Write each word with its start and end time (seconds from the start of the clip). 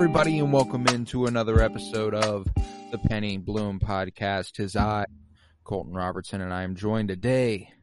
everybody, 0.00 0.38
and 0.38 0.50
welcome 0.50 0.86
into 0.86 1.26
another 1.26 1.60
episode 1.60 2.14
of 2.14 2.48
the 2.90 2.96
Penny 2.96 3.36
Bloom 3.36 3.78
Podcast. 3.78 4.52
Tis 4.52 4.74
I, 4.74 5.04
Colton 5.62 5.92
Robertson, 5.92 6.40
and 6.40 6.54
I 6.54 6.62
am 6.62 6.74
joined 6.74 7.08
today 7.08 7.74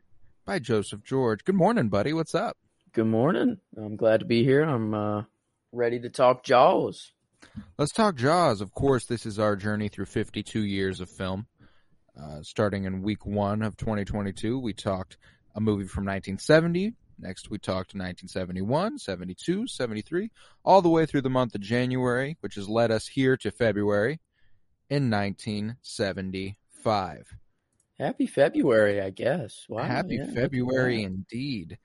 by 0.44 0.58
Joseph 0.58 1.04
George. 1.04 1.44
Good 1.44 1.54
morning, 1.54 1.90
buddy. 1.90 2.14
What's 2.14 2.34
up? 2.34 2.58
Good 2.92 3.06
morning. 3.06 3.58
I'm 3.78 3.96
glad 3.96 4.22
to 4.22 4.26
be 4.26 4.44
here. 4.44 4.64
I'm 4.64 4.96
uh, 4.96 5.24
ready 5.72 6.00
to 6.00 6.10
talk 6.10 6.44
Jaws. 6.44 7.12
Let's 7.78 7.92
talk 7.92 8.16
Jaws. 8.16 8.62
Of 8.62 8.74
course, 8.74 9.06
this 9.06 9.28
is 9.28 9.38
our 9.38 9.56
journey 9.56 9.88
through 9.88 10.08
52 10.08 10.62
years 10.62 11.00
of 11.00 11.12
film. 11.12 11.46
Uh, 12.20 12.42
starting 12.42 12.86
in 12.86 13.04
week 13.04 13.28
one 13.28 13.62
of 13.62 13.78
2022, 13.78 14.58
we 14.58 14.74
talked 14.74 15.18
a 15.54 15.62
movie 15.62 15.86
from 15.86 16.06
1970. 16.06 16.96
Next, 17.20 17.50
we 17.50 17.58
talked 17.58 17.96
1971, 17.96 19.00
72, 19.00 19.68
73, 19.68 20.30
all 20.64 20.82
the 20.82 20.90
way 20.90 21.06
through 21.06 21.22
the 21.22 21.30
month 21.30 21.56
of 21.56 21.62
January, 21.62 22.38
which 22.42 22.56
has 22.56 22.70
led 22.70 22.92
us 22.92 23.08
here 23.08 23.36
to 23.38 23.50
February 23.52 24.20
in 24.90 25.10
1975. 25.10 27.34
Happy 28.00 28.28
February, 28.28 29.02
I 29.02 29.10
guess. 29.10 29.66
Wow. 29.68 29.84
Happy 29.84 30.16
yeah, 30.18 30.32
February 30.34 31.04
indeed. 31.04 31.78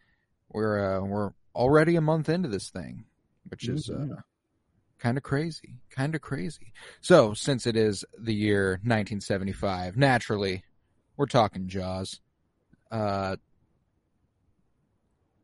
We're 0.51 0.99
uh, 0.99 1.01
we're 1.05 1.31
already 1.55 1.97
a 1.97 2.03
month 2.03 2.29
into 2.29 2.49
this 2.49 2.69
thing, 2.69 3.05
which 3.49 3.67
is 3.69 3.89
uh, 3.89 3.95
Mhm. 3.95 4.23
kind 4.99 5.17
of 5.17 5.23
crazy, 5.25 5.79
kind 5.91 6.15
of 6.15 6.21
crazy. 6.21 6.75
So, 7.01 7.33
since 7.33 7.67
it 7.67 7.77
is 7.77 8.05
the 8.19 8.35
year 8.35 8.73
1975, 8.85 9.97
naturally, 9.97 10.65
we're 11.17 11.25
talking 11.27 11.67
Jaws. 11.69 12.21
Uh, 12.91 13.37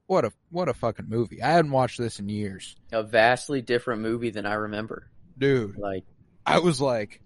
what 0.08 0.24
a 0.24 0.32
what 0.50 0.68
a 0.68 0.74
fucking 0.74 1.08
movie! 1.08 1.40
I 1.40 1.50
hadn't 1.50 1.70
watched 1.70 1.98
this 1.98 2.18
in 2.18 2.28
years, 2.28 2.74
A 2.90 3.04
vastly 3.04 3.62
different 3.62 4.02
movie 4.02 4.30
than 4.30 4.44
I 4.46 4.54
remember. 4.54 5.08
dude. 5.38 5.78
Like, 5.78 6.04
I 6.44 6.58
was 6.58 6.80
like, 6.80 7.20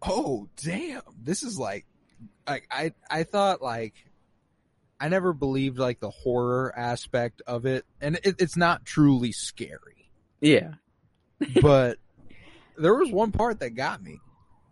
"Oh, 0.00 0.48
damn! 0.62 1.02
This 1.22 1.42
is 1.42 1.58
like, 1.58 1.84
like 2.48 2.66
I 2.70 2.92
I 3.10 3.24
thought 3.24 3.60
like, 3.60 3.94
I 5.00 5.08
never 5.08 5.32
believed 5.32 5.78
like 5.78 6.00
the 6.00 6.10
horror 6.10 6.72
aspect 6.76 7.42
of 7.46 7.66
it, 7.66 7.84
and 8.00 8.16
it, 8.24 8.36
it's 8.38 8.56
not 8.56 8.84
truly 8.86 9.32
scary, 9.32 10.08
yeah. 10.40 10.74
but 11.60 11.98
there 12.78 12.94
was 12.94 13.10
one 13.10 13.32
part 13.32 13.60
that 13.60 13.70
got 13.70 14.02
me. 14.02 14.20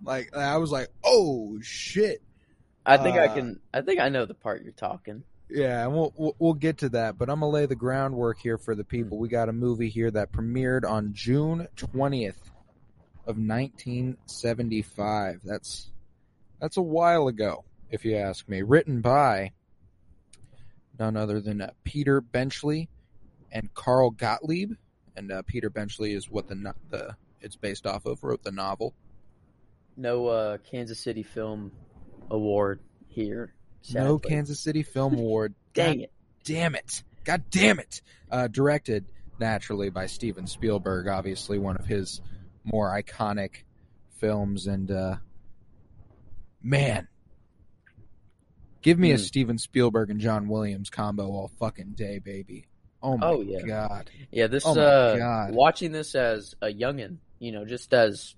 Like 0.05 0.35
I 0.35 0.57
was 0.59 0.71
like, 0.71 0.89
"Oh 1.05 1.59
shit!" 1.61 2.23
I 2.87 2.97
think 2.97 3.17
I 3.19 3.27
Uh, 3.27 3.35
can. 3.35 3.61
I 3.75 3.83
think 3.83 4.01
I 4.01 4.09
know 4.09 4.25
the 4.25 4.35
part 4.35 4.63
you're 4.63 4.73
talking. 4.73 5.25
Yeah, 5.53 5.85
and 5.85 5.93
we'll, 5.93 6.35
we'll 6.39 6.55
get 6.55 6.79
to 6.79 6.89
that, 6.91 7.19
but 7.19 7.29
I'm 7.29 7.41
gonna 7.41 7.51
lay 7.51 7.67
the 7.67 7.75
groundwork 7.75 8.39
here 8.39 8.57
for 8.57 8.77
the 8.77 8.85
people. 8.85 9.19
We 9.19 9.29
got 9.29 9.49
a 9.49 9.53
movie 9.53 9.89
here 9.89 10.09
that 10.11 10.31
premiered 10.33 10.89
on 10.89 11.13
June 11.13 11.67
20th 11.77 12.37
of 13.27 13.37
1975. 13.37 15.41
That's 15.45 15.91
that's 16.61 16.77
a 16.77 16.83
while 16.83 17.27
ago, 17.29 17.65
if 17.91 18.05
you 18.05 18.17
ask 18.17 18.49
me. 18.49 18.63
Written 18.63 19.01
by 19.01 19.53
none 20.99 21.17
other 21.17 21.41
than 21.41 21.63
uh, 21.63 21.71
Peter 21.83 22.21
Benchley 22.21 22.89
and 23.51 23.73
Carl 23.75 24.11
Gottlieb, 24.11 24.75
and 25.17 25.33
uh, 25.33 25.43
Peter 25.43 25.71
Benchley 25.71 26.13
is 26.13 26.31
what 26.31 26.47
the 26.47 26.75
the 26.91 27.17
it's 27.41 27.57
based 27.57 27.87
off 27.87 28.07
of. 28.07 28.23
Wrote 28.23 28.45
the 28.45 28.53
novel. 28.53 28.95
No 29.97 30.29
uh, 30.29 30.59
Kansas 30.59 31.01
City 31.01 31.25
Film 31.25 31.73
Award 32.31 32.79
here. 33.09 33.53
No. 33.93 34.19
Kansas 34.19 34.61
City 34.61 34.83
Film 34.83 35.15
Award. 35.19 35.55
Dang 35.75 36.01
it. 36.01 36.13
damn 36.45 36.75
it. 36.75 37.03
God 37.25 37.43
damn 37.51 37.79
it. 37.79 38.03
Uh, 38.31 38.49
directed 38.49 39.05
naturally 39.39 39.91
by 39.91 40.07
Steven 40.07 40.47
Spielberg, 40.47 41.09
obviously 41.09 41.59
one 41.59 41.77
of 41.77 41.87
his 41.87 42.21
more 42.65 42.91
iconic 42.91 43.63
films. 44.19 44.67
And, 44.67 44.91
uh, 44.91 45.17
man, 46.63 47.09
give 48.83 48.99
me 48.99 49.13
a 49.13 49.17
Hmm. 49.17 49.23
Steven 49.23 49.59
Spielberg 49.59 50.11
and 50.11 50.21
John 50.21 50.49
Williams 50.49 50.91
combo 50.91 51.27
all 51.29 51.51
fucking 51.59 51.93
day, 51.93 52.19
baby. 52.19 52.67
Oh 53.03 53.17
my 53.17 53.27
Oh, 53.27 53.41
yeah. 53.41 53.63
God. 53.63 54.11
Yeah, 54.31 54.47
this 54.47 54.65
Oh 54.67 54.79
uh 54.79 55.17
God. 55.17 55.55
watching 55.55 55.91
this 55.93 56.15
as 56.15 56.55
a 56.61 56.67
youngin, 56.67 57.17
you 57.39 57.53
know, 57.53 57.65
just 57.65 57.93
as 57.95 58.35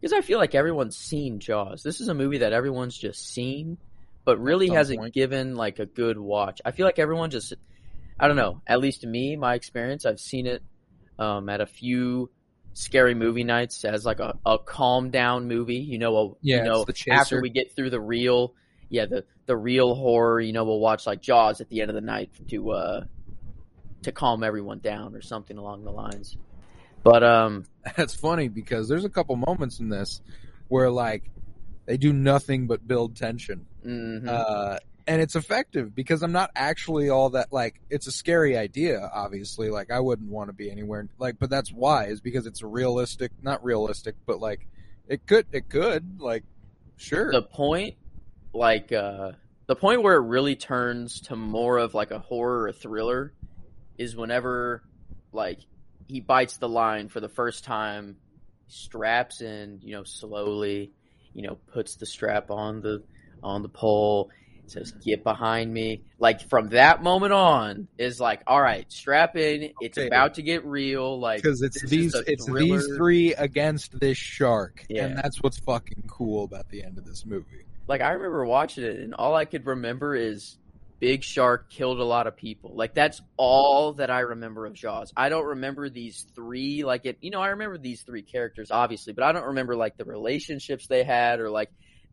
because 0.00 0.12
I 0.14 0.22
feel 0.22 0.38
like 0.38 0.54
everyone's 0.54 0.96
seen 0.96 1.38
Jaws. 1.40 1.82
This 1.82 2.00
is 2.00 2.08
a 2.08 2.14
movie 2.14 2.38
that 2.38 2.52
everyone's 2.52 2.96
just 2.96 3.28
seen, 3.28 3.76
but 4.24 4.40
really 4.40 4.68
hasn't 4.68 4.98
point. 4.98 5.14
given 5.14 5.54
like 5.54 5.78
a 5.78 5.86
good 5.86 6.18
watch. 6.18 6.60
I 6.64 6.70
feel 6.70 6.86
like 6.86 6.98
everyone 6.98 7.30
just 7.30 7.54
I 8.18 8.28
don't 8.28 8.36
know, 8.36 8.62
at 8.66 8.80
least 8.80 9.00
to 9.02 9.06
me, 9.06 9.36
my 9.36 9.54
experience, 9.54 10.06
I've 10.06 10.20
seen 10.20 10.46
it 10.46 10.62
um 11.18 11.48
at 11.48 11.60
a 11.60 11.66
few 11.66 12.30
scary 12.74 13.14
movie 13.14 13.44
nights 13.44 13.84
as 13.84 14.04
like 14.04 14.20
a, 14.20 14.38
a 14.46 14.58
calm 14.58 15.10
down 15.10 15.46
movie, 15.46 15.76
you 15.76 15.98
know, 15.98 16.16
a, 16.16 16.28
Yeah, 16.40 16.56
you 16.58 16.62
know, 16.62 16.86
after 17.10 17.40
we 17.40 17.50
get 17.50 17.74
through 17.74 17.90
the 17.90 18.00
real 18.00 18.54
yeah, 18.88 19.06
the 19.06 19.24
the 19.46 19.56
real 19.56 19.94
horror, 19.94 20.40
you 20.40 20.52
know, 20.52 20.64
we'll 20.64 20.80
watch 20.80 21.06
like 21.06 21.20
Jaws 21.20 21.60
at 21.60 21.68
the 21.68 21.80
end 21.80 21.90
of 21.90 21.94
the 21.94 22.00
night 22.00 22.30
to 22.48 22.70
uh 22.70 23.04
to 24.02 24.12
calm 24.12 24.42
everyone 24.42 24.80
down 24.80 25.14
or 25.14 25.22
something 25.22 25.58
along 25.58 25.84
the 25.84 25.92
lines. 25.92 26.36
But 27.02 27.22
um 27.22 27.66
That's 27.96 28.14
funny 28.14 28.48
because 28.48 28.88
there's 28.88 29.04
a 29.04 29.10
couple 29.10 29.36
moments 29.36 29.80
in 29.80 29.88
this 29.88 30.20
where, 30.68 30.90
like, 30.90 31.30
they 31.86 31.96
do 31.96 32.12
nothing 32.12 32.66
but 32.66 32.86
build 32.86 33.16
tension. 33.16 33.66
mhm. 33.84 34.26
uh, 34.28 34.78
and 35.06 35.20
it's 35.20 35.36
effective 35.36 35.94
because 35.94 36.22
I'm 36.22 36.32
not 36.32 36.50
actually 36.54 37.08
all 37.10 37.30
that 37.30 37.52
like 37.52 37.80
it's 37.90 38.06
a 38.06 38.12
scary 38.12 38.56
idea 38.56 39.10
obviously 39.12 39.70
like 39.70 39.90
I 39.90 40.00
wouldn't 40.00 40.30
want 40.30 40.48
to 40.48 40.52
be 40.52 40.70
anywhere 40.70 41.08
like 41.18 41.38
but 41.38 41.50
that's 41.50 41.72
why 41.72 42.06
is 42.06 42.20
because 42.20 42.46
it's 42.46 42.62
a 42.62 42.66
realistic 42.66 43.32
not 43.42 43.64
realistic 43.64 44.14
but 44.26 44.40
like 44.40 44.66
it 45.08 45.26
could 45.26 45.46
it 45.52 45.68
could 45.68 46.20
like 46.20 46.44
sure 46.96 47.32
the 47.32 47.42
point 47.42 47.96
like 48.52 48.92
uh 48.92 49.32
the 49.66 49.76
point 49.76 50.02
where 50.02 50.16
it 50.16 50.26
really 50.26 50.56
turns 50.56 51.20
to 51.22 51.36
more 51.36 51.78
of 51.78 51.94
like 51.94 52.10
a 52.10 52.18
horror 52.18 52.64
or 52.64 52.72
thriller 52.72 53.32
is 53.98 54.14
whenever 54.16 54.82
like 55.32 55.58
he 56.08 56.20
bites 56.20 56.58
the 56.58 56.68
line 56.68 57.08
for 57.08 57.20
the 57.20 57.28
first 57.28 57.64
time 57.64 58.16
straps 58.68 59.40
in 59.40 59.80
you 59.82 59.94
know 59.94 60.04
slowly 60.04 60.92
you 61.34 61.42
know 61.46 61.58
puts 61.72 61.96
the 61.96 62.06
strap 62.06 62.50
on 62.50 62.80
the 62.80 63.02
on 63.42 63.62
the 63.62 63.68
pole 63.68 64.30
says 64.66 64.92
get 65.04 65.22
behind 65.24 65.72
me 65.72 66.02
like 66.18 66.40
from 66.48 66.68
that 66.70 67.02
moment 67.02 67.32
on 67.32 67.88
is 67.98 68.20
like 68.20 68.42
all 68.46 68.60
right 68.60 68.90
strap 68.90 69.36
in 69.36 69.70
it's 69.80 69.98
Okay. 69.98 70.06
about 70.06 70.34
to 70.34 70.42
get 70.42 70.64
real 70.64 71.18
like 71.20 71.42
because 71.42 71.60
it's 71.62 71.82
these 71.90 72.14
it's 72.26 72.46
these 72.46 72.86
three 72.96 73.34
against 73.34 73.98
this 74.00 74.16
shark 74.16 74.84
Yeah. 74.88 75.06
and 75.06 75.16
that's 75.16 75.42
what's 75.42 75.58
fucking 75.58 76.04
cool 76.08 76.44
about 76.44 76.68
the 76.70 76.82
end 76.84 76.96
of 76.96 77.04
this 77.04 77.26
movie 77.26 77.66
like 77.88 78.00
I 78.00 78.12
remember 78.12 78.44
watching 78.46 78.84
it 78.84 78.96
and 79.00 79.14
all 79.14 79.34
I 79.34 79.44
could 79.44 79.66
remember 79.66 80.14
is 80.14 80.56
Big 81.02 81.24
Shark 81.24 81.68
killed 81.68 81.98
a 81.98 82.04
lot 82.04 82.28
of 82.28 82.36
people. 82.36 82.76
Like 82.76 82.94
that's 82.94 83.20
all 83.36 83.94
that 83.94 84.08
I 84.08 84.20
remember 84.20 84.66
of 84.66 84.74
Jaws. 84.74 85.12
I 85.16 85.30
don't 85.30 85.46
remember 85.46 85.90
these 85.90 86.24
three 86.36 86.84
like 86.84 87.06
it 87.06 87.18
you 87.20 87.30
know, 87.32 87.40
I 87.42 87.48
remember 87.48 87.76
these 87.76 88.02
three 88.02 88.22
characters 88.22 88.70
obviously, 88.70 89.12
but 89.12 89.24
I 89.24 89.32
don't 89.32 89.46
remember 89.46 89.74
like 89.74 89.96
the 89.96 90.04
relationships 90.04 90.86
they 90.86 91.02
had 91.02 91.40
or 91.40 91.50
like 91.50 91.70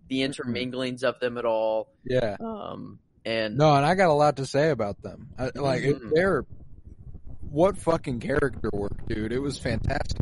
the 0.08 0.22
interminglings 0.22 1.04
of 1.04 1.20
them 1.20 1.38
at 1.38 1.46
all. 1.46 1.94
yeah 2.04 2.36
Um 2.40 2.98
and 3.24 3.58
no 3.58 3.76
and 3.76 3.86
I 3.86 3.94
got 3.94 4.10
a 4.10 4.14
lot 4.14 4.38
to 4.38 4.48
say 4.48 4.72
about 4.72 5.00
them 5.04 5.28
I, 5.38 5.52
like 5.54 5.84
Mhm. 5.84 6.10
they're 6.16 6.46
what 7.52 7.78
fucking 7.78 8.22
character 8.22 8.72
work 8.74 9.06
dude 9.08 9.32
it 9.32 9.40
was 9.40 9.60
fantastic 9.60 10.20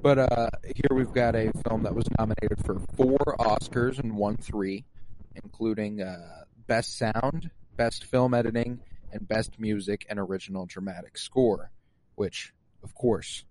But 0.00 0.18
uh, 0.20 0.50
here 0.64 0.96
we've 0.96 1.12
got 1.12 1.34
a 1.34 1.50
film 1.66 1.82
that 1.82 1.94
was 1.96 2.04
nominated 2.18 2.64
for 2.64 2.78
four 2.96 3.18
Oscars 3.40 3.98
and 3.98 4.16
won 4.16 4.36
three, 4.36 4.84
including 5.42 6.02
uh, 6.02 6.44
Best 6.66 6.98
Sound, 6.98 7.50
Best 7.76 8.04
Film 8.04 8.34
Editing, 8.34 8.80
and 9.12 9.26
Best 9.28 9.58
Music 9.58 10.06
and 10.08 10.18
Original 10.18 10.66
Dramatic 10.66 11.16
Score, 11.18 11.70
which, 12.16 12.52
of 12.82 12.94
course, 12.94 13.44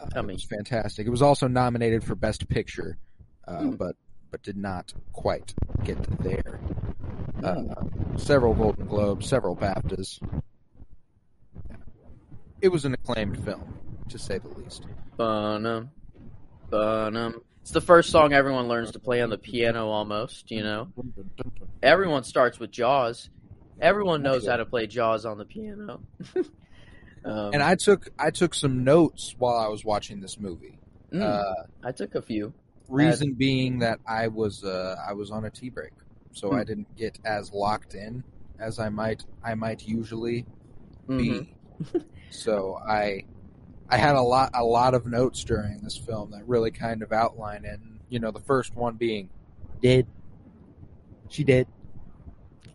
uh, 0.00 0.06
I 0.14 0.18
it 0.20 0.22
mean- 0.22 0.36
was 0.36 0.44
fantastic. 0.44 1.06
It 1.06 1.10
was 1.10 1.22
also 1.22 1.46
nominated 1.48 2.04
for 2.04 2.14
Best 2.14 2.48
Picture, 2.48 2.98
uh, 3.46 3.60
Hmm. 3.62 3.70
but 3.72 3.96
but 4.32 4.42
did 4.42 4.56
not 4.56 4.92
quite 5.12 5.54
get 5.84 6.02
there. 6.20 6.58
Uh, 7.44 7.62
several 8.16 8.54
Golden 8.54 8.86
Globes, 8.86 9.26
several 9.28 9.54
BAFTAs. 9.56 10.18
It 12.60 12.68
was 12.68 12.84
an 12.84 12.94
acclaimed 12.94 13.42
film, 13.44 13.78
to 14.08 14.18
say 14.18 14.38
the 14.38 14.48
least. 14.48 14.84
Bunum, 15.16 15.90
bunum. 16.70 17.40
It's 17.66 17.72
the 17.72 17.80
first 17.80 18.10
song 18.10 18.32
everyone 18.32 18.68
learns 18.68 18.92
to 18.92 19.00
play 19.00 19.20
on 19.22 19.28
the 19.28 19.38
piano 19.38 19.88
almost, 19.88 20.52
you 20.52 20.62
know? 20.62 20.86
Everyone 21.82 22.22
starts 22.22 22.60
with 22.60 22.70
Jaws. 22.70 23.28
Everyone 23.80 24.22
knows 24.22 24.46
how 24.46 24.56
to 24.58 24.64
play 24.64 24.86
Jaws 24.86 25.26
on 25.26 25.36
the 25.36 25.44
piano. 25.44 26.00
um, 27.24 27.50
And 27.52 27.64
I 27.64 27.74
took 27.74 28.08
I 28.20 28.30
took 28.30 28.54
some 28.54 28.84
notes 28.84 29.34
while 29.36 29.56
I 29.58 29.66
was 29.66 29.84
watching 29.84 30.20
this 30.20 30.38
movie. 30.38 30.78
mm, 31.12 31.20
Uh, 31.20 31.64
I 31.82 31.90
took 31.90 32.14
a 32.14 32.22
few. 32.22 32.52
reason 32.88 33.34
being 33.34 33.80
that 33.80 33.98
I 34.06 34.28
was 34.28 34.62
uh, 34.62 34.94
I 35.04 35.14
was 35.14 35.32
on 35.32 35.44
a 35.44 35.50
tea 35.50 35.70
break, 35.70 35.90
so 36.30 36.50
Hmm. 36.50 36.58
I 36.58 36.62
didn't 36.62 36.96
get 36.96 37.18
as 37.24 37.52
locked 37.52 37.94
in 37.94 38.22
as 38.60 38.78
I 38.78 38.90
might 38.90 39.24
I 39.44 39.56
might 39.56 39.88
usually 39.88 40.46
Mhm. 41.08 41.18
be. 41.18 42.00
so 42.30 42.78
I 42.88 43.24
I 43.88 43.96
had 43.98 44.16
a 44.16 44.20
lot 44.22 44.50
a 44.54 44.64
lot 44.64 44.94
of 44.94 45.06
notes 45.06 45.44
during 45.44 45.80
this 45.82 45.96
film 45.96 46.32
that 46.32 46.46
really 46.46 46.70
kind 46.70 47.02
of 47.02 47.12
outline 47.12 47.64
it. 47.64 47.78
And, 47.80 48.00
you 48.08 48.18
know, 48.18 48.30
the 48.30 48.40
first 48.40 48.74
one 48.74 48.96
being 48.96 49.30
dead. 49.82 50.06
She 51.28 51.44
dead. 51.44 51.66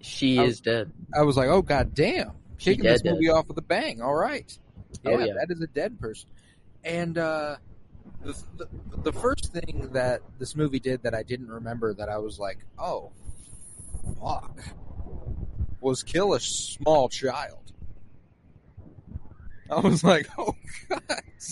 She 0.02 0.40
I- 0.40 0.44
is 0.44 0.62
dead. 0.62 0.92
I 1.14 1.24
was 1.24 1.36
like, 1.38 1.50
oh 1.50 1.62
god 1.62 1.94
damn, 1.94 2.32
She 2.58 2.72
kicking 2.72 2.86
this 2.86 3.02
dead, 3.02 3.14
movie 3.14 3.30
off 3.30 3.48
with 3.48 3.58
a 3.58 3.62
bang. 3.62 4.02
All 4.02 4.16
right, 4.16 4.58
Oh, 5.06 5.12
yeah, 5.12 5.26
yeah. 5.26 5.34
that 5.40 5.48
is 5.52 5.62
a 5.62 5.68
dead 5.68 6.00
person. 6.00 6.30
And 6.84 7.18
uh, 7.18 7.58
the, 8.24 8.42
the 8.58 8.68
the 9.04 9.14
first 9.14 9.52
thing 9.54 9.90
that 9.94 10.22
this 10.40 10.56
movie 10.56 10.80
did 10.80 11.04
that 11.04 11.14
I 11.14 11.24
didn't 11.24 11.50
remember 11.50 11.94
that 11.94 12.08
I 12.10 12.18
was 12.20 12.40
like, 12.40 12.60
oh, 12.80 13.12
fuck, 14.20 14.58
was 15.82 16.04
kill 16.04 16.34
a 16.34 16.40
small 16.40 17.10
child. 17.10 17.72
I 19.72 19.80
was 19.80 20.04
like, 20.04 20.28
oh 20.38 20.56
god 20.90 21.02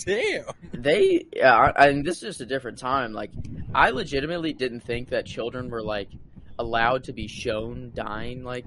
damn. 0.06 0.46
They, 0.74 1.26
yeah, 1.36 1.56
I- 1.56 1.88
and 1.88 2.06
this 2.06 2.18
is 2.18 2.22
just 2.22 2.42
a 2.42 2.46
different 2.46 2.78
time. 2.78 3.14
Like, 3.14 3.32
I 3.74 3.90
legitimately 3.92 4.54
didn't 4.54 4.82
think 4.82 5.10
that 5.10 5.26
children 5.26 5.70
were 5.70 5.82
like 5.82 6.10
allowed 6.58 7.06
to 7.06 7.14
be 7.14 7.28
shown 7.28 7.92
dying, 7.96 8.44
like 8.44 8.66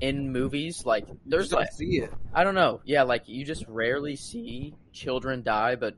in 0.00 0.32
movies. 0.32 0.84
Like, 0.84 1.06
there's 1.26 1.52
like, 1.52 1.72
see 1.72 2.00
it. 2.00 2.12
I 2.34 2.44
don't 2.44 2.54
know, 2.54 2.80
yeah, 2.84 3.04
like 3.04 3.28
you 3.28 3.44
just 3.44 3.64
rarely 3.68 4.16
see 4.16 4.74
children 4.92 5.42
die, 5.42 5.76
but 5.76 5.94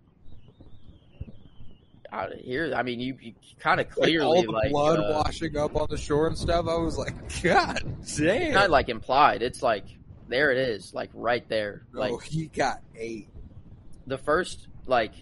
out 2.12 2.32
here, 2.35 2.73
I 2.75 2.82
mean, 2.82 3.00
you, 3.00 3.17
you 3.20 3.35
kind 3.61 3.81
of 3.81 3.88
clearly 3.88 4.19
Like 4.19 4.26
all 4.26 4.43
the 4.43 4.50
like, 4.50 4.70
blood 4.70 4.99
uh, 4.99 5.23
washing 5.25 5.56
up 5.56 5.76
on 5.76 5.87
the 5.91 5.97
shore 5.97 6.26
and 6.26 6.37
stuff. 6.37 6.67
I 6.69 6.76
was 6.76 6.99
like, 6.99 7.14
God 7.43 7.82
damn. 8.17 8.52
not 8.55 8.70
like 8.70 8.88
implied. 8.88 9.43
It's 9.43 9.62
like 9.62 9.85
there 10.31 10.50
it 10.50 10.59
is, 10.59 10.94
like 10.94 11.11
right 11.12 11.47
there, 11.49 11.82
like 11.93 12.12
oh, 12.12 12.19
he 12.19 12.47
got 12.47 12.81
ate. 12.97 13.29
the 14.06 14.19
first 14.19 14.69
like 14.87 15.12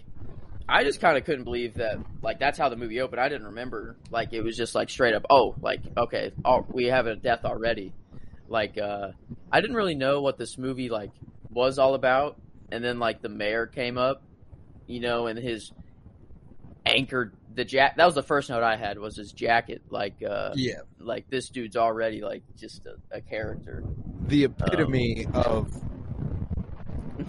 I 0.67 0.83
just 0.83 1.01
kind 1.01 1.17
of 1.17 1.25
couldn't 1.25 1.45
believe 1.45 1.75
that 1.75 1.97
like 2.21 2.39
that's 2.39 2.57
how 2.57 2.69
the 2.69 2.75
movie 2.75 3.01
opened. 3.01 3.19
I 3.19 3.27
didn't 3.27 3.47
remember 3.47 3.97
like 4.11 4.33
it 4.33 4.41
was 4.41 4.55
just 4.55 4.75
like 4.75 4.89
straight 4.89 5.15
up 5.15 5.25
oh 5.29 5.55
like 5.61 5.81
okay 5.97 6.31
oh, 6.45 6.65
we 6.69 6.85
have 6.85 7.07
a 7.07 7.15
death 7.15 7.43
already. 7.43 7.93
Like 8.47 8.77
uh 8.77 9.09
I 9.51 9.61
didn't 9.61 9.75
really 9.75 9.95
know 9.95 10.21
what 10.21 10.37
this 10.37 10.57
movie 10.57 10.89
like 10.89 11.11
was 11.49 11.79
all 11.79 11.95
about 11.95 12.39
and 12.71 12.83
then 12.83 12.99
like 12.99 13.21
the 13.21 13.29
mayor 13.29 13.65
came 13.65 13.97
up, 13.97 14.21
you 14.85 14.99
know, 14.99 15.25
and 15.25 15.39
his 15.39 15.71
anchored 16.85 17.33
the 17.53 17.65
jack 17.65 17.97
that 17.97 18.05
was 18.05 18.15
the 18.15 18.23
first 18.23 18.49
note 18.49 18.63
I 18.63 18.75
had 18.75 18.99
was 18.99 19.15
his 19.15 19.31
jacket 19.31 19.81
like 19.89 20.21
uh 20.27 20.51
Yeah. 20.55 20.81
like 20.99 21.29
this 21.29 21.49
dude's 21.49 21.75
already 21.75 22.21
like 22.21 22.43
just 22.55 22.85
a, 22.85 22.95
a 23.17 23.21
character. 23.21 23.83
the 24.27 24.43
epitome 24.45 25.25
of 25.33 25.71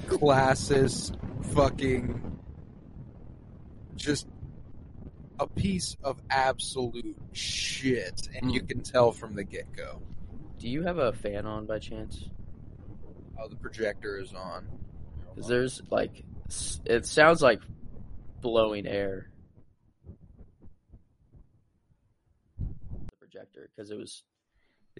classes 0.08 1.12
fucking 1.54 2.38
just 3.96 4.26
a 5.38 5.46
piece 5.46 5.96
of 6.04 6.20
absolute 6.30 7.16
shit 7.32 8.28
and 8.34 8.52
you 8.52 8.62
can 8.62 8.82
tell 8.82 9.12
from 9.12 9.34
the 9.34 9.44
get-go 9.44 10.00
Do 10.58 10.68
you 10.68 10.82
have 10.82 10.98
a 10.98 11.12
fan 11.12 11.46
on 11.46 11.66
by 11.66 11.78
chance? 11.78 12.28
oh 13.38 13.48
the 13.48 13.56
projector 13.56 14.18
is 14.20 14.34
on 14.34 14.66
Because 15.34 15.48
there's 15.48 15.82
like, 15.90 16.24
it 16.84 17.06
sounds 17.06 17.40
like 17.40 17.60
blowing 18.42 18.86
air. 18.86 19.30
The 22.58 23.16
projector, 23.18 23.59
because 23.76 23.90
it 23.90 23.98
was. 23.98 24.22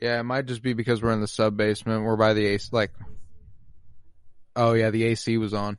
yeah 0.00 0.20
it 0.20 0.24
might 0.24 0.46
just 0.46 0.62
be 0.62 0.72
because 0.72 1.02
we're 1.02 1.12
in 1.12 1.20
the 1.20 1.28
sub 1.28 1.56
basement 1.56 2.04
we're 2.04 2.16
by 2.16 2.34
the 2.34 2.46
AC 2.46 2.68
like 2.72 2.92
oh 4.56 4.72
yeah 4.72 4.90
the 4.90 5.04
AC 5.04 5.36
was 5.38 5.54
on 5.54 5.78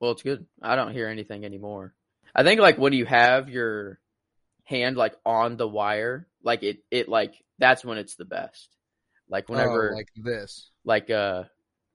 Well, 0.00 0.12
it's 0.12 0.22
good. 0.22 0.46
I 0.60 0.76
don't 0.76 0.92
hear 0.92 1.08
anything 1.08 1.44
anymore. 1.44 1.94
I 2.34 2.42
think 2.42 2.60
like 2.60 2.76
when 2.76 2.92
you 2.92 3.06
have 3.06 3.48
your 3.48 3.98
hand 4.64 4.96
like 4.96 5.14
on 5.24 5.56
the 5.56 5.68
wire, 5.68 6.28
like 6.42 6.62
it, 6.62 6.80
it 6.90 7.08
like 7.08 7.34
that's 7.58 7.84
when 7.84 7.98
it's 7.98 8.16
the 8.16 8.24
best. 8.24 8.68
Like 9.30 9.48
whenever, 9.48 9.92
oh, 9.92 9.96
like 9.96 10.08
this 10.14 10.70
like 10.84 11.08
uh, 11.08 11.44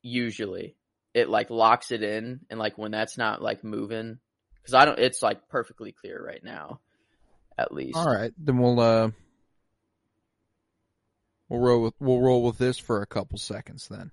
usually 0.01 0.75
it 1.13 1.29
like 1.29 1.49
locks 1.49 1.91
it 1.91 2.01
in, 2.01 2.39
and 2.49 2.59
like 2.59 2.79
when 2.79 2.89
that's 2.89 3.17
not 3.17 3.41
like 3.41 3.63
moving, 3.63 4.17
because 4.55 4.73
I 4.73 4.85
don't. 4.85 4.97
It's 4.97 5.21
like 5.21 5.47
perfectly 5.49 5.91
clear 5.91 6.19
right 6.19 6.43
now, 6.43 6.79
at 7.57 7.71
least. 7.71 7.97
all 7.97 8.07
right 8.07 8.31
then 8.39 8.57
we'll 8.57 8.79
uh 8.79 9.11
we'll 11.49 11.59
roll 11.59 11.81
with 11.81 11.93
we'll 11.99 12.21
roll 12.21 12.43
with 12.43 12.57
this 12.57 12.77
for 12.77 13.01
a 13.01 13.05
couple 13.07 13.37
seconds 13.37 13.87
then 13.89 14.11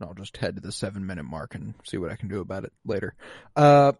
and 0.00 0.08
I'll 0.08 0.14
just 0.14 0.36
head 0.36 0.54
to 0.56 0.60
the 0.62 0.72
seven 0.72 1.06
minute 1.06 1.24
mark 1.24 1.54
and 1.54 1.74
see 1.84 1.98
what 1.98 2.10
I 2.12 2.16
can 2.16 2.28
do 2.28 2.40
about 2.40 2.64
it 2.64 2.72
later. 2.86 3.14
Uh, 3.56 3.92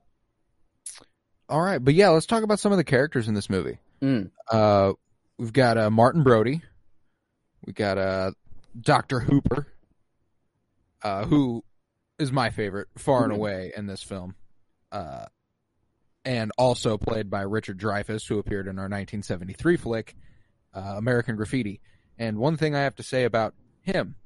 all 1.48 1.60
right, 1.60 1.82
but 1.82 1.94
yeah, 1.94 2.10
let's 2.10 2.26
talk 2.26 2.42
about 2.42 2.60
some 2.60 2.72
of 2.72 2.78
the 2.78 2.84
characters 2.84 3.26
in 3.26 3.34
this 3.34 3.48
movie. 3.50 3.78
Mm. 4.02 4.30
Uh, 4.50 4.92
we've 5.38 5.52
got 5.52 5.78
uh, 5.78 5.90
Martin 5.90 6.22
Brody, 6.22 6.62
we 7.64 7.72
got 7.72 7.98
uh, 7.98 8.30
Doctor 8.80 9.18
Hooper, 9.18 9.66
uh, 11.02 11.24
who 11.24 11.64
is 12.18 12.30
my 12.30 12.50
favorite 12.50 12.88
far 12.96 13.24
and 13.24 13.32
Mhm. 13.32 13.36
away 13.36 13.72
in 13.76 13.86
this 13.86 14.02
film, 14.02 14.34
uh, 14.92 15.26
and 16.24 16.52
also 16.58 16.98
played 16.98 17.30
by 17.30 17.42
Richard 17.42 17.78
Dreyfuss, 17.78 18.28
who 18.28 18.38
appeared 18.38 18.66
in 18.66 18.78
our 18.78 18.88
1973 18.88 19.76
flick, 19.76 20.14
uh, 20.74 20.94
American 20.96 21.36
Graffiti. 21.36 21.80
And 22.18 22.38
one 22.38 22.56
thing 22.56 22.74
I 22.74 22.80
have 22.82 22.96
to 22.96 23.02
say 23.02 23.24
about 23.24 23.54
him 23.82 24.16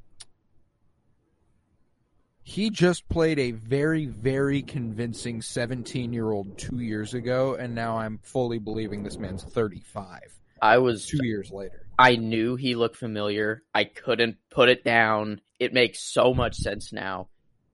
he 2.45 2.71
just 2.71 3.09
played 3.09 3.39
a 3.39 3.53
very, 3.53 4.07
very 4.07 4.63
convincing 4.63 5.43
17 5.43 6.13
year 6.13 6.31
old 6.31 6.59
two 6.59 6.81
years 6.81 7.15
ago, 7.15 7.55
and 7.55 7.75
now 7.75 7.99
I'm 7.99 8.19
fully 8.23 8.59
believing 8.59 9.03
this 9.03 9.17
man's 9.19 9.45
35 9.45 10.21
I 10.61 10.79
was 10.79 11.07
two 11.07 11.25
years 11.25 11.51
later. 11.51 11.87
I 11.99 12.17
knew 12.17 12.57
he 12.57 12.75
looked 12.77 12.97
familiar. 12.97 13.63
I 13.75 13.85
couldn't 13.85 14.37
put 14.51 14.69
it 14.69 14.85
down. 14.85 15.41
It 15.59 15.73
makes 15.73 16.01
so 16.03 16.35
much 16.35 16.57
sense 16.57 16.93
now. 16.93 17.29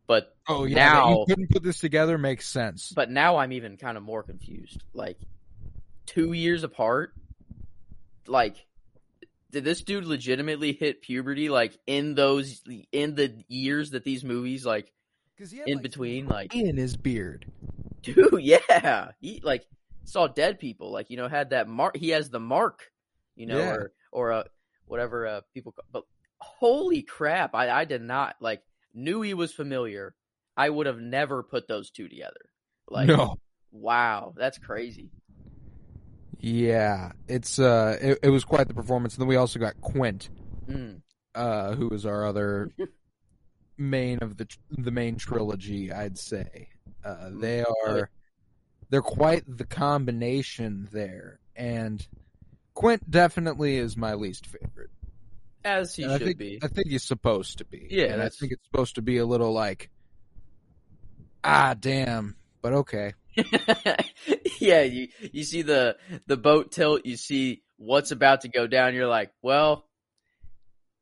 But 0.07 0.35
Oh, 0.49 0.65
yeah, 0.65 0.93
Now, 0.93 1.11
you 1.11 1.25
couldn't 1.29 1.51
put 1.51 1.63
this 1.63 1.81
together 1.81 2.17
makes 2.17 2.49
sense. 2.49 2.93
but 2.95 3.11
now 3.11 3.37
I'm 3.37 3.53
even 3.53 3.77
kind 3.77 3.97
of 3.99 4.03
more 4.03 4.23
confused. 4.23 4.83
Like 4.95 5.19
2 6.07 6.33
years 6.33 6.65
apart? 6.65 7.13
Like 8.27 8.57
did 9.51 9.65
this 9.65 9.83
dude 9.83 10.05
legitimately 10.05 10.73
hit 10.73 11.01
puberty 11.03 11.49
like 11.49 11.77
in 11.87 12.15
those 12.15 12.63
in 12.93 13.15
the 13.15 13.35
years 13.49 13.91
that 13.91 14.05
these 14.05 14.25
movies 14.25 14.65
like 14.67 14.93
in 15.67 15.81
between 15.81 16.27
like 16.27 16.55
in 16.55 16.77
his 16.77 16.97
beard. 16.97 17.47
dude 18.03 18.29
yeah 18.41 19.13
he 19.21 19.41
like 19.43 19.67
saw 20.05 20.27
dead 20.27 20.59
people 20.59 20.91
like 20.91 21.11
you 21.11 21.17
know 21.17 21.29
had 21.29 21.51
that 21.51 21.69
mark 21.69 21.97
he 21.97 22.11
has 22.11 22.31
the 22.31 22.41
mark 22.41 22.91
you 23.37 23.47
know 23.47 23.59
Yeah. 23.59 23.71
or 23.73 23.93
or 24.13 24.33
uh 24.33 24.45
whatever 24.87 25.27
uh 25.27 25.41
people 25.55 25.73
ca- 25.73 25.83
but 25.93 26.05
holy 26.39 27.03
crap 27.03 27.55
i 27.55 27.69
i 27.71 27.85
did 27.85 28.03
not 28.03 28.37
like 28.41 28.63
knew 28.95 29.21
he 29.23 29.35
was 29.35 29.53
familiar 29.53 30.15
i 30.57 30.69
would 30.69 30.87
have 30.87 30.99
never 31.01 31.43
put 31.43 31.69
those 31.69 31.91
two 31.91 32.09
together 32.09 32.49
like 32.89 33.09
no. 33.09 33.37
wow 33.71 34.33
that's 34.37 34.57
crazy 34.59 35.11
Yeah, 36.41 37.13
it's 37.27 37.59
uh, 37.59 37.99
it, 38.01 38.19
it 38.23 38.31
was 38.31 38.45
quite 38.45 38.69
the 38.69 38.75
performance. 38.75 39.15
And 39.15 39.23
then 39.23 39.29
we 39.29 39.37
also 39.37 39.59
got 39.59 39.81
Quint, 39.81 40.31
mm. 40.69 41.01
uh, 41.35 41.75
who 41.75 41.91
is 41.91 42.07
our 42.07 42.27
other 42.27 42.71
main 43.79 44.19
of 44.21 44.37
the 44.37 44.47
the 44.71 44.91
main 44.91 45.17
trilogy, 45.17 45.93
I'd 45.93 46.19
say. 46.19 46.69
Uh, 47.05 47.31
they 47.33 47.65
are 47.65 48.11
they're 48.91 49.03
quite 49.03 49.45
the 49.47 49.67
combination 49.67 50.89
there, 50.93 51.41
and 51.57 52.07
Quint 52.75 53.11
definitely 53.11 53.77
is 53.77 53.97
my 53.97 54.15
least 54.15 54.47
favorite. 54.47 54.91
as 55.65 55.97
he 55.97 56.05
And 56.05 56.13
I 56.13 56.19
should 56.19 56.27
think 56.29 56.39
be 56.39 56.59
I 56.63 56.69
think 56.69 56.89
he's 56.89 57.05
supposed 57.05 57.59
to 57.59 57.65
be. 57.65 57.89
Yeah, 57.91 58.13
and 58.13 58.23
I 58.23 58.29
think 58.29 58.53
it's 58.53 58.65
supposed 58.71 58.95
to 58.95 59.03
be 59.03 59.19
a 59.19 59.27
little 59.27 59.53
like, 59.53 59.91
ah, 61.43 61.75
damn, 61.79 62.37
but 62.63 62.73
okay. 62.73 63.15
yeah, 64.61 64.83
you 64.83 65.09
you 65.33 65.45
see 65.45 65.63
the 65.63 65.97
the 66.27 66.37
boat 66.37 66.73
tilt, 66.73 67.03
you 67.05 67.17
see 67.17 67.63
what's 67.77 68.11
about 68.11 68.41
to 68.43 68.49
go 68.49 68.67
down, 68.67 68.95
you're 68.95 69.07
like, 69.07 69.31
well, 69.43 69.85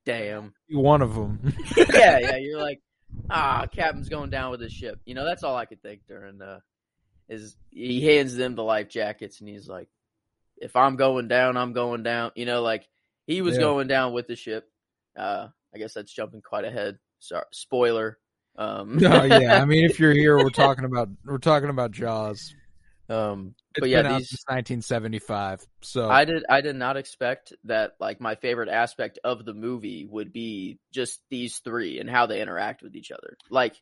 damn. 0.04 0.52
One 0.70 1.02
of 1.02 1.14
them. 1.14 1.52
yeah, 1.76 2.18
yeah. 2.18 2.36
You're 2.36 2.60
like, 2.60 2.80
ah, 3.30 3.66
captain's 3.72 4.08
going 4.08 4.30
down 4.30 4.50
with 4.50 4.60
his 4.60 4.72
ship. 4.72 5.00
You 5.04 5.14
know, 5.14 5.24
that's 5.24 5.42
all 5.42 5.56
I 5.56 5.64
could 5.66 5.82
think 5.82 6.02
during 6.06 6.40
uh 6.42 6.60
is 7.28 7.56
he 7.70 8.04
hands 8.04 8.36
them 8.36 8.54
the 8.54 8.62
life 8.62 8.88
jackets 8.88 9.40
and 9.40 9.48
he's 9.48 9.68
like, 9.68 9.88
if 10.58 10.76
I'm 10.76 10.96
going 10.96 11.26
down, 11.28 11.56
I'm 11.56 11.72
going 11.72 12.02
down. 12.02 12.30
You 12.36 12.46
know, 12.46 12.62
like 12.62 12.86
he 13.26 13.42
was 13.42 13.54
Yeah. 13.56 13.62
going 13.62 13.88
down 13.88 14.12
with 14.12 14.26
the 14.28 14.36
ship. 14.36 14.68
Uh, 15.16 15.48
I 15.74 15.78
guess 15.78 15.94
that's 15.94 16.12
jumping 16.12 16.42
quite 16.42 16.64
ahead. 16.64 16.98
Sorry, 17.18 17.44
spoiler. 17.52 18.18
Um, 18.58 18.96
no, 18.98 19.24
yeah. 19.24 19.60
I 19.60 19.64
mean, 19.64 19.84
if 19.84 19.98
you're 20.00 20.12
here, 20.12 20.36
we're 20.36 20.50
talking 20.50 20.84
about 20.84 21.08
we're 21.24 21.38
talking 21.38 21.68
about 21.70 21.90
Jaws. 21.92 22.54
um, 23.08 23.54
It's 23.74 23.80
but 23.80 23.88
yeah, 23.90 24.02
these 24.02 24.30
since 24.30 24.44
1975. 24.48 25.66
So 25.82 26.08
I 26.08 26.24
did 26.24 26.44
I 26.48 26.60
did 26.62 26.76
not 26.76 26.96
expect 26.96 27.52
that 27.64 27.92
like 28.00 28.20
my 28.20 28.34
favorite 28.36 28.68
aspect 28.68 29.18
of 29.24 29.44
the 29.44 29.54
movie 29.54 30.06
would 30.10 30.32
be 30.32 30.78
just 30.92 31.20
these 31.30 31.58
three 31.58 31.98
and 32.00 32.08
how 32.08 32.26
they 32.26 32.40
interact 32.40 32.82
with 32.82 32.94
each 32.96 33.10
other. 33.12 33.36
Like 33.50 33.76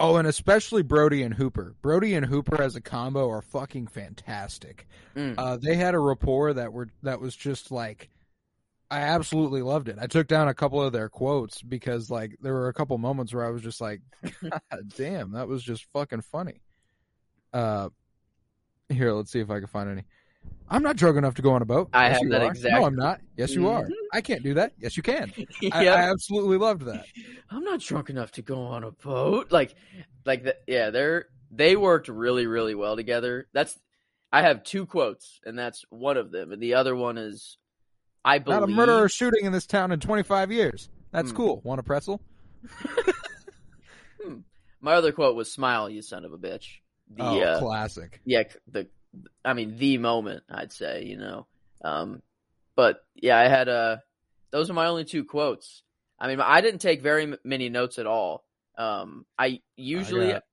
oh, 0.00 0.16
and 0.16 0.28
especially 0.28 0.82
Brody 0.82 1.22
and 1.22 1.34
Hooper. 1.34 1.74
Brody 1.82 2.14
and 2.14 2.24
Hooper 2.26 2.62
as 2.62 2.76
a 2.76 2.80
combo 2.80 3.28
are 3.30 3.42
fucking 3.42 3.88
fantastic. 3.88 4.86
mm, 5.16 5.34
Uh, 5.36 5.56
they 5.56 5.74
had 5.74 5.94
a 5.94 5.98
rapport 5.98 6.52
that 6.54 6.72
were 6.72 6.88
that 7.02 7.20
was 7.20 7.34
just 7.36 7.70
like 7.70 8.08
I 8.90 9.00
absolutely 9.00 9.60
loved 9.62 9.88
it. 9.88 9.96
I 10.00 10.06
took 10.06 10.26
down 10.28 10.48
a 10.48 10.54
couple 10.54 10.82
of 10.82 10.92
their 10.92 11.08
quotes 11.08 11.60
because 11.62 12.10
like 12.10 12.36
there 12.40 12.54
were 12.54 12.68
a 12.68 12.72
couple 12.72 12.96
moments 12.98 13.34
where 13.34 13.44
I 13.44 13.50
was 13.50 13.60
just 13.62 13.80
like, 13.80 14.00
God 14.42 14.60
damn, 14.96 15.32
that 15.32 15.46
was 15.48 15.62
just 15.62 15.84
fucking 15.92 16.22
funny. 16.22 16.62
Uh, 17.52 17.90
here, 18.88 19.12
let's 19.12 19.30
see 19.30 19.40
if 19.40 19.50
I 19.50 19.58
can 19.58 19.66
find 19.68 19.90
any. 19.90 20.04
I'm 20.70 20.82
not 20.82 20.96
drunk 20.96 21.18
enough 21.18 21.34
to 21.34 21.42
go 21.42 21.52
on 21.52 21.60
a 21.62 21.66
boat. 21.66 21.90
I 21.92 22.08
Yes, 22.08 22.20
have 22.22 22.30
that 22.30 22.42
are. 22.42 22.50
exact- 22.50 22.74
No, 22.74 22.84
I'm 22.86 22.96
not. 22.96 23.20
Yes, 23.36 23.54
you 23.54 23.68
are. 23.68 23.84
Mhm. 23.84 23.90
I 24.12 24.20
can't 24.22 24.42
do 24.42 24.54
that. 24.54 24.72
Yes, 24.78 24.96
you 24.96 25.02
can. 25.02 25.32
I. 25.72 25.88
I 25.88 26.10
absolutely 26.10 26.56
loved 26.56 26.82
that. 26.82 27.04
I'm 27.50 27.64
not 27.64 27.80
drunk 27.80 28.08
enough 28.08 28.32
to 28.32 28.42
go 28.42 28.62
on 28.62 28.84
a 28.84 28.90
boat. 28.92 29.52
Like, 29.52 29.74
like 30.24 30.44
the, 30.44 30.56
yeah, 30.66 30.88
they're 30.90 31.26
they 31.50 31.76
worked 31.76 32.08
really, 32.08 32.46
really 32.46 32.74
well 32.74 32.96
together. 32.96 33.48
That's 33.52 33.78
I 34.32 34.42
have 34.42 34.62
two 34.62 34.86
quotes, 34.86 35.40
and 35.44 35.58
that's 35.58 35.84
one 35.90 36.16
of 36.16 36.30
them, 36.30 36.52
and 36.52 36.62
the 36.62 36.74
other 36.74 36.94
one 36.96 37.18
is, 37.18 37.56
I 38.28 38.38
believe 38.38 38.60
Not 38.60 38.68
a 38.68 38.72
murderer 38.72 39.08
shooting 39.08 39.44
in 39.46 39.52
this 39.52 39.66
town 39.66 39.90
in 39.90 40.00
25 40.00 40.52
years. 40.52 40.88
That's 41.12 41.30
Hmm. 41.30 41.36
cool. 41.36 41.60
Want 41.64 41.80
a 41.80 41.82
pretzel? 41.82 42.20
My 44.80 44.94
other 44.94 45.12
quote 45.12 45.34
was, 45.34 45.50
"Smile, 45.50 45.90
you 45.90 46.02
son 46.02 46.24
of 46.24 46.32
a 46.32 46.38
bitch." 46.38 46.78
The 47.10 47.22
oh, 47.22 47.40
uh, 47.40 47.58
classic. 47.58 48.20
yeah, 48.24 48.44
the 48.70 48.86
I 49.44 49.54
mean 49.54 49.76
the 49.78 49.98
moment 49.98 50.44
I'd 50.50 50.72
say, 50.72 51.04
you 51.04 51.16
know. 51.16 51.46
Um 51.82 52.22
but 52.76 53.02
yeah, 53.14 53.38
I 53.38 53.48
had 53.48 53.68
uh 53.68 53.96
those 54.50 54.70
are 54.70 54.74
my 54.74 54.86
only 54.86 55.04
two 55.04 55.24
quotes. 55.24 55.82
I 56.20 56.28
mean, 56.28 56.40
I 56.40 56.60
didn't 56.60 56.80
take 56.80 57.00
very 57.02 57.22
m- 57.24 57.38
many 57.44 57.70
notes 57.70 57.98
at 57.98 58.06
all. 58.06 58.44
Um 58.76 59.24
I 59.38 59.62
usually 59.76 60.32
got- 60.32 60.44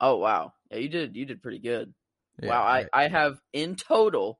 Oh 0.00 0.16
wow. 0.16 0.52
Yeah, 0.70 0.78
you 0.78 0.88
did 0.90 1.16
you 1.16 1.24
did 1.24 1.42
pretty 1.42 1.58
good. 1.60 1.92
Yeah, 2.42 2.50
wow, 2.50 2.62
I 2.62 2.86
I 2.92 3.08
have 3.08 3.40
in 3.52 3.74
total 3.76 4.38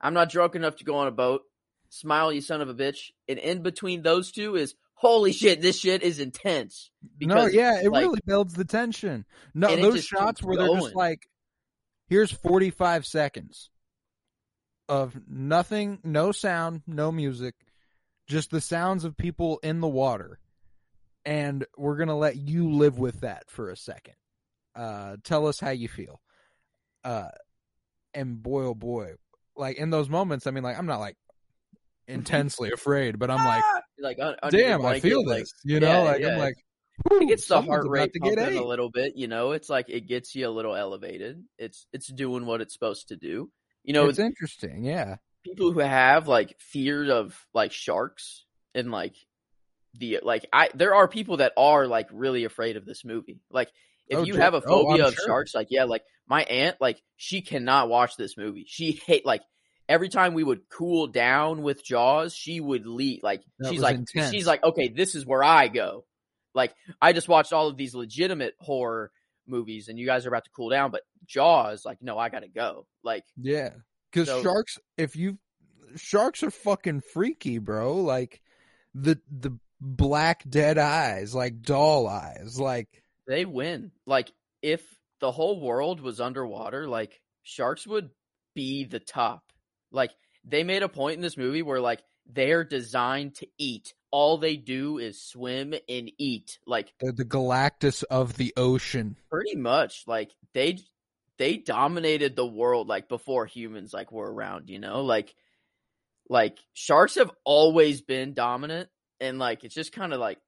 I'm 0.00 0.14
not 0.14 0.30
drunk 0.30 0.54
enough 0.54 0.76
to 0.76 0.84
go 0.84 0.96
on 0.96 1.08
a 1.08 1.12
boat. 1.12 1.42
Smile, 1.92 2.32
you 2.32 2.40
son 2.40 2.62
of 2.62 2.70
a 2.70 2.74
bitch. 2.74 3.10
And 3.28 3.38
in 3.38 3.62
between 3.62 4.00
those 4.00 4.32
two 4.32 4.56
is 4.56 4.74
holy 4.94 5.32
shit, 5.32 5.60
this 5.60 5.78
shit 5.78 6.02
is 6.02 6.20
intense. 6.20 6.90
no, 7.20 7.44
yeah, 7.44 7.82
it 7.82 7.90
like- 7.92 8.04
really 8.06 8.20
builds 8.24 8.54
the 8.54 8.64
tension. 8.64 9.26
No, 9.52 9.76
those 9.76 10.02
shots 10.02 10.42
where 10.42 10.56
they're 10.56 10.74
just 10.74 10.94
like, 10.94 11.28
here's 12.08 12.32
45 12.32 13.04
seconds 13.04 13.68
of 14.88 15.14
nothing, 15.28 15.98
no 16.02 16.32
sound, 16.32 16.80
no 16.86 17.12
music, 17.12 17.54
just 18.26 18.50
the 18.50 18.62
sounds 18.62 19.04
of 19.04 19.14
people 19.14 19.60
in 19.62 19.80
the 19.80 19.88
water. 19.88 20.38
And 21.26 21.66
we're 21.76 21.98
going 21.98 22.08
to 22.08 22.14
let 22.14 22.36
you 22.36 22.70
live 22.70 22.98
with 22.98 23.20
that 23.20 23.50
for 23.50 23.68
a 23.68 23.76
second. 23.76 24.14
Uh, 24.74 25.16
tell 25.24 25.46
us 25.46 25.60
how 25.60 25.70
you 25.70 25.88
feel. 25.88 26.22
Uh, 27.04 27.28
and 28.14 28.42
boy, 28.42 28.64
oh 28.64 28.74
boy, 28.74 29.12
like 29.56 29.76
in 29.76 29.90
those 29.90 30.08
moments, 30.08 30.46
I 30.46 30.52
mean, 30.52 30.64
like, 30.64 30.78
I'm 30.78 30.86
not 30.86 31.00
like 31.00 31.16
Mm-hmm. 32.08 32.18
intensely 32.18 32.70
afraid, 32.72 33.18
but 33.18 33.30
I'm 33.30 33.44
like, 33.44 33.62
ah! 33.64 33.80
like 34.00 34.18
un- 34.20 34.36
under 34.42 34.58
your 34.58 34.68
damn, 34.68 34.80
I 34.80 34.82
blanket, 34.82 35.02
feel 35.02 35.26
like, 35.26 35.40
this, 35.40 35.52
you 35.64 35.78
know, 35.80 35.88
yeah, 36.04 36.10
like, 36.10 36.20
yeah. 36.20 36.28
I'm 36.28 36.38
like, 36.38 36.54
it 37.10 37.28
gets 37.28 37.46
the 37.46 37.62
heart 37.62 37.86
rate 37.88 38.12
to 38.12 38.18
get 38.18 38.38
pumping 38.38 38.58
a 38.58 38.64
little 38.66 38.90
bit. 38.90 39.14
You 39.16 39.28
know, 39.28 39.52
it's 39.52 39.68
like 39.68 39.88
it 39.88 40.06
gets 40.08 40.34
you 40.34 40.48
a 40.48 40.50
little 40.50 40.74
elevated. 40.74 41.42
It's 41.58 41.86
it's 41.92 42.08
doing 42.12 42.44
what 42.46 42.60
it's 42.60 42.72
supposed 42.74 43.08
to 43.08 43.16
do. 43.16 43.50
You 43.84 43.92
know, 43.92 44.08
it's 44.08 44.18
interesting, 44.18 44.84
yeah. 44.84 45.16
people 45.44 45.72
who 45.72 45.80
have 45.80 46.28
like 46.28 46.56
fear 46.58 47.10
of 47.10 47.36
like 47.54 47.72
sharks 47.72 48.44
and 48.74 48.90
like 48.90 49.14
the 49.94 50.20
like 50.22 50.46
I 50.52 50.70
there 50.74 50.94
are 50.94 51.08
people 51.08 51.38
that 51.38 51.52
are 51.56 51.86
like 51.86 52.08
really 52.12 52.44
afraid 52.44 52.76
of 52.76 52.84
this 52.84 53.04
movie. 53.04 53.40
Like 53.50 53.70
if 54.08 54.18
Oh, 54.18 54.24
you 54.24 54.36
have 54.36 54.54
a 54.54 54.62
Oh, 54.66 54.84
phobia 54.84 55.04
I'm 55.04 55.08
of 55.08 55.14
sure. 55.14 55.26
sharks, 55.26 55.54
like 55.54 55.68
yeah, 55.70 55.84
like 55.84 56.02
my 56.28 56.42
aunt, 56.44 56.76
like 56.80 57.00
she 57.16 57.42
cannot 57.42 57.88
watch 57.88 58.16
this 58.16 58.36
movie. 58.36 58.64
She 58.68 58.92
hate 58.92 59.24
like 59.26 59.42
every 59.88 60.08
time 60.08 60.34
we 60.34 60.44
would 60.44 60.68
cool 60.68 61.06
down 61.08 61.62
with 61.62 61.84
Jaws, 61.84 62.34
she 62.34 62.60
would 62.60 62.86
leave. 62.86 63.22
Like 63.22 63.42
That 63.58 63.70
she's 63.72 63.80
like 63.80 63.96
intense. 63.96 64.30
she's 64.30 64.46
like 64.46 64.62
okay, 64.64 64.88
this 64.88 65.14
is 65.14 65.26
where 65.26 65.42
I 65.44 65.68
go. 65.68 66.04
Like 66.54 66.74
I 67.00 67.12
just 67.12 67.28
watched 67.28 67.52
all 67.52 67.68
of 67.68 67.76
these 67.76 67.94
legitimate 67.94 68.54
horror 68.60 69.10
movies, 69.46 69.88
and 69.88 69.98
you 69.98 70.06
guys 70.06 70.24
are 70.24 70.28
about 70.28 70.44
to 70.44 70.50
cool 70.54 70.70
down, 70.70 70.90
but 70.90 71.02
Jaws, 71.26 71.84
like 71.84 71.98
no, 72.02 72.18
I 72.18 72.28
gotta 72.28 72.48
go. 72.48 72.86
Like 73.02 73.24
Yeah, 73.36 73.70
because 74.10 74.28
So- 74.28 74.42
sharks, 74.42 74.78
if 74.96 75.16
you 75.16 75.38
sharks 75.96 76.42
are 76.42 76.50
fucking 76.50 77.02
freaky, 77.12 77.58
bro. 77.58 77.96
Like 77.96 78.40
the 78.94 79.20
the 79.30 79.58
black 79.80 80.44
dead 80.48 80.78
eyes, 80.78 81.34
like 81.34 81.62
doll 81.62 82.06
eyes, 82.06 82.58
like 82.58 82.88
they 83.26 83.44
win. 83.44 83.90
Like 84.06 84.30
if 84.62 84.82
the 85.20 85.32
whole 85.32 85.60
world 85.60 86.00
was 86.00 86.20
underwater, 86.20 86.86
like 86.88 87.20
sharks 87.42 87.86
would 87.86 88.10
be 88.54 88.84
the 88.84 89.00
top. 89.00 89.42
Like 89.92 90.12
they 90.44 90.64
made 90.64 90.82
a 90.82 90.88
point 90.88 91.16
in 91.16 91.22
this 91.22 91.36
movie 91.36 91.62
where 91.62 91.80
like 91.80 92.02
they're 92.26 92.64
designed 92.64 93.36
to 93.36 93.46
eat. 93.58 93.94
All 94.10 94.38
they 94.38 94.56
do 94.56 94.98
is 94.98 95.22
swim 95.22 95.74
and 95.88 96.10
eat. 96.18 96.58
Like 96.66 96.92
they're 97.00 97.12
the 97.12 97.24
Galactus 97.24 98.04
of 98.04 98.36
the 98.36 98.52
ocean. 98.56 99.16
pretty 99.30 99.56
much 99.56 100.04
like 100.06 100.32
they 100.52 100.78
they 101.38 101.56
dominated 101.56 102.36
the 102.36 102.46
world 102.46 102.88
like 102.88 103.08
before 103.08 103.46
humans 103.46 103.92
like 103.92 104.12
were 104.12 104.30
around, 104.32 104.68
you 104.68 104.78
know? 104.78 105.02
Like 105.02 105.34
like 106.28 106.58
sharks 106.72 107.16
have 107.16 107.30
always 107.44 108.00
been 108.00 108.34
dominant 108.34 108.88
and 109.20 109.38
like 109.38 109.64
it's 109.64 109.74
just 109.74 109.92
kind 109.92 110.12
of 110.12 110.20
like 110.20 110.38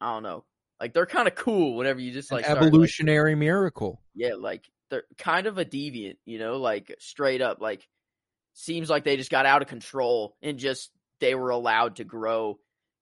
I 0.00 0.14
don't 0.14 0.22
know. 0.22 0.44
Like 0.80 0.94
they're 0.94 1.06
kind 1.06 1.28
of 1.28 1.34
cool 1.34 1.76
whenever 1.76 2.00
you 2.00 2.10
just 2.10 2.32
like 2.32 2.44
start, 2.44 2.58
like, 2.58 2.68
evolutionary 2.68 3.34
miracle. 3.34 4.00
yeah, 4.14 4.34
like 4.38 4.64
they're 4.88 5.04
kind 5.18 5.46
of 5.46 5.58
a 5.58 5.64
deviant, 5.64 6.16
you 6.24 6.38
know, 6.38 6.56
like 6.56 6.94
straight 6.98 7.42
up, 7.42 7.60
like 7.60 7.86
seems 8.54 8.90
like 8.90 9.04
they 9.04 9.16
just 9.16 9.30
got 9.30 9.46
out 9.46 9.62
of 9.62 9.68
control 9.68 10.36
and 10.42 10.58
just 10.58 10.90
they 11.20 11.34
were 11.34 11.50
allowed 11.50 11.96
to 11.96 12.04
grow 12.04 12.58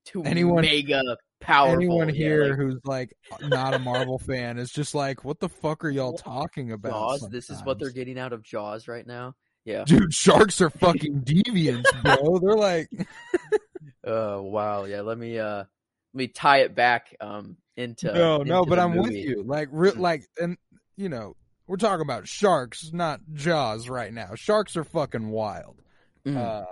to 0.07 0.23
Anyone- 0.25 0.63
mega 0.63 1.03
powerful. 1.41 1.75
Anyone 1.75 2.09
Yeah, 2.09 2.15
here 2.15 2.49
like, 2.49 2.59
who's 2.59 2.81
like 2.85 3.15
not 3.43 3.75
a 3.75 3.79
Marvel 3.79 4.19
fan 4.27 4.59
is 4.59 4.71
just 4.71 4.95
like, 4.95 5.25
what 5.25 5.39
the 5.41 5.49
fuck 5.49 5.85
are 5.85 5.91
y'all 5.91 6.17
talking 6.17 6.73
about? 6.73 6.93
Jaws. 6.93 7.29
This 7.31 7.51
is 7.51 7.63
what 7.65 7.79
they're 7.79 7.91
getting 7.91 8.19
out 8.19 8.33
of 8.33 8.43
Jaws 8.43 8.89
right 8.89 9.07
now. 9.07 9.35
Yeah. 9.65 9.85
Dude, 9.85 10.13
sharks 10.15 10.61
are 10.61 10.71
fucking 10.81 11.23
deviants, 11.23 11.85
bro. 12.03 12.39
They're 12.39 12.57
like, 12.57 12.89
Oh 14.05 14.43
wow. 14.43 14.85
Yeah. 14.85 15.03
Let 15.03 15.19
me 15.19 15.39
uh 15.39 15.59
let 15.59 15.67
me 16.15 16.29
tie 16.29 16.59
it 16.61 16.75
back 16.75 17.15
um 17.21 17.57
into 17.77 18.13
no, 18.13 18.39
no, 18.39 18.65
but 18.65 18.79
I'm 18.79 18.97
with 18.97 19.13
you. 19.13 19.43
Like, 19.47 19.69
re- 19.71 19.91
Mhm. 19.93 19.99
like, 19.99 20.25
and 20.41 20.57
you 20.97 21.09
know, 21.09 21.37
we're 21.69 21.77
talking 21.77 22.03
about 22.03 22.27
sharks, 22.27 22.91
not 22.93 23.21
Jaws, 23.35 23.89
right 23.89 24.13
now. 24.13 24.31
Sharks 24.35 24.77
are 24.77 24.85
fucking 24.85 25.29
wild. 25.29 25.81
Mhm. 26.27 26.37
Uh, 26.37 26.65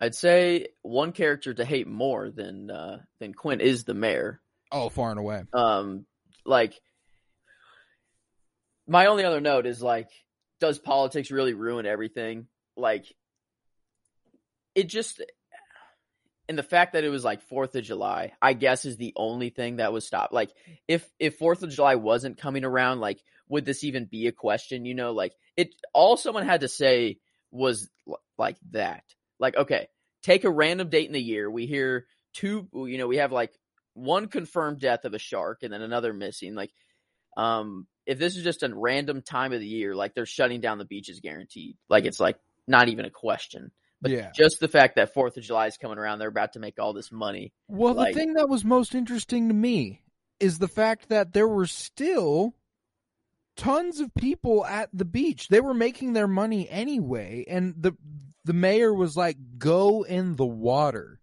I'd 0.00 0.14
say 0.14 0.68
one 0.82 1.12
character 1.12 1.52
to 1.52 1.64
hate 1.64 1.86
more 1.86 2.30
than 2.30 2.70
uh 2.70 3.00
than 3.18 3.34
Quint 3.34 3.60
is 3.60 3.84
the 3.84 3.92
mayor. 3.94 4.40
oh, 4.72 4.88
far 4.88 5.10
and 5.10 5.18
away. 5.18 5.42
um 5.52 6.06
like 6.46 6.72
my 8.86 9.06
only 9.06 9.24
other 9.24 9.40
note 9.40 9.66
is 9.66 9.82
like 9.82 10.08
does 10.60 10.78
politics 10.78 11.30
really 11.30 11.54
ruin 11.54 11.86
everything 11.86 12.46
like 12.76 13.04
it 14.74 14.84
just 14.88 15.22
and 16.48 16.56
the 16.58 16.62
fact 16.62 16.92
that 16.94 17.04
it 17.04 17.08
was 17.10 17.24
like 17.24 17.42
fourth 17.42 17.74
of 17.76 17.84
july 17.84 18.32
i 18.40 18.52
guess 18.52 18.84
is 18.84 18.96
the 18.96 19.12
only 19.16 19.50
thing 19.50 19.76
that 19.76 19.92
was 19.92 20.06
stopped 20.06 20.32
like 20.32 20.50
if 20.88 21.08
if 21.18 21.36
fourth 21.38 21.62
of 21.62 21.70
july 21.70 21.94
wasn't 21.96 22.38
coming 22.38 22.64
around 22.64 23.00
like 23.00 23.18
would 23.50 23.66
this 23.66 23.84
even 23.84 24.06
be 24.06 24.26
a 24.26 24.32
question 24.32 24.86
you 24.86 24.94
know 24.94 25.12
like 25.12 25.34
it 25.56 25.74
all 25.92 26.16
someone 26.16 26.46
had 26.46 26.62
to 26.62 26.68
say 26.68 27.18
was 27.50 27.90
l- 28.08 28.20
like 28.38 28.56
that 28.70 29.04
like 29.38 29.56
okay 29.56 29.88
take 30.22 30.44
a 30.44 30.50
random 30.50 30.88
date 30.88 31.06
in 31.06 31.12
the 31.12 31.20
year 31.20 31.50
we 31.50 31.66
hear 31.66 32.06
two 32.32 32.66
you 32.72 32.96
know 32.96 33.06
we 33.06 33.18
have 33.18 33.32
like 33.32 33.52
one 33.94 34.28
confirmed 34.28 34.80
death 34.80 35.04
of 35.04 35.14
a 35.14 35.18
shark 35.18 35.62
and 35.62 35.72
then 35.72 35.82
another 35.82 36.12
missing. 36.12 36.54
Like, 36.54 36.70
um, 37.36 37.86
if 38.06 38.18
this 38.18 38.36
is 38.36 38.44
just 38.44 38.62
a 38.62 38.74
random 38.74 39.22
time 39.22 39.52
of 39.52 39.60
the 39.60 39.66
year, 39.66 39.94
like 39.94 40.14
they're 40.14 40.26
shutting 40.26 40.60
down 40.60 40.78
the 40.78 40.84
beaches 40.84 41.20
guaranteed. 41.20 41.76
Like 41.88 42.04
it's 42.04 42.20
like 42.20 42.36
not 42.66 42.88
even 42.88 43.04
a 43.04 43.10
question. 43.10 43.70
But 44.02 44.12
yeah. 44.12 44.30
just 44.34 44.60
the 44.60 44.68
fact 44.68 44.96
that 44.96 45.12
Fourth 45.12 45.36
of 45.36 45.42
July 45.42 45.66
is 45.66 45.76
coming 45.76 45.98
around, 45.98 46.18
they're 46.18 46.28
about 46.28 46.54
to 46.54 46.58
make 46.58 46.78
all 46.78 46.94
this 46.94 47.12
money. 47.12 47.52
Well, 47.68 47.94
like- 47.94 48.14
the 48.14 48.20
thing 48.20 48.32
that 48.34 48.48
was 48.48 48.64
most 48.64 48.94
interesting 48.94 49.48
to 49.48 49.54
me 49.54 50.00
is 50.38 50.58
the 50.58 50.68
fact 50.68 51.10
that 51.10 51.34
there 51.34 51.48
were 51.48 51.66
still 51.66 52.54
tons 53.56 54.00
of 54.00 54.14
people 54.14 54.64
at 54.64 54.88
the 54.92 55.04
beach. 55.04 55.48
They 55.48 55.60
were 55.60 55.74
making 55.74 56.12
their 56.12 56.28
money 56.28 56.68
anyway, 56.68 57.44
and 57.48 57.74
the 57.78 57.96
the 58.44 58.52
mayor 58.52 58.92
was 58.92 59.16
like, 59.16 59.36
"Go 59.58 60.02
in 60.02 60.36
the 60.36 60.46
water." 60.46 61.20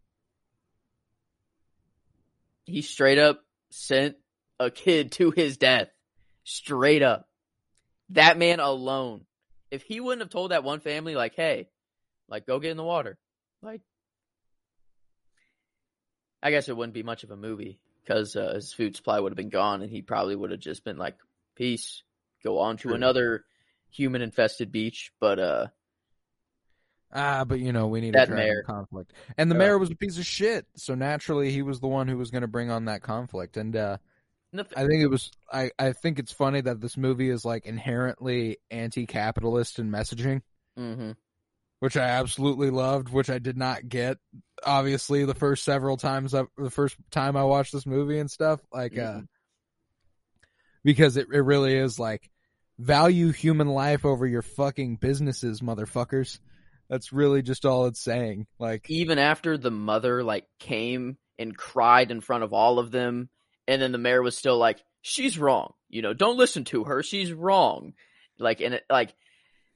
He 2.65 2.81
straight 2.81 3.17
up 3.17 3.43
sent 3.69 4.17
a 4.59 4.69
kid 4.69 5.11
to 5.13 5.31
his 5.31 5.57
death. 5.57 5.89
Straight 6.43 7.03
up. 7.03 7.27
That 8.09 8.37
man 8.37 8.59
alone. 8.59 9.25
If 9.71 9.83
he 9.83 9.99
wouldn't 9.99 10.21
have 10.21 10.29
told 10.29 10.51
that 10.51 10.63
one 10.63 10.79
family, 10.79 11.15
like, 11.15 11.35
hey, 11.35 11.69
like, 12.29 12.45
go 12.45 12.59
get 12.59 12.71
in 12.71 12.77
the 12.77 12.83
water, 12.83 13.17
like, 13.61 13.81
I 16.41 16.51
guess 16.51 16.69
it 16.69 16.77
wouldn't 16.77 16.93
be 16.93 17.03
much 17.03 17.23
of 17.23 17.31
a 17.31 17.35
movie 17.35 17.79
because 18.03 18.35
uh, 18.35 18.53
his 18.55 18.71
food 18.71 18.95
supply 18.95 19.19
would 19.19 19.31
have 19.31 19.37
been 19.37 19.49
gone 19.49 19.81
and 19.81 19.91
he 19.91 20.01
probably 20.01 20.35
would 20.35 20.51
have 20.51 20.59
just 20.59 20.85
been 20.85 20.97
like, 20.97 21.17
peace, 21.55 22.03
go 22.47 22.59
on 22.59 22.77
to 22.77 22.93
another 22.93 23.43
human 23.89 24.21
infested 24.21 24.71
beach. 24.71 25.11
But, 25.19 25.39
uh, 25.39 25.67
Ah, 27.11 27.45
but 27.45 27.59
you 27.59 27.71
know 27.71 27.87
we 27.87 28.01
need 28.01 28.13
That 28.13 28.29
a 28.29 28.35
mayor. 28.35 28.63
conflict, 28.63 29.13
and 29.37 29.49
the 29.49 29.55
Uh. 29.55 29.59
mayor 29.59 29.77
was 29.77 29.89
a 29.91 29.95
piece 29.95 30.17
of 30.17 30.25
shit. 30.25 30.65
So 30.75 30.93
naturally, 30.93 31.51
he 31.51 31.61
was 31.61 31.79
the 31.79 31.87
one 31.87 32.07
who 32.07 32.17
was 32.17 32.31
going 32.31 32.41
to 32.41 32.47
bring 32.47 32.69
on 32.69 32.85
that 32.85 33.01
conflict. 33.01 33.55
And 33.57 33.75
uh, 33.75 33.97
I 34.75 34.85
think 34.85 35.01
it 35.03 35.07
was. 35.07 35.31
I 35.51 35.71
I 35.79 35.93
think 35.93 36.19
it's 36.19 36.33
funny 36.33 36.59
that 36.61 36.81
this 36.81 36.97
movie 36.97 37.29
is 37.29 37.45
like 37.45 37.65
inherently 37.65 38.57
anti-capitalist 38.71 39.79
in 39.79 39.89
messaging. 39.89 40.41
mhm. 40.77 41.15
which 41.79 41.95
I 41.95 42.05
absolutely 42.09 42.71
loved, 42.71 43.09
which 43.09 43.29
I 43.29 43.37
did 43.39 43.55
not 43.55 43.87
get. 43.87 44.17
Obviously, 44.65 45.23
the 45.25 45.35
first 45.35 45.63
several 45.63 45.95
times, 45.95 46.33
I, 46.33 46.43
the 46.57 46.71
first 46.71 46.97
time 47.11 47.37
I 47.37 47.43
watched 47.43 47.71
this 47.71 47.85
movie 47.85 48.17
and 48.19 48.29
stuff, 48.31 48.59
like, 48.73 48.97
uh, 48.97 49.19
Mhm. 49.21 49.27
because 50.83 51.17
it 51.17 51.27
it 51.31 51.41
really 51.41 51.75
is 51.77 51.99
like 51.99 52.29
value 52.79 53.31
human 53.31 53.67
life 53.67 54.05
over 54.05 54.25
your 54.25 54.41
fucking 54.41 54.97
businesses, 54.97 55.61
motherfuckers. 55.61 56.39
That's 56.89 57.11
really 57.11 57.41
just 57.41 57.65
all 57.65 57.87
it's 57.87 57.99
saying. 57.99 58.47
Like, 58.59 58.89
even 58.89 59.19
after 59.19 59.57
the 59.57 59.71
mother 59.71 60.23
like 60.23 60.45
came 60.59 61.17
and 61.37 61.55
cried 61.55 62.11
in 62.11 62.21
front 62.21 62.43
of 62.43 62.53
all 62.53 62.79
of 62.79 62.91
them 62.91 63.29
and 63.67 63.81
then 63.81 63.91
the 63.91 63.97
mayor 63.97 64.21
was 64.21 64.37
still 64.37 64.57
like 64.57 64.79
she's 65.01 65.37
wrong 65.37 65.73
you 65.87 66.01
know 66.01 66.11
don't 66.11 66.37
listen 66.37 66.63
to 66.63 66.85
her 66.85 67.03
she's 67.03 67.31
wrong 67.31 67.93
like 68.39 68.59
and 68.59 68.73
it 68.73 68.83
like 68.89 69.13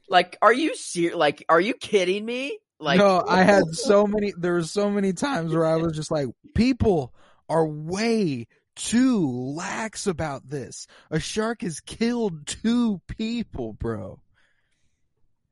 like 0.10 0.38
are 0.41 0.51
you 0.51 0.75
ser- 0.75 1.15
like 1.15 1.46
are 1.50 1.62
you 1.62 1.75
kidding 1.75 2.25
me 2.25 2.58
like 2.81 2.98
no, 2.98 3.24
I 3.27 3.43
had 3.43 3.63
so 3.74 4.08
many. 4.08 4.34
There 4.36 4.53
were 4.53 4.63
so 4.63 4.89
many 4.89 5.13
times 5.13 5.53
where 5.53 5.65
I 5.65 5.75
was 5.75 5.96
just 5.96 6.12
like, 6.12 6.27
people 6.55 7.13
are 7.48 7.65
way 7.65 8.48
too 8.86 9.28
lax 9.28 10.08
about 10.08 10.50
this. 10.50 10.88
A 11.10 11.20
shark 11.20 11.62
has 11.62 11.80
killed 11.80 12.48
two 12.48 13.02
people, 13.08 13.74
bro. 13.74 14.20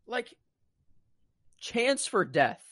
like 0.08 0.34
chance 1.60 2.08
for 2.08 2.26
death 2.26 2.64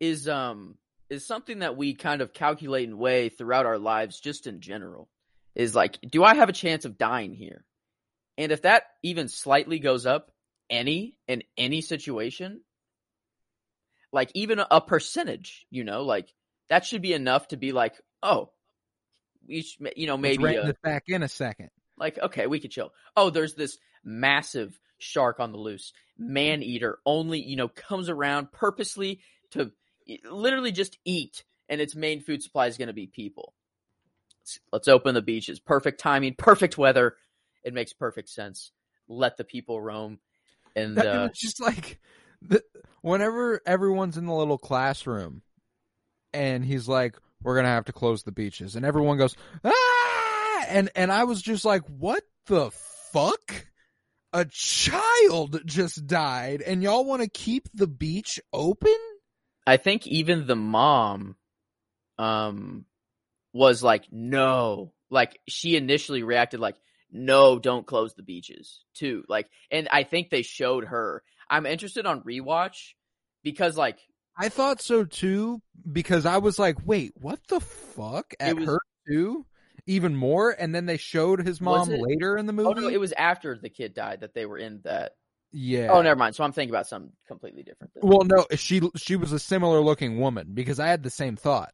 is 0.00 0.26
um 0.28 0.76
is 1.10 1.26
something 1.26 1.60
that 1.60 1.76
we 1.76 1.94
kind 1.94 2.22
of 2.22 2.32
calculate 2.32 2.88
and 2.88 2.98
weigh 2.98 3.28
throughout 3.28 3.66
our 3.66 3.78
lives 3.78 4.18
just 4.18 4.46
in 4.46 4.60
general 4.60 5.08
is 5.54 5.74
like 5.74 5.98
do 6.00 6.24
i 6.24 6.34
have 6.34 6.48
a 6.48 6.54
chance 6.54 6.84
of 6.84 6.96
dying 6.96 7.34
here 7.34 7.64
and 8.38 8.52
if 8.52 8.62
that 8.62 8.84
even 9.02 9.28
slightly 9.28 9.78
goes 9.78 10.06
up 10.06 10.30
any 10.70 11.14
in 11.28 11.42
any 11.58 11.82
situation 11.82 12.62
like 14.12 14.30
even 14.34 14.60
a 14.70 14.80
percentage 14.80 15.66
you 15.70 15.84
know 15.84 16.02
like 16.02 16.32
that 16.70 16.86
should 16.86 17.02
be 17.02 17.12
enough 17.12 17.48
to 17.48 17.58
be 17.58 17.72
like 17.72 17.94
oh 18.22 18.50
should, 19.60 19.92
you 19.96 20.06
know 20.06 20.16
maybe 20.16 20.42
rein 20.42 20.60
uh, 20.60 20.66
this 20.68 20.76
back 20.82 21.02
in 21.08 21.22
a 21.22 21.28
second. 21.28 21.68
like, 21.98 22.18
okay, 22.18 22.46
we 22.46 22.58
could 22.58 22.70
chill. 22.70 22.94
Oh, 23.14 23.28
there's 23.28 23.54
this 23.54 23.76
massive 24.02 24.80
shark 24.96 25.40
on 25.40 25.52
the 25.52 25.58
loose. 25.58 25.92
Man 26.16 26.62
eater 26.62 26.98
only, 27.04 27.42
you 27.42 27.56
know, 27.56 27.68
comes 27.68 28.08
around 28.08 28.50
purposely 28.52 29.20
to 29.50 29.72
literally 30.30 30.72
just 30.72 30.96
eat, 31.04 31.44
and 31.68 31.80
its 31.80 31.94
main 31.94 32.22
food 32.22 32.42
supply 32.42 32.68
is 32.68 32.78
going 32.78 32.88
to 32.88 32.94
be 32.94 33.06
people. 33.06 33.52
Let's, 34.40 34.58
let's 34.72 34.88
open 34.88 35.14
the 35.14 35.22
beaches. 35.22 35.60
Perfect 35.60 36.00
timing, 36.00 36.34
perfect 36.34 36.78
weather. 36.78 37.16
It 37.62 37.74
makes 37.74 37.92
perfect 37.92 38.28
sense. 38.28 38.72
Let 39.08 39.36
the 39.36 39.44
people 39.44 39.80
roam. 39.80 40.18
And 40.74 40.96
That- 40.96 41.06
uh, 41.06 41.28
just 41.34 41.60
like 41.60 42.00
the, 42.40 42.62
whenever 43.02 43.60
everyone's 43.66 44.16
in 44.16 44.26
the 44.26 44.34
little 44.34 44.58
classroom 44.58 45.42
and 46.32 46.64
he's 46.64 46.88
like 46.88 47.16
we're 47.42 47.54
to 47.64 47.70
have 47.70 47.86
to 47.86 47.92
close 47.92 48.22
the 48.22 48.32
beaches. 48.32 48.76
And 48.76 48.84
everyone 48.84 49.18
goes 49.18 49.36
ah! 49.64 50.64
And 50.68 50.90
and 50.94 51.12
I 51.12 51.24
was 51.24 51.42
just 51.42 51.64
like 51.64 51.82
what 51.86 52.22
the 52.46 52.70
fuck? 53.12 53.66
A 54.32 54.46
child 54.46 55.60
just 55.66 56.06
died 56.06 56.62
and 56.62 56.82
y'all 56.82 57.04
want 57.04 57.22
to 57.22 57.28
keep 57.28 57.68
the 57.74 57.86
beach 57.86 58.40
open? 58.52 58.96
I 59.66 59.76
think 59.76 60.06
even 60.06 60.46
the 60.46 60.56
mom 60.56 61.36
um 62.18 62.86
was 63.52 63.82
like 63.82 64.04
no. 64.10 64.92
Like 65.10 65.38
she 65.46 65.76
initially 65.76 66.22
reacted 66.22 66.60
like 66.60 66.76
no 67.10 67.58
don't 67.58 67.86
close 67.86 68.14
the 68.14 68.22
beaches 68.22 68.82
too. 68.94 69.24
Like 69.28 69.48
and 69.70 69.88
I 69.90 70.04
think 70.04 70.30
they 70.30 70.42
showed 70.42 70.84
her. 70.84 71.22
I'm 71.50 71.66
interested 71.66 72.06
on 72.06 72.22
rewatch 72.22 72.94
because 73.42 73.76
like 73.76 73.98
I 74.36 74.48
thought 74.48 74.80
so 74.80 75.04
too 75.04 75.60
because 75.90 76.26
I 76.26 76.38
was 76.38 76.58
like 76.58 76.76
wait 76.86 77.12
what 77.20 77.40
the 77.48 77.60
fuck? 77.60 78.34
At 78.40 78.56
was- 78.56 78.66
her 78.66 78.80
too? 79.08 79.46
Even 79.86 80.14
more? 80.14 80.54
And 80.56 80.72
then 80.72 80.86
they 80.86 80.96
showed 80.96 81.44
his 81.44 81.60
mom 81.60 81.90
it- 81.90 82.00
later 82.00 82.36
in 82.36 82.46
the 82.46 82.52
movie 82.52 82.68
oh 82.68 82.80
no 82.80 82.88
it 82.88 83.00
was 83.00 83.12
after 83.12 83.58
the 83.58 83.68
kid 83.68 83.94
died 83.94 84.20
that 84.20 84.34
they 84.34 84.46
were 84.46 84.58
in 84.58 84.80
that. 84.84 85.12
Yeah. 85.52 85.88
Oh 85.90 86.00
never 86.02 86.18
mind. 86.18 86.34
So 86.34 86.44
I'm 86.44 86.52
thinking 86.52 86.74
about 86.74 86.86
something 86.86 87.12
completely 87.28 87.62
different. 87.62 87.92
Well, 87.96 88.24
no, 88.24 88.46
she 88.56 88.80
she 88.96 89.16
was 89.16 89.32
a 89.32 89.38
similar 89.38 89.80
looking 89.80 90.18
woman 90.18 90.52
because 90.54 90.80
I 90.80 90.86
had 90.86 91.02
the 91.02 91.10
same 91.10 91.36
thought. 91.36 91.72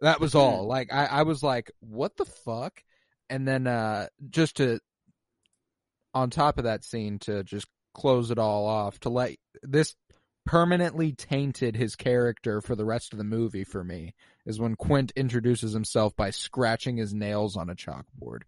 That 0.00 0.20
was 0.20 0.34
all. 0.34 0.66
Like 0.66 0.92
I, 0.92 1.06
I 1.06 1.22
was 1.22 1.42
like, 1.42 1.70
what 1.80 2.16
the 2.16 2.24
fuck? 2.24 2.82
And 3.28 3.48
then 3.48 3.66
uh 3.66 4.06
just 4.28 4.58
to 4.58 4.78
on 6.14 6.30
top 6.30 6.58
of 6.58 6.64
that 6.64 6.84
scene 6.84 7.18
to 7.20 7.42
just 7.44 7.66
close 7.94 8.30
it 8.30 8.38
all 8.38 8.66
off 8.66 8.98
to 9.00 9.08
let 9.08 9.36
this 9.62 9.94
permanently 10.46 11.12
tainted 11.12 11.76
his 11.76 11.96
character 11.96 12.60
for 12.60 12.74
the 12.74 12.84
rest 12.84 13.12
of 13.12 13.18
the 13.18 13.24
movie 13.24 13.64
for 13.64 13.84
me 13.84 14.14
is 14.46 14.58
when 14.58 14.74
Quint 14.74 15.12
introduces 15.16 15.72
himself 15.72 16.16
by 16.16 16.30
scratching 16.30 16.96
his 16.96 17.14
nails 17.14 17.56
on 17.56 17.70
a 17.70 17.74
chalkboard. 17.74 18.42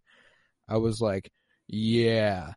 I 0.69 0.79
was 0.79 1.01
like, 1.01 1.31
yeah, 1.69 2.53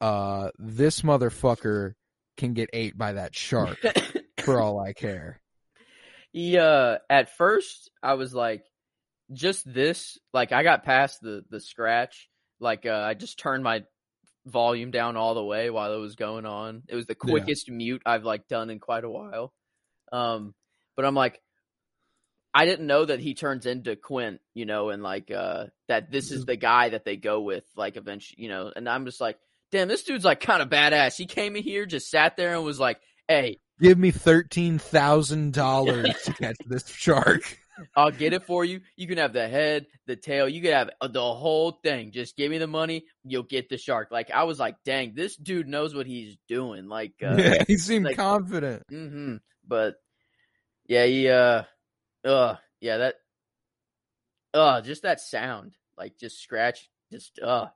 uh 0.00 0.50
this 0.58 1.02
motherfucker 1.02 1.94
can 2.36 2.54
get 2.54 2.70
ate 2.72 2.96
by 2.96 3.14
that 3.14 3.34
shark 3.34 3.78
for 4.40 4.60
all 4.60 4.78
I 4.80 4.92
care. 4.92 5.40
He 6.32 6.56
uh 6.56 6.98
at 7.10 7.36
first 7.36 7.90
I 8.02 8.14
was 8.14 8.32
like 8.34 8.64
just 9.32 9.70
this 9.70 10.18
like 10.32 10.52
I 10.52 10.62
got 10.62 10.84
past 10.84 11.20
the 11.20 11.44
the 11.50 11.60
scratch 11.60 12.28
like 12.60 12.86
uh 12.86 13.02
I 13.04 13.14
just 13.14 13.38
turned 13.38 13.64
my 13.64 13.84
volume 14.48 14.90
down 14.90 15.16
all 15.16 15.34
the 15.34 15.44
way 15.44 15.70
while 15.70 15.92
it 15.94 15.98
was 15.98 16.16
going 16.16 16.46
on. 16.46 16.82
It 16.88 16.94
was 16.94 17.06
the 17.06 17.16
Yeah. 17.24 17.30
quickest 17.30 17.70
mute 17.70 18.02
I've 18.06 18.24
like 18.24 18.48
done 18.48 18.70
in 18.70 18.80
quite 18.80 19.04
a 19.04 19.10
while. 19.10 19.52
Um 20.12 20.54
but 20.96 21.04
I'm 21.04 21.14
like 21.14 21.40
I 22.54 22.64
didn't 22.64 22.86
know 22.86 23.04
that 23.04 23.20
he 23.20 23.34
turns 23.34 23.66
into 23.66 23.94
Quint, 23.94 24.40
you 24.54 24.64
know, 24.64 24.88
and 24.90 25.02
like 25.02 25.30
uh 25.30 25.66
that 25.88 26.10
this 26.10 26.30
is 26.30 26.44
the 26.44 26.56
guy 26.56 26.88
that 26.88 27.04
they 27.04 27.16
go 27.16 27.40
with 27.42 27.64
like 27.76 27.96
eventually, 27.96 28.42
you 28.42 28.48
know, 28.48 28.72
and 28.74 28.88
I'm 28.88 29.04
just 29.04 29.20
like 29.20 29.38
damn 29.70 29.88
this 29.88 30.02
dude's 30.02 30.24
like 30.24 30.40
kind 30.40 30.62
of 30.62 30.68
badass. 30.70 31.16
He 31.16 31.26
came 31.26 31.56
in 31.56 31.62
here 31.62 31.86
just 31.86 32.10
sat 32.10 32.36
there 32.36 32.54
and 32.54 32.64
was 32.64 32.80
like, 32.80 32.98
"Hey, 33.28 33.58
Give 33.80 33.98
me 33.98 34.10
thirteen 34.10 34.78
thousand 34.78 35.52
dollars 35.52 36.10
to 36.24 36.32
catch 36.32 36.56
this 36.66 36.88
shark. 36.88 37.58
I'll 37.96 38.10
get 38.10 38.32
it 38.32 38.44
for 38.44 38.64
you. 38.64 38.80
You 38.96 39.06
can 39.06 39.18
have 39.18 39.32
the 39.32 39.48
head, 39.48 39.86
the 40.06 40.16
tail. 40.16 40.48
You 40.48 40.60
can 40.62 40.72
have 40.72 40.90
the 41.12 41.20
whole 41.34 41.72
thing. 41.82 42.12
Just 42.12 42.36
give 42.36 42.50
me 42.50 42.58
the 42.58 42.66
money. 42.66 43.04
You'll 43.24 43.42
get 43.42 43.68
the 43.68 43.78
shark. 43.78 44.08
Like 44.10 44.30
I 44.30 44.44
was 44.44 44.58
like, 44.58 44.76
dang, 44.84 45.14
this 45.14 45.36
dude 45.36 45.68
knows 45.68 45.94
what 45.94 46.06
he's 46.06 46.36
doing. 46.48 46.88
Like, 46.88 47.14
uh, 47.22 47.36
yeah, 47.38 47.64
he 47.66 47.76
seemed 47.76 48.04
like- 48.06 48.16
confident. 48.16 48.84
hmm 48.88 49.36
But 49.66 49.96
yeah, 50.86 51.04
he, 51.06 51.28
uh, 51.28 51.62
uh, 52.24 52.56
yeah, 52.80 52.96
that, 52.98 53.14
uh, 54.54 54.80
just 54.80 55.02
that 55.02 55.20
sound, 55.20 55.72
like 55.96 56.18
just 56.18 56.40
scratch, 56.40 56.88
just, 57.12 57.38
uh, 57.38 57.66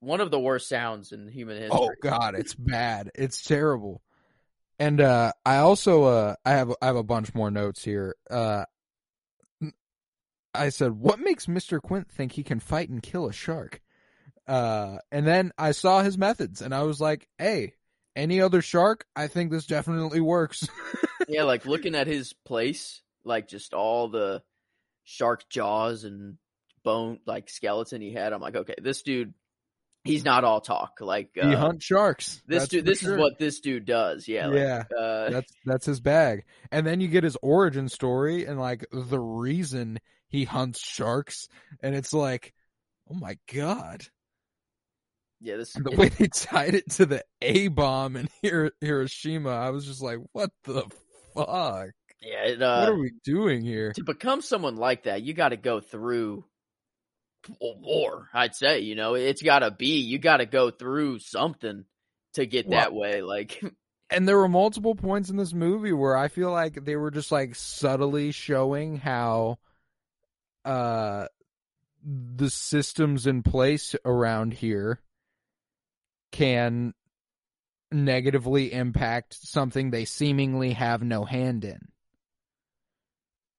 one 0.00 0.20
of 0.20 0.30
the 0.30 0.38
worst 0.38 0.68
sounds 0.68 1.12
in 1.12 1.28
human 1.28 1.56
history. 1.56 1.78
Oh 1.80 1.90
god, 2.00 2.34
it's 2.36 2.54
bad. 2.54 3.10
It's 3.14 3.42
terrible. 3.42 4.00
And 4.78 5.00
uh 5.00 5.32
I 5.44 5.56
also 5.56 6.04
uh 6.04 6.34
I 6.44 6.50
have 6.52 6.72
I 6.80 6.86
have 6.86 6.96
a 6.96 7.02
bunch 7.02 7.34
more 7.34 7.50
notes 7.50 7.84
here. 7.84 8.14
Uh 8.30 8.64
I 10.54 10.70
said, 10.70 10.92
"What 10.92 11.20
makes 11.20 11.46
Mr. 11.46 11.80
Quint 11.80 12.10
think 12.10 12.32
he 12.32 12.42
can 12.42 12.58
fight 12.58 12.88
and 12.88 13.02
kill 13.02 13.26
a 13.28 13.32
shark?" 13.32 13.80
Uh 14.46 14.98
and 15.12 15.26
then 15.26 15.52
I 15.58 15.72
saw 15.72 16.02
his 16.02 16.16
methods 16.16 16.62
and 16.62 16.74
I 16.74 16.82
was 16.82 17.00
like, 17.00 17.28
"Hey, 17.38 17.74
any 18.18 18.40
other 18.40 18.60
shark, 18.60 19.06
I 19.14 19.28
think 19.28 19.52
this 19.52 19.64
definitely 19.64 20.20
works. 20.20 20.68
yeah, 21.28 21.44
like 21.44 21.66
looking 21.66 21.94
at 21.94 22.08
his 22.08 22.32
place, 22.32 23.00
like 23.24 23.46
just 23.46 23.72
all 23.74 24.08
the 24.08 24.42
shark 25.04 25.48
jaws 25.48 26.02
and 26.02 26.36
bone 26.82 27.20
like 27.26 27.48
skeleton 27.48 28.00
he 28.00 28.12
had. 28.12 28.32
I'm 28.32 28.40
like, 28.40 28.56
okay, 28.56 28.74
this 28.82 29.02
dude, 29.02 29.34
he's 30.04 30.24
not 30.24 30.44
all 30.44 30.60
talk. 30.60 30.98
Like 31.00 31.30
uh, 31.40 31.48
he 31.48 31.54
hunts 31.54 31.84
sharks. 31.84 32.42
this 32.46 32.60
That's 32.62 32.68
dude, 32.70 32.84
this 32.84 33.00
sure. 33.00 33.14
is 33.14 33.18
what 33.18 33.38
this 33.38 33.60
dude 33.60 33.84
does. 33.86 34.26
Yeah, 34.28 34.46
like, 34.48 34.56
Yeah. 34.58 34.84
uh, 34.98 35.30
that's 35.30 35.52
that's 35.64 35.86
his 35.86 36.00
bag. 36.00 36.44
And 36.70 36.86
then 36.86 37.00
you 37.00 37.08
get 37.08 37.24
his 37.24 37.36
origin 37.42 37.88
story 37.88 38.44
and 38.46 38.58
like 38.58 38.86
the 38.92 39.20
reason 39.20 39.98
he 40.28 40.44
hunts 40.44 40.80
sharks, 40.80 41.48
and 41.82 41.94
it's 41.94 42.12
like, 42.12 42.52
oh 43.10 43.14
my 43.14 43.38
god, 43.52 44.04
yeah. 45.40 45.56
This 45.56 45.74
And 45.74 45.84
the 45.84 45.96
way 45.96 46.08
they 46.08 46.28
tied 46.28 46.74
it 46.74 46.90
to 46.92 47.06
the 47.06 47.24
A 47.42 47.68
bomb 47.68 48.16
in 48.16 48.28
Hir- 48.42 48.72
Hiroshima, 48.80 49.50
I 49.50 49.70
was 49.70 49.86
just 49.86 50.02
like, 50.02 50.18
what 50.32 50.50
the 50.64 50.82
fuck? 51.34 51.90
yeah. 52.20 52.44
It, 52.46 52.58
what 52.60 52.66
uh, 52.66 52.90
are 52.92 52.98
we 52.98 53.12
doing 53.24 53.62
here? 53.62 53.92
to 53.94 54.04
become 54.04 54.42
someone 54.42 54.76
like 54.76 55.04
that, 55.04 55.22
you 55.22 55.32
got 55.34 55.50
to 55.50 55.56
go 55.56 55.80
through 55.80 56.44
a 57.50 57.72
war. 57.78 58.28
I'd 58.32 58.54
say, 58.54 58.80
you 58.80 58.94
know, 58.94 59.14
it's 59.14 59.42
got 59.42 59.60
to 59.60 59.70
be. 59.70 60.00
You 60.00 60.18
got 60.18 60.38
to 60.38 60.46
go 60.46 60.70
through 60.70 61.20
something 61.20 61.84
to 62.34 62.46
get 62.46 62.70
that 62.70 62.92
way. 62.92 63.22
Like, 63.22 63.62
And 64.10 64.26
there 64.26 64.38
were 64.38 64.48
multiple 64.48 64.94
points 64.94 65.28
in 65.28 65.36
this 65.36 65.52
movie 65.52 65.92
where 65.92 66.16
I 66.16 66.28
feel 66.28 66.50
like 66.50 66.84
they 66.84 66.96
were 66.96 67.10
just 67.10 67.30
like 67.30 67.54
subtly 67.54 68.32
showing 68.32 68.96
how 68.96 69.58
uh 70.64 71.26
the 72.04 72.48
systems 72.48 73.26
in 73.26 73.42
place 73.42 73.94
around 74.04 74.54
here 74.54 75.00
can 76.32 76.94
negatively 77.90 78.72
impact 78.72 79.34
something 79.34 79.90
they 79.90 80.04
seemingly 80.04 80.72
have 80.72 81.02
no 81.02 81.24
hand 81.24 81.64
in. 81.64 81.88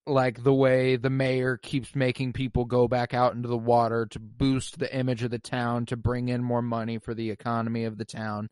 Like 0.09 0.43
the 0.43 0.53
way 0.53 0.95
the 0.95 1.09
mayor 1.09 1.57
keeps 1.57 1.95
making 1.95 2.33
people 2.33 2.65
go 2.65 2.87
back 2.87 3.13
out 3.13 3.35
into 3.35 3.47
the 3.47 3.57
water 3.57 4.07
to 4.07 4.19
boost 4.19 4.79
the 4.79 4.93
image 4.95 5.23
of 5.23 5.31
the 5.31 5.39
town, 5.39 5.85
to 5.87 5.95
bring 5.97 6.29
in 6.29 6.43
more 6.43 6.61
money 6.61 6.97
for 6.97 7.13
the 7.13 7.29
economy 7.29 7.85
of 7.85 7.97
the 7.97 8.05
town. 8.05 8.49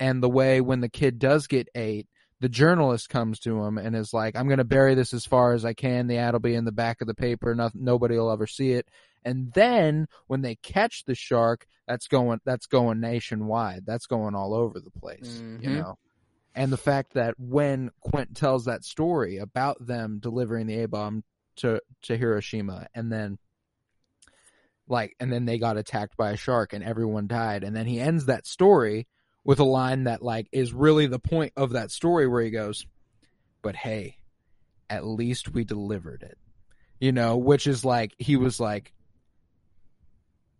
And 0.00 0.22
the 0.22 0.28
way 0.30 0.60
when 0.60 0.80
the 0.80 0.88
kid 0.88 1.18
does 1.18 1.46
get 1.46 1.68
ate, 1.74 2.08
the 2.40 2.48
journalist 2.48 3.08
comes 3.08 3.38
to 3.40 3.62
him 3.62 3.78
and 3.78 3.94
is 3.94 4.12
like, 4.12 4.36
I'm 4.36 4.48
going 4.48 4.58
to 4.58 4.64
bury 4.64 4.94
this 4.94 5.14
as 5.14 5.24
far 5.24 5.52
as 5.52 5.64
I 5.64 5.72
can. 5.72 6.08
The 6.08 6.18
ad 6.18 6.34
will 6.34 6.40
be 6.40 6.54
in 6.54 6.64
the 6.64 6.72
back 6.72 7.00
of 7.00 7.06
the 7.06 7.14
paper. 7.14 7.54
No, 7.54 7.70
nobody 7.74 8.16
will 8.16 8.30
ever 8.30 8.46
see 8.46 8.72
it. 8.72 8.88
And 9.24 9.52
then 9.54 10.06
when 10.26 10.42
they 10.42 10.56
catch 10.56 11.04
the 11.06 11.14
shark, 11.14 11.66
that's 11.86 12.08
going, 12.08 12.40
that's 12.44 12.66
going 12.66 13.00
nationwide. 13.00 13.86
That's 13.86 14.06
going 14.06 14.34
all 14.34 14.52
over 14.52 14.80
the 14.80 14.90
place, 14.90 15.42
you 15.60 15.70
Mhm. 15.70 15.74
know? 15.74 15.94
And 16.54 16.72
the 16.72 16.76
fact 16.76 17.14
that 17.14 17.34
when 17.38 17.90
Quint 18.00 18.36
tells 18.36 18.66
that 18.66 18.84
story 18.84 19.38
about 19.38 19.84
them 19.84 20.18
delivering 20.20 20.66
the 20.66 20.82
A 20.82 20.88
bomb 20.88 21.24
to, 21.56 21.80
to 22.02 22.16
Hiroshima 22.16 22.86
and 22.94 23.10
then 23.10 23.38
like, 24.86 25.16
and 25.18 25.32
then 25.32 25.46
they 25.46 25.58
got 25.58 25.76
attacked 25.76 26.16
by 26.16 26.32
a 26.32 26.36
shark 26.36 26.72
and 26.72 26.84
everyone 26.84 27.26
died. 27.26 27.64
And 27.64 27.74
then 27.74 27.86
he 27.86 27.98
ends 27.98 28.26
that 28.26 28.46
story 28.46 29.08
with 29.42 29.58
a 29.58 29.64
line 29.64 30.04
that 30.04 30.22
like 30.22 30.46
is 30.52 30.72
really 30.72 31.06
the 31.06 31.18
point 31.18 31.52
of 31.56 31.70
that 31.70 31.90
story 31.90 32.28
where 32.28 32.42
he 32.42 32.50
goes, 32.50 32.86
but 33.62 33.74
hey, 33.74 34.18
at 34.88 35.04
least 35.04 35.52
we 35.52 35.64
delivered 35.64 36.22
it. 36.22 36.38
You 37.00 37.12
know, 37.12 37.36
which 37.36 37.66
is 37.66 37.84
like, 37.84 38.14
he 38.18 38.36
was 38.36 38.60
like, 38.60 38.92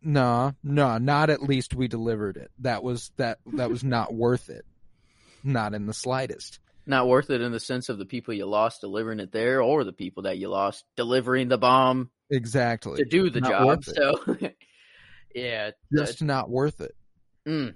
nah, 0.03 0.53
nah, 0.63 0.99
not 0.99 1.31
at 1.31 1.43
least 1.43 1.75
we 1.75 1.87
delivered 1.87 2.37
it. 2.37 2.51
That 2.61 2.83
was, 2.83 3.13
that, 3.17 3.39
that 3.53 3.71
was 3.71 3.85
not 3.85 4.13
worth 4.13 4.49
it. 4.49 4.65
Not 5.45 5.75
in 5.75 5.87
the 5.87 5.93
slightest. 5.95 6.59
not 6.87 7.07
worth 7.07 7.31
it 7.31 7.41
in 7.41 7.53
the 7.53 7.61
sense 7.61 7.89
of 7.89 7.99
the 7.99 8.05
people 8.07 8.35
you 8.35 8.47
lost 8.47 8.81
delivering 8.81 9.21
it 9.21 9.31
there, 9.33 9.63
or 9.63 9.85
the 9.85 9.93
people 9.93 10.25
that 10.25 10.39
you 10.39 10.49
lost 10.49 10.85
delivering 10.97 11.49
the 11.49 11.59
bomb 11.59 12.11
Exactly. 12.31 12.97
to 12.99 13.05
do 13.05 13.31
the 13.31 13.41
Not 13.41 13.51
job. 13.51 13.85
So, 13.85 14.39
yeah, 15.35 15.71
Just 15.95 16.23
not 16.23 16.51
worth 16.51 16.81
it. 16.81 16.95
Mm. 17.47 17.75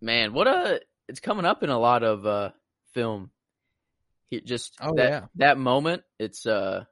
Man, 0.00 0.32
what 0.32 0.46
a 0.48 0.80
it's 1.08 1.20
coming 1.20 1.44
up 1.44 1.62
in 1.62 1.70
a 1.70 1.78
lot 1.78 2.02
of 2.02 2.26
uh 2.26 2.50
film. 2.92 3.30
It 4.30 4.44
just 4.46 4.74
Oh, 4.80 4.94
that 4.96 5.08
yeah. 5.10 5.24
that 5.36 5.58
moment, 5.58 6.02
it's 6.18 6.46
uh 6.46 6.84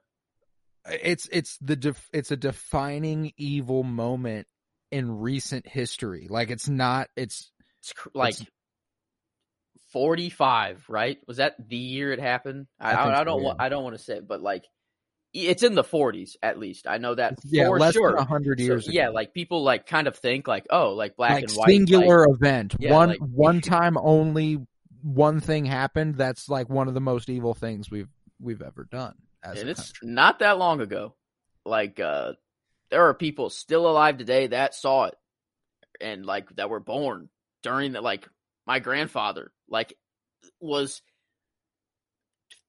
It's, 0.85 1.27
it's 1.31 1.57
the, 1.61 1.75
def, 1.75 2.09
it's 2.13 2.31
a 2.31 2.37
defining 2.37 3.31
evil 3.37 3.83
moment 3.83 4.47
in 4.91 5.19
recent 5.19 5.67
history. 5.67 6.27
Like 6.29 6.49
it's 6.49 6.67
not, 6.67 7.09
it's, 7.15 7.51
it's 7.81 7.93
like 8.13 8.33
It's- 8.35 8.47
45, 9.91 10.85
right? 10.89 11.17
Was 11.27 11.37
that 11.37 11.55
the 11.69 11.75
year 11.77 12.11
it 12.11 12.19
happened? 12.19 12.67
I 12.79 12.91
I 12.93 13.11
I, 13.15 13.17
so, 13.19 13.23
don't 13.25 13.43
yeah. 13.43 13.53
I 13.59 13.69
don't 13.69 13.83
want 13.83 13.97
to 13.97 14.03
say, 14.03 14.17
it, 14.17 14.27
but 14.27 14.41
like 14.41 14.65
it's 15.33 15.61
in 15.61 15.75
the 15.75 15.83
40s 15.83 16.35
at 16.41 16.57
least. 16.57 16.87
I 16.87 16.97
know 16.97 17.13
that 17.15 17.37
yeah, 17.45 17.67
for 17.67 17.79
less 17.79 17.93
sure. 17.93 18.11
than 18.11 18.19
a 18.19 18.25
hundred 18.25 18.59
So, 18.59 18.65
years 18.65 18.87
ago. 18.87 18.93
yeah, 18.95 19.09
like 19.09 19.33
people 19.33 19.63
like 19.63 19.85
kind 19.85 20.07
of 20.07 20.15
think 20.15 20.47
like, 20.47 20.65
oh, 20.71 20.93
like 20.93 21.15
black 21.15 21.31
like 21.33 21.43
and 21.43 21.51
white, 21.53 21.67
singular 21.69 22.25
like, 22.27 22.35
event. 22.35 22.75
Yeah, 22.79 22.93
one 22.93 23.09
like- 23.09 23.19
one 23.19 23.61
time 23.75 23.97
only 23.99 24.59
one 25.03 25.39
thing 25.39 25.65
happened. 25.65 26.15
That's 26.15 26.49
like 26.49 26.69
one 26.69 26.87
of 26.87 26.93
the 26.93 27.01
most 27.01 27.29
evil 27.29 27.53
things 27.53 27.91
we've 27.91 28.09
we've 28.41 28.61
ever 28.61 28.87
done 28.89 29.15
as 29.43 29.59
and 29.59 29.69
it's 29.69 29.91
country. 29.91 30.13
not 30.13 30.39
that 30.39 30.57
long 30.57 30.81
ago. 30.81 31.13
Like 31.65 31.99
uh 31.99 32.33
there 32.89 33.07
are 33.07 33.13
people 33.13 33.49
still 33.51 33.87
alive 33.87 34.17
today 34.17 34.47
that 34.47 34.73
saw 34.73 35.05
it 35.05 35.15
and 36.01 36.25
like 36.25 36.49
that 36.55 36.69
were 36.69 36.79
born 36.79 37.29
during 37.61 37.91
the 37.91 38.01
like 38.01 38.27
my 38.69 38.77
grandfather 38.77 39.51
like 39.67 39.95
was 40.61 41.01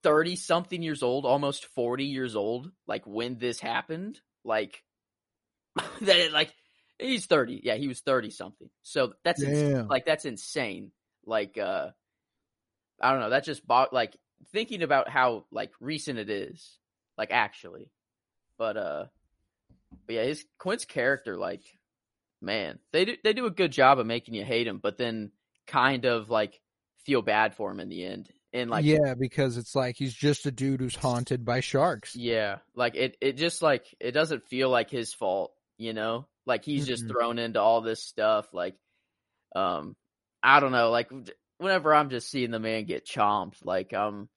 30 0.03 0.35
something 0.35 0.83
years 0.83 1.03
old, 1.03 1.27
almost 1.27 1.67
40 1.67 2.07
years 2.07 2.35
old 2.37 2.73
like 2.87 3.07
when 3.07 3.37
this 3.39 3.61
happened. 3.61 4.19
Like 4.43 4.83
that 5.77 6.17
it, 6.17 6.33
like 6.33 6.55
he's 6.99 7.27
30. 7.27 7.61
Yeah, 7.65 7.75
he 7.75 7.87
was 7.87 8.01
30 8.01 8.31
something. 8.31 8.71
So 8.83 9.13
that's 9.25 9.43
ins- 9.43 9.91
like 9.91 10.07
that's 10.07 10.25
insane. 10.25 10.91
Like 11.27 11.59
uh 11.59 11.89
I 12.99 13.11
don't 13.11 13.21
know, 13.21 13.31
that 13.31 13.45
just 13.45 13.67
bought 13.67 13.93
like 13.93 14.17
thinking 14.53 14.83
about 14.83 15.11
how 15.11 15.45
like 15.53 15.73
recent 15.81 16.19
it 16.19 16.31
is, 16.31 16.79
like 17.19 17.31
actually. 17.31 17.91
But 18.57 18.79
uh 18.79 19.05
but 20.07 20.17
yeah, 20.17 20.25
his 20.25 20.47
Quint's 20.59 20.87
character, 20.87 21.37
like, 21.37 21.61
man, 22.41 22.79
they 22.91 23.05
do 23.05 23.17
they 23.23 23.35
do 23.35 23.45
a 23.45 23.51
good 23.51 23.71
job 23.71 23.99
of 23.99 24.07
making 24.07 24.33
you 24.33 24.47
hate 24.47 24.67
him, 24.67 24.79
but 24.79 24.97
then 24.97 25.33
kind 25.71 26.05
of 26.05 26.29
like 26.31 26.61
feel 27.05 27.23
bad 27.23 27.55
for 27.55 27.71
him 27.71 27.81
in 27.81 27.89
the 27.89 28.05
end. 28.05 28.29
And 28.53 28.69
like 28.71 28.85
yeah, 28.85 29.15
because 29.19 29.57
it's 29.57 29.75
like 29.77 29.97
he's 29.97 30.15
just 30.15 30.47
a 30.47 30.51
dude 30.51 30.81
who's 30.81 30.97
haunted 30.97 31.45
by 31.45 31.61
sharks. 31.61 32.17
yeah, 32.17 32.59
like 32.75 32.97
it 32.97 33.17
it 33.21 33.37
just 33.37 33.63
like 33.63 33.85
it 34.01 34.13
doesn't 34.13 34.49
feel 34.49 34.69
like 34.69 34.91
his 34.91 35.15
fault, 35.15 35.53
you 35.79 35.93
know? 35.93 36.27
Like 36.47 36.65
he's 36.65 36.87
just 36.87 37.07
Mm-mm. 37.07 37.09
thrown 37.09 37.39
into 37.39 37.61
all 37.61 37.81
this 37.81 38.03
stuff 38.03 38.53
like 38.53 38.75
um 39.55 39.97
I 40.43 40.61
don't 40.61 40.73
know, 40.73 40.91
like 40.91 41.11
whenever 41.59 41.95
I'm 41.95 42.11
just 42.11 42.31
seeing 42.31 42.51
the 42.51 42.59
man 42.59 42.85
get 42.87 43.07
chomped, 43.07 43.65
like 43.65 43.93
um 43.95 44.29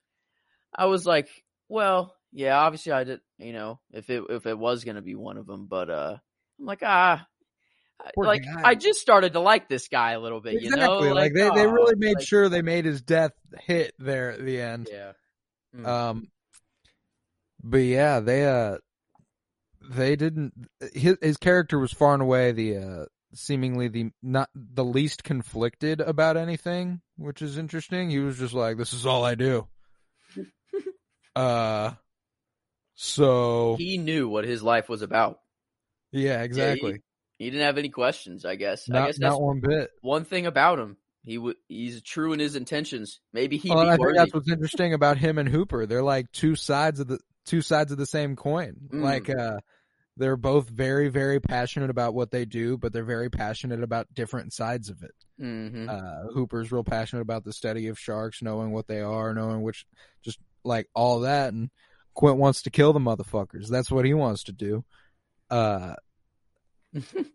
I 0.75 0.85
was 0.85 1.05
like, 1.05 1.29
well, 1.69 2.15
yeah, 2.31 2.57
obviously 2.57 2.91
I 2.91 3.03
did, 3.03 3.21
you 3.39 3.53
know, 3.53 3.79
if 3.91 4.09
it 4.09 4.23
if 4.29 4.45
it 4.45 4.57
was 4.57 4.83
going 4.83 4.95
to 4.95 5.01
be 5.01 5.15
one 5.15 5.37
of 5.37 5.47
them, 5.47 5.65
but 5.67 5.89
uh 5.89 6.17
I'm 6.59 6.65
like, 6.65 6.81
ah 6.83 7.25
Poor 8.15 8.25
like 8.25 8.43
guy. 8.43 8.61
I 8.63 8.75
just 8.75 8.99
started 8.99 9.33
to 9.33 9.39
like 9.39 9.69
this 9.69 9.87
guy 9.87 10.11
a 10.11 10.19
little 10.19 10.41
bit, 10.41 10.61
you 10.61 10.69
know? 10.69 10.99
Exactly. 10.99 11.13
Like, 11.13 11.33
they, 11.33 11.49
they 11.49 11.65
oh, 11.65 11.71
really 11.71 11.95
made 11.95 12.17
like, 12.17 12.27
sure 12.27 12.49
they 12.49 12.61
made 12.61 12.85
his 12.85 13.01
death 13.01 13.31
hit 13.61 13.93
there 13.97 14.31
at 14.31 14.43
the 14.43 14.61
end. 14.61 14.89
Yeah. 14.91 15.13
Mm. 15.75 15.87
Um, 15.87 16.27
but 17.63 17.77
yeah, 17.77 18.19
they 18.19 18.45
uh, 18.45 18.77
they 19.89 20.15
didn't. 20.15 20.53
His 20.93 21.17
his 21.21 21.37
character 21.37 21.79
was 21.79 21.93
far 21.93 22.13
and 22.13 22.21
away 22.21 22.51
the 22.51 22.77
uh, 22.77 23.05
seemingly 23.33 23.87
the 23.87 24.11
not 24.21 24.49
the 24.53 24.83
least 24.83 25.23
conflicted 25.23 26.01
about 26.01 26.37
anything, 26.37 27.01
which 27.17 27.41
is 27.41 27.57
interesting. 27.57 28.09
He 28.09 28.19
was 28.19 28.37
just 28.37 28.53
like, 28.53 28.77
"This 28.77 28.93
is 28.93 29.05
all 29.05 29.23
I 29.23 29.35
do." 29.35 29.67
uh, 31.35 31.91
so 32.95 33.75
he 33.77 33.97
knew 33.97 34.27
what 34.27 34.45
his 34.45 34.61
life 34.61 34.89
was 34.89 35.01
about. 35.01 35.39
yeah, 36.11 36.43
exactly. 36.43 37.01
He 37.43 37.49
didn't 37.49 37.65
have 37.65 37.77
any 37.77 37.89
questions, 37.89 38.45
I 38.45 38.55
guess. 38.55 38.89
I 38.89 38.93
not 38.93 39.05
guess 39.07 39.17
that's 39.19 39.33
not 39.33 39.41
one 39.41 39.59
bit. 39.59 39.91
one 40.01 40.25
thing 40.25 40.45
about 40.45 40.79
him. 40.79 40.97
He 41.25 41.35
w- 41.35 41.55
he's 41.67 42.01
true 42.01 42.33
in 42.33 42.39
his 42.39 42.55
intentions. 42.55 43.19
Maybe 43.31 43.57
he'd 43.57 43.69
Well, 43.69 43.89
I 43.89 43.95
think 43.97 44.15
that's 44.15 44.33
what's 44.33 44.51
interesting 44.51 44.93
about 44.93 45.17
him 45.17 45.37
and 45.37 45.47
Hooper. 45.47 45.85
They're 45.85 46.03
like 46.03 46.31
two 46.31 46.55
sides 46.55 46.99
of 46.99 47.07
the 47.07 47.19
two 47.45 47.61
sides 47.61 47.91
of 47.91 47.97
the 47.97 48.05
same 48.05 48.35
coin. 48.35 48.75
Mm. 48.91 49.01
Like 49.01 49.29
uh 49.29 49.59
they're 50.17 50.37
both 50.37 50.69
very 50.69 51.09
very 51.09 51.39
passionate 51.39 51.89
about 51.89 52.13
what 52.13 52.29
they 52.31 52.45
do, 52.45 52.77
but 52.77 52.91
they're 52.91 53.03
very 53.03 53.29
passionate 53.29 53.81
about 53.83 54.13
different 54.13 54.53
sides 54.53 54.89
of 54.89 55.01
it. 55.01 55.15
hmm 55.39 55.87
Uh 55.89 56.27
Hooper's 56.33 56.71
real 56.71 56.83
passionate 56.83 57.21
about 57.21 57.45
the 57.45 57.53
study 57.53 57.87
of 57.87 57.97
sharks, 57.97 58.41
knowing 58.41 58.71
what 58.71 58.87
they 58.87 58.99
are, 58.99 59.33
knowing 59.33 59.61
which 59.61 59.85
just 60.23 60.39
like 60.65 60.87
all 60.93 61.21
that 61.21 61.53
and 61.53 61.69
Quint 62.15 62.37
wants 62.37 62.63
to 62.63 62.69
kill 62.69 62.91
the 62.93 62.99
motherfuckers. 62.99 63.69
That's 63.69 63.89
what 63.89 64.05
he 64.05 64.13
wants 64.13 64.43
to 64.43 64.51
do. 64.51 64.83
Uh 65.49 65.95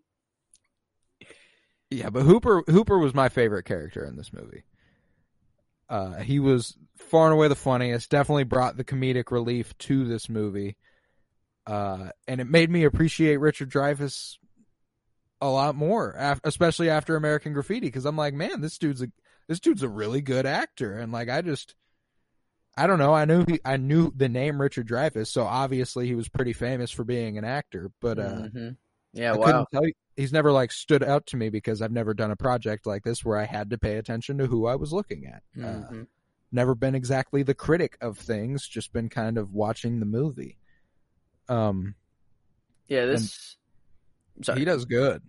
yeah, 1.91 2.11
but 2.11 2.23
Hooper 2.23 2.63
Hooper 2.69 2.99
was 2.99 3.15
my 3.15 3.29
favorite 3.29 3.65
character 3.65 4.05
in 4.05 4.17
this 4.17 4.33
movie. 4.33 4.65
Uh, 5.89 6.17
he 6.17 6.39
was 6.39 6.77
far 6.97 7.27
and 7.27 7.33
away 7.35 7.49
the 7.49 7.55
funniest. 7.55 8.11
Definitely 8.11 8.45
brought 8.45 8.77
the 8.77 8.85
comedic 8.85 9.31
relief 9.31 9.77
to 9.79 10.05
this 10.05 10.29
movie. 10.29 10.77
Uh, 11.67 12.11
and 12.27 12.41
it 12.41 12.47
made 12.49 12.71
me 12.71 12.85
appreciate 12.85 13.37
Richard 13.37 13.71
Dreyfuss 13.71 14.37
a 15.41 15.49
lot 15.49 15.75
more, 15.75 16.15
af- 16.19 16.41
especially 16.45 16.91
after 16.91 17.15
American 17.17 17.53
Graffiti, 17.53 17.87
because 17.87 18.05
I'm 18.05 18.17
like, 18.17 18.35
man, 18.35 18.61
this 18.61 18.77
dude's 18.79 19.03
a 19.03 19.09
this 19.49 19.61
dude's 19.61 19.83
a 19.83 19.89
really 19.89 20.21
good 20.21 20.45
actor, 20.45 20.99
and 20.99 21.11
like 21.11 21.31
I 21.31 21.41
just, 21.41 21.75
I 22.77 22.87
don't 22.87 22.99
know, 22.99 23.15
I 23.15 23.25
knew 23.25 23.45
he, 23.49 23.61
I 23.65 23.79
knew 23.79 24.13
the 24.15 24.29
name 24.29 24.61
Richard 24.61 24.87
Dreyfuss, 24.89 25.29
so 25.29 25.45
obviously 25.45 26.07
he 26.07 26.15
was 26.15 26.29
pretty 26.29 26.53
famous 26.53 26.91
for 26.91 27.05
being 27.05 27.39
an 27.39 27.45
actor, 27.45 27.91
but 28.01 28.19
uh, 28.19 28.43
Mhm. 28.55 28.77
Yeah, 29.13 29.33
I 29.33 29.37
wow. 29.37 29.45
couldn't 29.45 29.67
tell 29.73 29.87
you. 29.87 29.93
He's 30.17 30.33
never 30.33 30.51
like 30.51 30.73
stood 30.73 31.03
out 31.03 31.27
to 31.27 31.37
me 31.37 31.49
because 31.49 31.81
I've 31.81 31.93
never 31.93 32.13
done 32.13 32.31
a 32.31 32.37
project 32.37 32.87
like 32.87 33.05
this 33.05 33.25
where 33.25 33.39
I 33.39 33.45
had 33.45 33.71
to 33.71 33.79
pay 33.79 33.97
attention 33.97 34.39
to 34.39 34.47
who 34.47 34.67
I 34.67 34.75
was 34.75 34.93
looking 34.93 35.27
at. 35.27 35.43
Uh, 35.57 35.89
Mhm. 35.93 36.07
never 36.51 36.75
been 36.75 36.95
exactly 36.95 37.43
the 37.43 37.55
critic 37.55 37.97
of 38.01 38.19
things, 38.19 38.67
just 38.67 38.93
been 38.93 39.09
kind 39.09 39.39
of 39.39 39.53
watching 39.53 40.01
the 40.01 40.07
movie. 40.07 40.59
Um, 41.49 41.95
Yeah, 42.89 43.07
this. 43.07 43.57
Sorry. 44.43 44.61
he 44.61 44.65
does 44.65 44.85
good. 44.85 45.23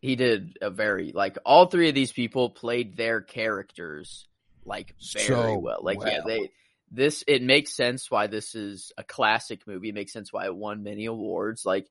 he 0.00 0.16
did 0.16 0.58
a 0.60 0.70
very 0.70 1.12
like 1.12 1.38
all 1.44 1.66
three 1.66 1.88
of 1.88 1.94
these 1.94 2.12
people 2.12 2.50
played 2.50 2.96
their 2.96 3.20
characters 3.20 4.26
like 4.64 4.94
very 5.14 5.56
So 5.56 5.58
well. 5.58 5.80
Like 5.82 6.00
yeah, 6.04 6.20
they 6.26 6.50
this 6.90 7.24
it 7.26 7.42
makes 7.42 7.72
sense 7.72 8.10
why 8.10 8.26
this 8.26 8.54
is 8.54 8.92
a 8.98 9.04
classic 9.04 9.66
movie. 9.66 9.88
It 9.90 9.94
makes 9.94 10.12
sense 10.12 10.32
why 10.32 10.46
it 10.46 10.54
won 10.56 10.82
many 10.82 11.06
awards. 11.06 11.64
Like 11.64 11.88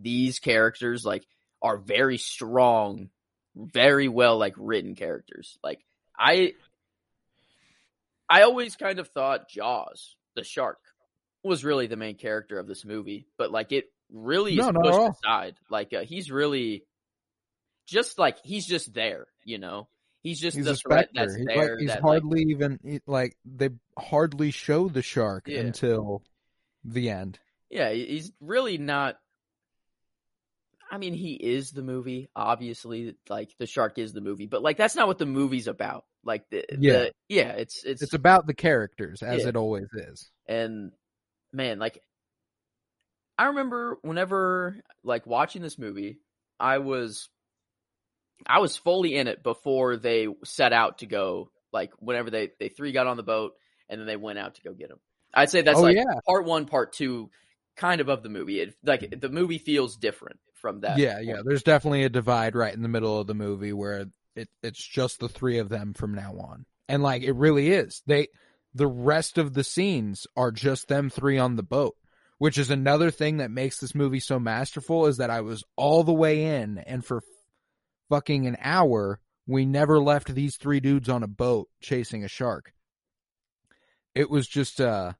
these 0.00 0.38
characters 0.38 1.04
like 1.04 1.24
are 1.62 1.76
very 1.76 2.18
strong, 2.18 3.10
very 3.56 4.08
well 4.08 4.38
like 4.38 4.54
written 4.56 4.94
characters. 4.94 5.58
Like 5.62 5.80
I 6.18 6.52
I 8.28 8.42
always 8.42 8.76
kind 8.76 8.98
of 8.98 9.08
thought 9.08 9.48
Jaws, 9.48 10.16
the 10.36 10.44
shark, 10.44 10.78
was 11.42 11.64
really 11.64 11.86
the 11.86 11.96
main 11.96 12.16
character 12.16 12.58
of 12.58 12.66
this 12.66 12.84
movie, 12.84 13.26
but 13.38 13.50
like 13.50 13.72
it 13.72 13.86
really 14.12 14.54
No, 14.56 14.68
is 14.68 14.74
pushed 14.82 15.18
aside. 15.24 15.54
Like 15.70 15.92
uh, 15.94 16.02
he's 16.02 16.30
really 16.30 16.84
just 17.86 18.18
like 18.18 18.38
he's 18.44 18.66
just 18.66 18.92
there, 18.92 19.26
you 19.44 19.58
know. 19.58 19.88
He's 20.22 20.40
just 20.40 20.56
He's 20.56 20.66
the 20.66 20.74
threat 20.76 21.10
that's 21.14 21.34
He's, 21.36 21.46
there. 21.46 21.56
like, 21.56 21.78
he's 21.78 21.88
that, 21.88 22.02
like, 22.02 22.22
hardly 22.22 22.42
even 22.50 22.80
he- 22.84 23.00
like 23.06 23.36
they 23.44 23.70
hardly 23.96 24.50
show 24.50 24.88
the 24.88 25.00
shark 25.00 25.44
Yeah. 25.46 25.60
until 25.60 26.22
the 26.84 27.08
end. 27.10 27.38
yeah, 27.70 27.90
he's 27.92 28.32
really 28.40 28.78
not. 28.78 29.16
I 30.90 30.98
mean, 30.98 31.14
he 31.14 31.34
is 31.34 31.70
the 31.70 31.82
movie. 31.82 32.30
Obviously, 32.34 33.16
like 33.28 33.50
the 33.58 33.66
shark 33.66 33.98
is 33.98 34.12
the 34.12 34.20
movie, 34.20 34.46
but 34.46 34.62
like 34.62 34.76
that's 34.76 34.94
not 34.96 35.06
what 35.06 35.18
the 35.18 35.26
movie's 35.26 35.66
about. 35.68 36.04
Like 36.24 36.48
the 36.50 36.64
Yeah. 36.78 36.92
the, 36.92 37.12
yeah, 37.28 37.48
it's 37.52 37.84
it's 37.84 38.02
It's 38.02 38.14
about 38.14 38.46
the 38.46 38.54
characters 38.54 39.22
as 39.22 39.42
Yeah. 39.42 39.48
it 39.48 39.56
always 39.56 39.88
is. 39.94 40.30
and 40.46 40.92
man 41.52 41.78
like 41.78 42.02
i 43.38 43.46
remember 43.46 43.98
whenever 44.02 44.76
like 45.02 45.26
watching 45.26 45.62
this 45.62 45.78
movie 45.78 46.18
i 46.60 46.76
was 46.76 47.30
i 48.46 48.58
was 48.58 48.76
fully 48.76 49.14
in 49.16 49.28
it 49.28 49.42
before 49.42 49.96
they 49.96 50.28
set 50.44 50.74
out 50.74 50.98
to 50.98 51.06
go 51.06 51.50
like 51.72 51.90
whenever 52.00 52.28
they 52.30 52.50
they 52.60 52.68
three 52.68 52.92
got 52.92 53.06
on 53.06 53.16
the 53.16 53.22
boat 53.22 53.54
and 53.88 53.98
then 53.98 54.06
they 54.06 54.16
went 54.16 54.38
out 54.38 54.56
to 54.56 54.62
go 54.62 54.72
get 54.74 54.90
him 54.90 54.98
i'd 55.34 55.48
say 55.50 55.62
that's 55.62 55.78
Oh, 55.78 55.82
like 55.84 55.96
yeah. 55.96 56.20
part 56.26 56.44
one 56.44 56.66
part 56.66 56.92
two 56.92 57.30
kind 57.76 58.00
of 58.02 58.08
of 58.10 58.22
the 58.22 58.28
movie 58.28 58.60
it 58.60 58.74
like 58.84 59.18
the 59.20 59.28
movie 59.30 59.58
feels 59.58 59.96
different 59.96 60.38
from 60.60 60.80
that 60.80 60.98
yeah, 60.98 61.20
yeah. 61.20 61.40
There's 61.44 61.62
definitely 61.62 62.04
a 62.04 62.08
divide 62.08 62.54
right 62.54 62.74
in 62.74 62.82
the 62.82 62.88
middle 62.88 63.20
of 63.20 63.26
the 63.26 63.34
movie 63.34 63.72
where 63.72 64.06
it 64.34 64.48
it's 64.62 64.86
just 64.86 65.20
the 65.20 65.28
three 65.28 65.58
of 65.58 65.68
them 65.68 65.94
from 65.94 66.14
now 66.14 66.32
on. 66.38 66.64
And 66.88 67.02
like 67.02 67.22
it 67.22 67.32
really 67.32 67.70
is. 67.70 68.02
They 68.06 68.28
the 68.74 68.86
rest 68.86 69.38
of 69.38 69.54
the 69.54 69.64
scenes 69.64 70.26
are 70.36 70.50
just 70.50 70.88
them 70.88 71.10
three 71.10 71.38
on 71.38 71.56
the 71.56 71.62
boat, 71.62 71.96
which 72.38 72.58
is 72.58 72.70
another 72.70 73.10
thing 73.10 73.38
that 73.38 73.50
makes 73.50 73.78
this 73.78 73.94
movie 73.94 74.20
so 74.20 74.38
masterful 74.38 75.06
is 75.06 75.16
that 75.16 75.30
I 75.30 75.40
was 75.40 75.64
all 75.76 76.04
the 76.04 76.12
way 76.12 76.62
in 76.62 76.78
and 76.78 77.04
for 77.04 77.22
fucking 78.08 78.46
an 78.46 78.56
hour 78.60 79.20
we 79.46 79.64
never 79.64 79.98
left 79.98 80.34
these 80.34 80.56
three 80.56 80.80
dudes 80.80 81.08
on 81.08 81.22
a 81.22 81.28
boat 81.28 81.68
chasing 81.80 82.24
a 82.24 82.28
shark. 82.28 82.72
It 84.14 84.30
was 84.30 84.46
just 84.46 84.80
uh 84.80 85.12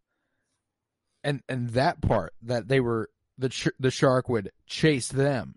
and 1.24 1.42
and 1.48 1.70
that 1.70 2.00
part 2.00 2.34
that 2.42 2.68
they 2.68 2.80
were 2.80 3.10
the 3.38 3.48
ch- 3.48 3.68
the 3.78 3.90
shark 3.90 4.28
would 4.28 4.50
chase 4.66 5.08
them. 5.08 5.54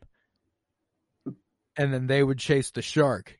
And 1.77 1.93
then 1.93 2.07
they 2.07 2.23
would 2.23 2.37
chase 2.39 2.71
the 2.71 2.81
shark. 2.81 3.39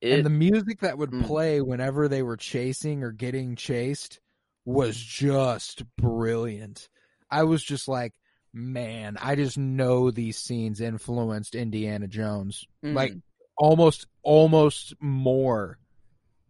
It- 0.00 0.12
and 0.18 0.26
the 0.26 0.30
music 0.30 0.80
that 0.80 0.98
would 0.98 1.10
Mm. 1.10 1.24
play 1.24 1.60
whenever 1.60 2.08
they 2.08 2.22
were 2.22 2.36
chasing 2.36 3.02
or 3.02 3.12
getting 3.12 3.56
chased 3.56 4.20
was 4.64 4.96
just 4.96 5.82
brilliant. 5.96 6.88
I 7.30 7.42
was 7.44 7.62
just 7.64 7.88
like 7.88 8.14
man 8.54 9.16
i 9.18 9.34
just 9.34 9.56
know 9.56 10.10
these 10.10 10.36
scenes 10.36 10.78
influenced 10.82 11.54
indiana 11.54 12.06
jones 12.06 12.66
Mhm. 12.84 12.92
like 12.92 13.12
almost 13.56 14.06
almost 14.22 14.92
more 15.00 15.78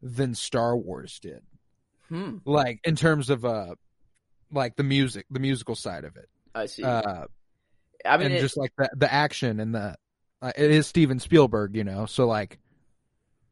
than 0.03 0.35
star 0.35 0.77
wars 0.77 1.21
did. 1.21 1.47
Hmm, 2.09 2.39
like 2.45 2.81
in 2.83 2.97
terms 2.97 3.31
of 3.31 3.45
uh 3.45 3.77
like 4.51 4.75
the 4.75 4.83
music 4.83 5.27
the 5.31 5.39
musical 5.39 5.77
side 5.77 6.03
of 6.05 6.17
it 6.17 6.29
i 6.55 6.67
see 6.67 6.83
uh 6.83 7.25
i 8.05 8.17
mean 8.17 8.27
and 8.27 8.35
it- 8.35 8.41
just 8.41 8.57
like 8.57 8.73
the 8.77 8.91
the 8.97 9.13
action 9.13 9.61
and 9.61 9.75
the 9.75 9.97
uh, 10.43 10.51
it 10.57 10.73
is 10.73 10.89
Steven 10.89 11.21
Spielberg, 11.21 11.77
you 11.77 11.85
know. 11.85 12.05
So 12.07 12.27
like 12.27 12.59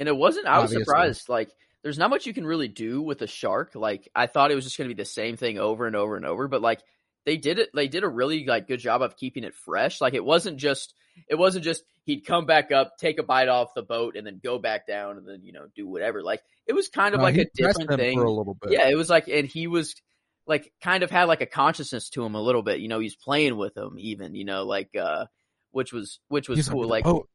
And 0.00 0.08
it 0.08 0.16
wasn't. 0.16 0.46
I 0.48 0.58
was 0.58 0.70
Obviously. 0.72 0.84
surprised. 0.86 1.28
Like, 1.28 1.48
there's 1.84 1.98
not 1.98 2.10
much 2.10 2.26
you 2.26 2.34
can 2.34 2.44
really 2.44 2.66
do 2.66 3.00
with 3.00 3.22
a 3.22 3.28
shark. 3.28 3.76
Like, 3.76 4.08
I 4.12 4.26
thought 4.26 4.50
it 4.50 4.56
was 4.56 4.64
just 4.64 4.76
going 4.76 4.88
to 4.90 4.94
be 4.96 5.00
the 5.00 5.06
same 5.06 5.36
thing 5.36 5.56
over 5.60 5.86
and 5.86 5.94
over 5.94 6.16
and 6.16 6.26
over. 6.26 6.48
But 6.48 6.62
like, 6.62 6.80
they 7.26 7.36
did 7.36 7.60
it. 7.60 7.68
They 7.72 7.86
did 7.86 8.02
a 8.02 8.08
really 8.08 8.44
like 8.44 8.66
good 8.66 8.80
job 8.80 9.02
of 9.02 9.16
keeping 9.16 9.44
it 9.44 9.54
fresh. 9.54 10.00
Like, 10.00 10.14
it 10.14 10.24
wasn't 10.24 10.56
just. 10.58 10.92
It 11.28 11.36
wasn't 11.36 11.64
just 11.64 11.84
he'd 12.06 12.26
come 12.26 12.46
back 12.46 12.72
up, 12.72 12.98
take 12.98 13.20
a 13.20 13.22
bite 13.22 13.48
off 13.48 13.74
the 13.76 13.82
boat, 13.82 14.16
and 14.16 14.26
then 14.26 14.40
go 14.42 14.58
back 14.58 14.84
down, 14.88 15.16
and 15.16 15.28
then 15.28 15.42
you 15.44 15.52
know 15.52 15.66
do 15.76 15.86
whatever. 15.86 16.22
Like, 16.24 16.40
it 16.66 16.72
was 16.72 16.88
kind 16.88 17.14
of 17.14 17.20
uh, 17.20 17.22
like 17.22 17.36
a 17.36 17.46
different 17.54 17.90
thing. 18.00 18.18
for 18.18 18.24
a 18.24 18.32
little 18.32 18.54
bit. 18.60 18.72
Yeah, 18.72 18.88
it 18.88 18.96
was 18.96 19.08
like, 19.08 19.28
and 19.28 19.46
he 19.46 19.68
was 19.68 19.94
like 20.50 20.72
kind 20.82 21.04
of 21.04 21.10
had 21.10 21.24
like 21.24 21.40
a 21.40 21.46
consciousness 21.46 22.10
to 22.10 22.24
him 22.24 22.34
a 22.34 22.42
little 22.42 22.62
bit. 22.62 22.80
You 22.80 22.88
know, 22.88 22.98
he's 22.98 23.14
playing 23.14 23.56
with 23.56 23.76
him 23.76 23.94
even. 23.98 24.34
You 24.34 24.44
know, 24.44 24.64
like 24.64 24.90
uh, 24.96 25.26
which 25.70 25.92
was 25.92 26.18
which 26.28 26.48
was 26.48 26.58
He's 26.58 26.68
cool. 26.68 26.86
like, 26.88 27.06
Like, 27.06 27.14
oh, 27.14 27.26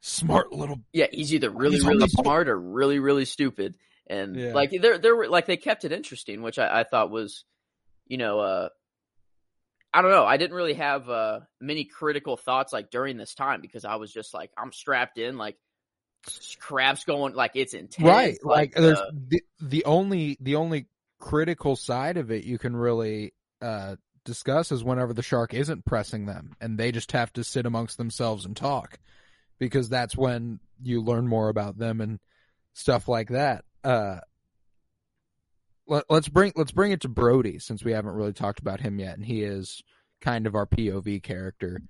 smart 0.00 0.52
little. 0.52 0.78
yeah, 0.92 1.06
he's 1.10 1.32
either 1.34 1.50
really 1.50 1.76
He's 1.76 1.86
really 1.86 1.98
the 2.00 2.12
boat. 2.14 2.22
smart 2.24 2.48
or 2.48 2.60
really 2.60 2.98
really 2.98 3.24
stupid, 3.24 3.74
and 4.06 4.36
Yeah. 4.36 4.52
like 4.52 4.70
there 4.70 4.98
there 4.98 5.16
were 5.16 5.28
like 5.28 5.46
they 5.46 5.56
kept 5.56 5.84
it 5.86 5.92
interesting, 5.92 6.42
which 6.42 6.58
I, 6.58 6.80
I 6.80 6.84
thought 6.84 7.10
was, 7.10 7.44
you 8.06 8.18
know, 8.18 8.38
uh, 8.40 8.68
I 9.94 10.02
don't 10.02 10.10
know, 10.10 10.26
I 10.26 10.36
didn't 10.36 10.54
really 10.56 10.74
have 10.74 11.08
uh 11.08 11.40
many 11.62 11.84
critical 11.86 12.36
thoughts 12.36 12.72
like 12.72 12.90
during 12.90 13.16
this 13.16 13.34
time 13.34 13.62
because 13.62 13.86
I 13.86 13.96
was 13.96 14.12
just 14.12 14.34
like 14.34 14.50
I'm 14.58 14.72
strapped 14.72 15.16
in, 15.16 15.38
like 15.38 15.56
crabs 16.60 17.04
going 17.04 17.34
like 17.34 17.52
it's 17.54 17.72
intense, 17.72 18.06
right, 18.06 18.36
like, 18.44 18.74
there's 18.74 18.98
uh, 18.98 19.10
the 19.14 19.40
the 19.60 19.84
only 19.86 20.36
the 20.40 20.56
only 20.56 20.86
critical 21.18 21.76
side 21.76 22.16
of 22.16 22.30
it 22.30 22.44
you 22.44 22.58
can 22.58 22.76
really 22.76 23.32
uh 23.60 23.96
discuss 24.24 24.70
is 24.70 24.84
whenever 24.84 25.12
the 25.12 25.22
shark 25.22 25.54
isn't 25.54 25.84
pressing 25.84 26.26
them 26.26 26.54
and 26.60 26.78
they 26.78 26.92
just 26.92 27.12
have 27.12 27.32
to 27.32 27.42
sit 27.42 27.66
amongst 27.66 27.96
themselves 27.96 28.44
and 28.44 28.56
talk 28.56 28.98
because 29.58 29.88
that's 29.88 30.16
when 30.16 30.60
you 30.82 31.02
learn 31.02 31.26
more 31.26 31.48
about 31.48 31.78
them 31.78 32.00
and 32.00 32.20
stuff 32.72 33.08
like 33.08 33.30
that. 33.30 33.64
Uh, 33.82 34.18
let, 35.86 36.04
let's 36.08 36.28
bring 36.28 36.52
let's 36.56 36.72
bring 36.72 36.92
it 36.92 37.00
to 37.02 37.08
Brody 37.08 37.58
since 37.58 37.82
we 37.82 37.92
haven't 37.92 38.14
really 38.14 38.32
talked 38.32 38.60
about 38.60 38.80
him 38.80 38.98
yet, 38.98 39.16
and 39.16 39.24
he 39.24 39.42
is 39.42 39.82
kind 40.20 40.46
of 40.46 40.54
our 40.54 40.66
POV 40.66 41.22
character 41.22 41.80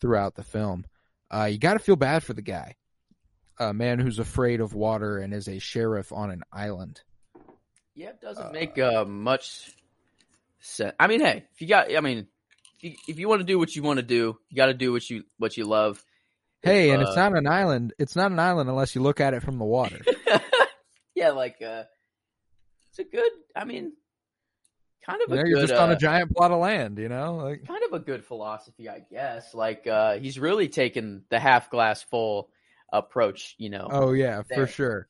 throughout 0.00 0.34
the 0.34 0.42
film. 0.42 0.84
Uh, 1.32 1.44
you 1.44 1.58
got 1.58 1.74
to 1.74 1.78
feel 1.78 1.96
bad 1.96 2.22
for 2.22 2.34
the 2.34 2.42
guy, 2.42 2.76
a 3.58 3.72
man 3.72 3.98
who's 3.98 4.18
afraid 4.18 4.60
of 4.60 4.74
water 4.74 5.18
and 5.18 5.32
is 5.32 5.48
a 5.48 5.58
sheriff 5.58 6.12
on 6.12 6.30
an 6.30 6.42
island. 6.52 7.02
Yeah, 7.94 8.10
it 8.10 8.20
doesn't 8.20 8.52
make 8.52 8.78
uh 8.78 9.04
much 9.04 9.70
sense. 10.60 10.94
I 10.98 11.06
mean, 11.06 11.20
hey, 11.20 11.44
if 11.54 11.60
you 11.60 11.68
got, 11.68 11.94
I 11.94 12.00
mean, 12.00 12.26
if 12.78 12.84
you, 12.84 12.94
if 13.08 13.18
you 13.18 13.28
want 13.28 13.40
to 13.40 13.46
do 13.46 13.58
what 13.58 13.74
you 13.74 13.82
want 13.82 13.98
to 13.98 14.02
do, 14.04 14.36
you 14.48 14.56
got 14.56 14.66
to 14.66 14.74
do 14.74 14.92
what 14.92 15.08
you 15.08 15.24
what 15.38 15.56
you 15.56 15.64
love. 15.64 16.02
Hey, 16.62 16.88
If, 16.88 16.94
and 16.94 17.04
uh, 17.04 17.08
it's 17.08 17.16
not 17.16 17.36
an 17.36 17.46
island. 17.46 17.92
It's 17.98 18.16
not 18.16 18.32
an 18.32 18.38
island 18.38 18.68
unless 18.68 18.94
you 18.94 19.02
look 19.02 19.20
at 19.20 19.34
it 19.34 19.42
from 19.42 19.58
the 19.58 19.64
water. 19.64 20.00
yeah, 21.14 21.30
like 21.30 21.62
uh 21.62 21.84
it's 22.90 22.98
a 22.98 23.04
good 23.04 23.30
I 23.54 23.64
mean 23.64 23.92
kind 25.06 25.20
of 25.22 25.28
You 25.28 25.34
a 25.34 25.42
good 25.42 25.48
you're 25.48 25.60
just 25.66 25.74
on 25.74 25.90
uh, 25.90 25.92
a 25.92 25.96
giant 25.96 26.34
plot 26.34 26.50
of 26.50 26.58
land. 26.58 26.98
You 26.98 27.08
know, 27.08 27.36
like 27.36 27.66
kind 27.66 27.84
of 27.84 27.92
a 27.92 28.00
good 28.00 28.24
philosophy, 28.24 28.88
I 28.88 29.00
guess. 29.10 29.54
Like 29.54 29.86
uh 29.86 30.14
he's 30.14 30.38
really 30.38 30.68
taken 30.68 31.24
the 31.28 31.38
half 31.38 31.70
glass 31.70 32.02
full 32.02 32.48
approach, 32.92 33.54
you 33.58 33.70
know. 33.70 33.88
oh 33.90 34.12
yeah, 34.12 34.42
for 34.42 34.66
sure. 34.66 35.06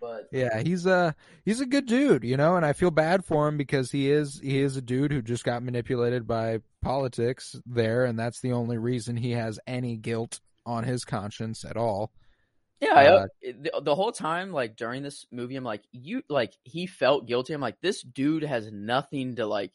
But 0.00 0.30
Yeah, 0.30 0.60
he's 0.60 0.84
a 0.86 1.14
he's 1.44 1.60
a 1.60 1.66
good 1.66 1.86
dude, 1.86 2.22
you 2.24 2.36
know, 2.36 2.56
and 2.56 2.66
I 2.66 2.74
feel 2.74 2.90
bad 2.90 3.24
for 3.24 3.48
him 3.48 3.56
because 3.56 3.90
he 3.90 4.10
is 4.10 4.38
he 4.40 4.58
is 4.60 4.76
a 4.76 4.82
dude 4.82 5.10
who 5.10 5.22
just 5.22 5.44
got 5.44 5.62
manipulated 5.62 6.26
by 6.26 6.60
politics 6.82 7.56
there, 7.64 8.04
and 8.04 8.18
that's 8.18 8.40
the 8.40 8.52
only 8.52 8.76
reason 8.76 9.16
he 9.16 9.30
has 9.32 9.58
any 9.66 9.96
guilt 9.96 10.40
on 10.66 10.84
his 10.84 11.04
conscience 11.04 11.64
at 11.64 11.76
all. 11.78 12.12
Yeah, 12.80 12.94
I, 12.94 13.06
Uh, 13.06 13.26
the, 13.42 13.80
the 13.82 13.94
whole 13.94 14.12
time, 14.12 14.52
like 14.52 14.76
during 14.76 15.02
this 15.02 15.26
movie, 15.32 15.56
I'm 15.56 15.64
like, 15.64 15.82
you 15.90 16.22
like 16.28 16.54
he 16.62 16.86
felt 16.86 17.26
guilty. 17.26 17.52
I'm 17.54 17.60
like, 17.60 17.80
this 17.80 18.02
dude 18.02 18.44
has 18.44 18.70
nothing 18.70 19.34
to 19.36 19.46
like. 19.46 19.72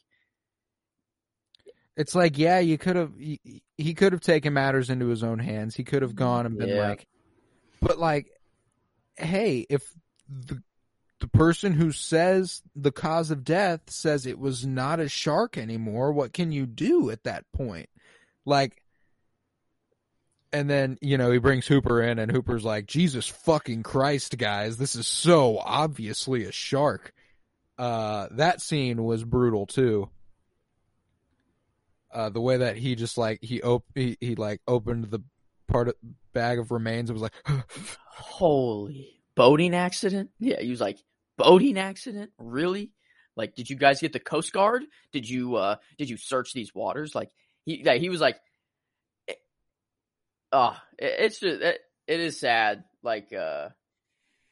It's 1.96 2.14
like, 2.14 2.38
yeah, 2.38 2.58
you 2.58 2.76
could 2.78 2.96
have. 2.96 3.12
He, 3.18 3.62
he 3.76 3.94
could 3.94 4.12
have 4.12 4.20
taken 4.22 4.52
matters 4.52 4.90
into 4.90 5.06
his 5.06 5.22
own 5.22 5.38
hands. 5.38 5.76
He 5.76 5.84
could 5.84 6.02
have 6.02 6.16
gone 6.16 6.46
and 6.46 6.58
been 6.58 6.70
Yeah. 6.70 6.88
like, 6.88 7.06
but 7.80 7.98
like, 7.98 8.28
hey, 9.16 9.66
if 9.70 9.82
the 10.28 10.62
the 11.20 11.28
person 11.28 11.72
who 11.72 11.92
says 11.92 12.62
the 12.74 12.92
cause 12.92 13.30
of 13.30 13.44
death 13.44 13.80
says 13.88 14.26
it 14.26 14.38
was 14.38 14.66
not 14.66 15.00
a 15.00 15.08
shark 15.08 15.56
anymore, 15.56 16.12
what 16.12 16.32
can 16.32 16.52
you 16.52 16.66
do 16.66 17.10
at 17.10 17.22
that 17.22 17.44
point? 17.52 17.88
Like, 18.44 18.82
and 20.52 20.68
then 20.68 20.98
you 21.00 21.16
know 21.16 21.30
he 21.30 21.38
brings 21.38 21.66
Hooper 21.66 22.02
in, 22.02 22.18
and 22.18 22.30
Hooper's 22.30 22.64
like, 22.64 22.86
Jesus 22.86 23.26
fucking 23.28 23.84
Christ, 23.84 24.36
guys, 24.36 24.76
this 24.76 24.94
is 24.96 25.06
so 25.06 25.58
obviously 25.58 26.44
a 26.44 26.52
shark. 26.52 27.12
Uh, 27.78 28.28
that 28.32 28.60
scene 28.60 29.02
was 29.02 29.24
brutal 29.24 29.66
too 29.66 30.08
uh, 32.14 32.28
the 32.28 32.40
way 32.40 32.58
that 32.58 32.76
he 32.76 32.94
just 32.94 33.18
like 33.18 33.40
he 33.42 33.60
op- 33.60 33.84
he, 33.94 34.16
he 34.20 34.36
like 34.36 34.60
opened 34.68 35.10
the 35.10 35.20
part 35.66 35.88
of 35.88 35.96
bag 36.32 36.58
of 36.58 36.70
remains 36.70 37.10
and 37.10 37.18
was 37.18 37.22
like 37.22 37.34
Holy 38.06 39.20
boating 39.36 39.74
accident? 39.74 40.30
Yeah, 40.38 40.60
he 40.60 40.70
was 40.70 40.80
like 40.80 40.98
boating 41.36 41.78
accident. 41.78 42.30
Really? 42.38 42.92
Like, 43.36 43.54
did 43.54 43.68
you 43.68 43.76
guys 43.76 44.00
get 44.00 44.12
the 44.12 44.20
Coast 44.20 44.52
Guard? 44.52 44.84
Did 45.12 45.28
you 45.28 45.56
uh 45.56 45.76
did 45.98 46.08
you 46.08 46.16
search 46.16 46.52
these 46.52 46.74
waters? 46.74 47.14
Like 47.14 47.30
he 47.64 47.82
yeah, 47.84 47.94
he 47.94 48.08
was 48.08 48.20
like, 48.20 48.36
oh, 50.52 50.76
it, 50.98 51.14
it's 51.18 51.40
just 51.40 51.62
it, 51.62 51.80
it 52.06 52.20
is 52.20 52.38
sad. 52.38 52.84
Like 53.02 53.32
uh, 53.32 53.68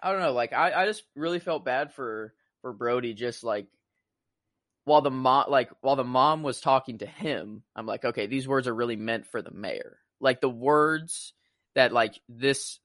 I 0.02 0.12
don't 0.12 0.20
know. 0.20 0.32
Like 0.32 0.52
I 0.52 0.72
I 0.72 0.86
just 0.86 1.04
really 1.14 1.38
felt 1.38 1.64
bad 1.64 1.94
for 1.94 2.34
for 2.60 2.72
Brody. 2.72 3.14
Just 3.14 3.44
like 3.44 3.66
while 4.84 5.00
the 5.00 5.10
mom 5.10 5.46
like 5.48 5.70
while 5.80 5.96
the 5.96 6.04
mom 6.04 6.42
was 6.42 6.60
talking 6.60 6.98
to 6.98 7.06
him, 7.06 7.62
I'm 7.74 7.86
like, 7.86 8.04
okay, 8.04 8.26
these 8.26 8.48
words 8.48 8.66
are 8.66 8.74
really 8.74 8.96
meant 8.96 9.26
for 9.26 9.40
the 9.40 9.52
mayor. 9.52 9.98
Like 10.20 10.40
the 10.40 10.50
words 10.50 11.32
that 11.74 11.92
like 11.92 12.20
this 12.28 12.78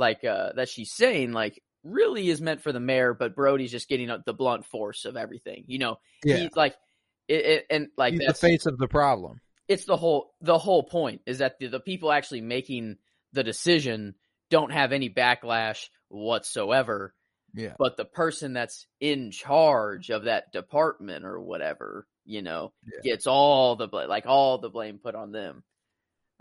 like 0.00 0.24
uh 0.24 0.52
that 0.56 0.68
she's 0.68 0.92
saying 0.92 1.32
like 1.32 1.62
really 1.84 2.28
is 2.28 2.40
meant 2.40 2.62
for 2.62 2.72
the 2.72 2.80
mayor, 2.80 3.14
but 3.14 3.36
Brody's 3.36 3.70
just 3.70 3.88
getting 3.88 4.10
up 4.10 4.24
the 4.24 4.34
blunt 4.34 4.66
force 4.66 5.04
of 5.04 5.16
everything. 5.16 5.64
You 5.68 5.78
know, 5.78 5.98
yeah. 6.24 6.36
He's 6.38 6.56
like 6.56 6.74
it, 7.28 7.44
it 7.44 7.66
and 7.70 7.88
like 7.96 8.14
he's 8.14 8.26
the 8.26 8.34
face 8.34 8.66
of 8.66 8.78
the 8.78 8.88
problem. 8.88 9.40
It's 9.68 9.84
the 9.84 9.96
whole 9.96 10.34
the 10.40 10.58
whole 10.58 10.82
point 10.82 11.20
is 11.26 11.38
that 11.38 11.58
the, 11.60 11.68
the 11.68 11.80
people 11.80 12.10
actually 12.10 12.40
making 12.40 12.96
the 13.32 13.44
decision 13.44 14.14
don't 14.50 14.72
have 14.72 14.92
any 14.92 15.08
backlash 15.08 15.86
whatsoever. 16.08 17.14
Yeah. 17.54 17.74
But 17.78 17.96
the 17.96 18.04
person 18.04 18.52
that's 18.52 18.86
in 19.00 19.30
charge 19.30 20.10
of 20.10 20.24
that 20.24 20.52
department 20.52 21.24
or 21.24 21.40
whatever 21.40 22.06
you 22.24 22.42
know 22.42 22.72
Yeah. 22.84 23.12
gets 23.12 23.26
all 23.26 23.76
the 23.76 23.86
like 23.86 24.26
all 24.26 24.58
the 24.58 24.68
blame 24.70 24.98
put 24.98 25.14
on 25.14 25.32
them. 25.32 25.62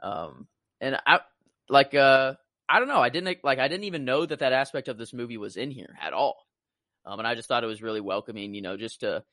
Um 0.02 0.48
and 0.82 0.98
i 1.06 1.20
like 1.68 1.94
uh 1.94 2.34
i 2.70 2.80
don't 2.80 2.88
know 2.88 3.02
i 3.02 3.10
didn't 3.10 3.44
like 3.44 3.60
i 3.60 3.68
didn't 3.68 3.86
even 3.86 4.06
know 4.06 4.26
that 4.26 4.40
that 4.40 4.54
aspect 4.54 4.88
of 4.88 4.98
this 4.98 5.14
movie 5.14 5.38
was 5.38 5.58
in 5.58 5.72
here 5.72 5.96
at 6.02 6.14
all 6.14 6.46
um 7.06 7.20
and 7.20 7.28
i 7.28 7.36
just 7.36 7.48
thought 7.48 7.64
it 7.64 7.68
was 7.68 7.82
really 7.82 8.02
welcoming 8.02 8.54
you 8.54 8.62
know 8.62 8.78
just 8.78 9.02
to 9.02 9.24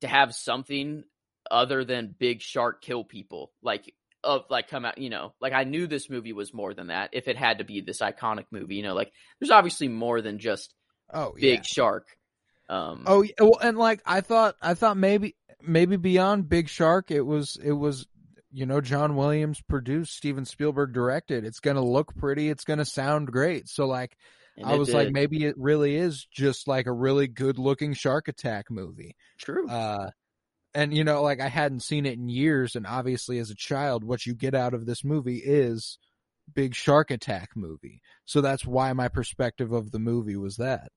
to 0.00 0.08
have 0.08 0.34
something 0.34 1.04
other 1.50 1.84
than 1.84 2.14
big 2.18 2.42
shark 2.42 2.82
kill 2.82 3.04
people 3.04 3.52
like 3.62 3.94
of 4.24 4.44
like 4.50 4.68
come 4.68 4.84
out 4.84 4.98
you 4.98 5.10
know 5.10 5.32
like 5.40 5.52
i 5.52 5.64
knew 5.64 5.86
this 5.86 6.10
movie 6.10 6.32
was 6.32 6.52
more 6.52 6.74
than 6.74 6.88
that 6.88 7.10
if 7.12 7.28
it 7.28 7.36
had 7.36 7.58
to 7.58 7.64
be 7.64 7.80
this 7.80 8.00
iconic 8.00 8.46
movie 8.50 8.74
you 8.74 8.82
know 8.82 8.94
like 8.94 9.12
there's 9.40 9.50
obviously 9.50 9.88
more 9.88 10.20
than 10.20 10.38
just 10.38 10.74
oh 11.12 11.32
big 11.34 11.60
yeah 11.60 11.62
shark 11.62 12.08
um 12.68 13.04
oh 13.06 13.22
yeah. 13.22 13.30
well 13.40 13.58
and 13.62 13.78
like 13.78 14.00
i 14.04 14.20
thought 14.20 14.56
i 14.60 14.74
thought 14.74 14.96
maybe 14.96 15.36
maybe 15.62 15.96
beyond 15.96 16.48
big 16.48 16.68
shark 16.68 17.10
it 17.10 17.22
was 17.22 17.56
it 17.62 17.72
was 17.72 18.06
you 18.56 18.64
know 18.64 18.80
john 18.80 19.16
williams 19.16 19.60
produced 19.68 20.16
steven 20.16 20.46
spielberg 20.46 20.94
directed 20.94 21.44
it's 21.44 21.60
gonna 21.60 21.84
look 21.84 22.16
pretty 22.16 22.48
it's 22.48 22.64
gonna 22.64 22.86
sound 22.86 23.30
great. 23.30 23.68
So 23.68 23.86
like 23.86 24.16
and 24.56 24.64
i 24.64 24.76
was 24.76 24.94
like 24.94 25.12
maybe 25.12 25.44
it 25.44 25.58
really 25.58 25.94
is 25.94 26.24
just 26.32 26.66
like 26.66 26.86
a 26.86 26.92
really 26.92 27.28
good 27.28 27.58
looking 27.58 27.92
shark 27.92 28.28
attack 28.28 28.70
movie. 28.70 29.14
True. 29.38 29.68
Uh 29.68 30.08
and 30.74 30.96
you 30.96 31.04
know 31.04 31.22
like 31.22 31.38
i 31.42 31.48
hadn't 31.48 31.80
seen 31.80 32.06
it 32.06 32.14
in 32.18 32.30
years 32.30 32.76
and 32.76 32.86
obviously 32.86 33.38
as 33.38 33.50
a 33.50 33.54
child 33.54 34.02
what 34.02 34.24
you 34.24 34.34
get 34.34 34.54
out 34.54 34.72
of 34.72 34.86
this 34.86 35.04
movie 35.04 35.42
is 35.44 35.98
big 36.54 36.74
shark 36.74 37.10
attack 37.10 37.50
movie. 37.54 38.00
So 38.24 38.40
that's 38.40 38.64
why 38.64 38.90
my 38.94 39.08
perspective 39.08 39.72
of 39.72 39.90
the 39.90 39.98
movie 39.98 40.36
was 40.36 40.56
that. 40.56 40.88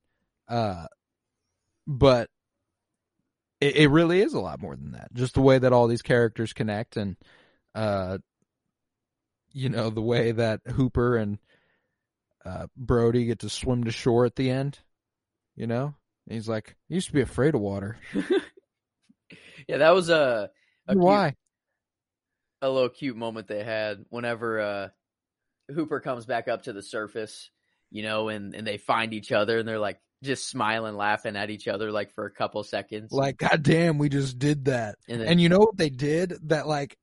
Uh 0.48 0.86
but 1.86 2.30
it, 3.60 3.76
it 3.76 3.88
really 3.88 4.22
is 4.22 4.32
a 4.32 4.40
lot 4.40 4.62
more 4.62 4.76
than 4.76 4.92
that 4.92 5.12
just 5.12 5.34
the 5.34 5.42
way 5.42 5.58
that 5.58 5.74
all 5.74 5.88
these 5.88 6.00
characters 6.00 6.54
connect 6.54 6.96
and 6.96 7.16
uh 7.74 8.18
you 9.52 9.68
know 9.68 9.90
the 9.90 10.02
way 10.02 10.32
that 10.32 10.60
hooper 10.66 11.16
and 11.16 11.38
uh 12.44 12.66
brody 12.76 13.24
get 13.26 13.40
to 13.40 13.48
swim 13.48 13.84
to 13.84 13.90
shore 13.90 14.24
at 14.24 14.36
the 14.36 14.50
end 14.50 14.78
you 15.56 15.66
know? 15.66 15.94
And 16.26 16.34
he's 16.34 16.48
like 16.48 16.76
i 16.90 16.94
used 16.94 17.08
to 17.08 17.12
be 17.12 17.20
afraid 17.20 17.54
of 17.54 17.60
water. 17.60 17.98
Yeah 19.68 19.78
that 19.78 19.94
was 19.94 20.08
a, 20.08 20.50
a 20.88 20.92
cute- 20.94 21.04
why? 21.04 21.34
a 22.62 22.68
little 22.68 22.88
cute 22.88 23.16
moment 23.16 23.46
they 23.46 23.62
had 23.62 24.04
whenever 24.08 24.60
uh 24.60 24.88
hooper 25.72 26.00
comes 26.00 26.26
back 26.26 26.48
up 26.48 26.64
to 26.64 26.72
the 26.72 26.82
surface 26.82 27.50
you 27.90 28.02
know 28.02 28.28
and 28.28 28.54
and 28.54 28.66
they 28.66 28.78
find 28.78 29.14
each 29.14 29.32
other 29.32 29.58
and 29.58 29.68
they're 29.68 29.78
like 29.78 30.00
just 30.22 30.48
smiling 30.48 30.96
laughing 30.96 31.36
at 31.36 31.50
each 31.50 31.68
other 31.68 31.90
like 31.92 32.12
for 32.12 32.26
a 32.26 32.30
couple 32.30 32.62
seconds. 32.62 33.12
Like 33.12 33.38
god 33.38 33.62
damn 33.62 33.98
we 33.98 34.08
just 34.08 34.38
did 34.38 34.66
that. 34.66 34.96
And 35.08 35.20
then 35.20 35.28
and 35.28 35.40
you 35.40 35.48
know 35.48 35.58
what 35.58 35.76
they 35.76 35.90
did 35.90 36.34
that 36.48 36.66
like 36.66 36.96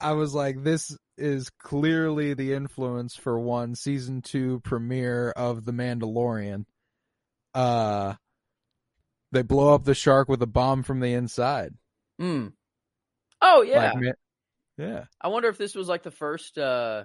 i 0.00 0.12
was 0.12 0.34
like 0.34 0.62
this 0.62 0.96
is 1.16 1.50
clearly 1.60 2.34
the 2.34 2.52
influence 2.52 3.14
for 3.16 3.38
one 3.38 3.74
season 3.74 4.20
two 4.22 4.60
premiere 4.60 5.30
of 5.30 5.64
the 5.64 5.72
mandalorian 5.72 6.64
uh 7.54 8.14
they 9.32 9.42
blow 9.42 9.74
up 9.74 9.84
the 9.84 9.94
shark 9.94 10.28
with 10.28 10.42
a 10.42 10.46
bomb 10.46 10.82
from 10.82 11.00
the 11.00 11.12
inside 11.14 11.72
Mm. 12.20 12.52
oh 13.42 13.62
yeah 13.62 13.92
Like, 13.94 14.14
yeah 14.78 15.04
I 15.20 15.28
wonder 15.28 15.48
if 15.48 15.58
this 15.58 15.74
was 15.74 15.88
like 15.88 16.02
the 16.04 16.10
first 16.12 16.56
uh 16.58 17.04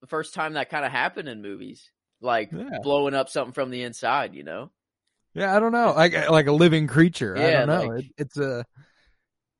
the 0.00 0.06
first 0.06 0.34
time 0.34 0.52
that 0.52 0.70
kind 0.70 0.84
of 0.84 0.92
happened 0.92 1.28
in 1.28 1.42
movies. 1.42 1.90
Like 2.20 2.52
Yeah. 2.52 2.78
blowing 2.82 3.14
up 3.14 3.28
something 3.28 3.52
from 3.52 3.70
the 3.70 3.82
inside, 3.82 4.34
you 4.34 4.44
know? 4.44 4.70
yeah 5.34 5.56
i 5.56 5.58
don't 5.58 5.72
know 5.72 5.92
like 5.96 6.30
like 6.30 6.46
a 6.46 6.52
living 6.52 6.86
creature 6.86 7.36
i 7.36 7.50
don't 7.50 7.66
know 7.66 7.88
like- 7.88 8.04
it, 8.04 8.12
it's 8.18 8.36
a 8.38 8.64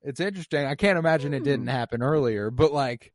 it's 0.05 0.21
interesting 0.21 0.65
i 0.67 0.75
can't 0.77 0.99
imagine 0.99 1.35
it 1.35 1.43
didn't 1.43 1.67
Hmm. 1.67 1.73
happen 1.73 2.03
earlier 2.03 2.51
but 2.51 2.73
like 2.73 3.13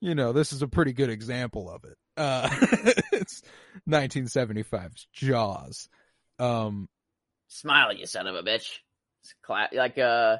you 0.00 0.14
know 0.14 0.32
this 0.32 0.52
is 0.52 0.62
a 0.62 0.68
pretty 0.68 0.92
good 0.94 1.10
example 1.10 1.68
of 1.70 1.84
it 1.84 1.96
uh 2.16 2.48
it's 3.12 3.42
1975's 3.88 5.06
jaws 5.12 5.88
um 6.38 6.88
Smile, 7.52 7.92
you 7.92 8.06
son 8.06 8.28
of 8.28 8.36
a 8.36 8.42
bitch. 8.44 8.78
It's 9.24 9.34
cla- 9.42 9.68
like 9.72 9.98
uh 9.98 10.36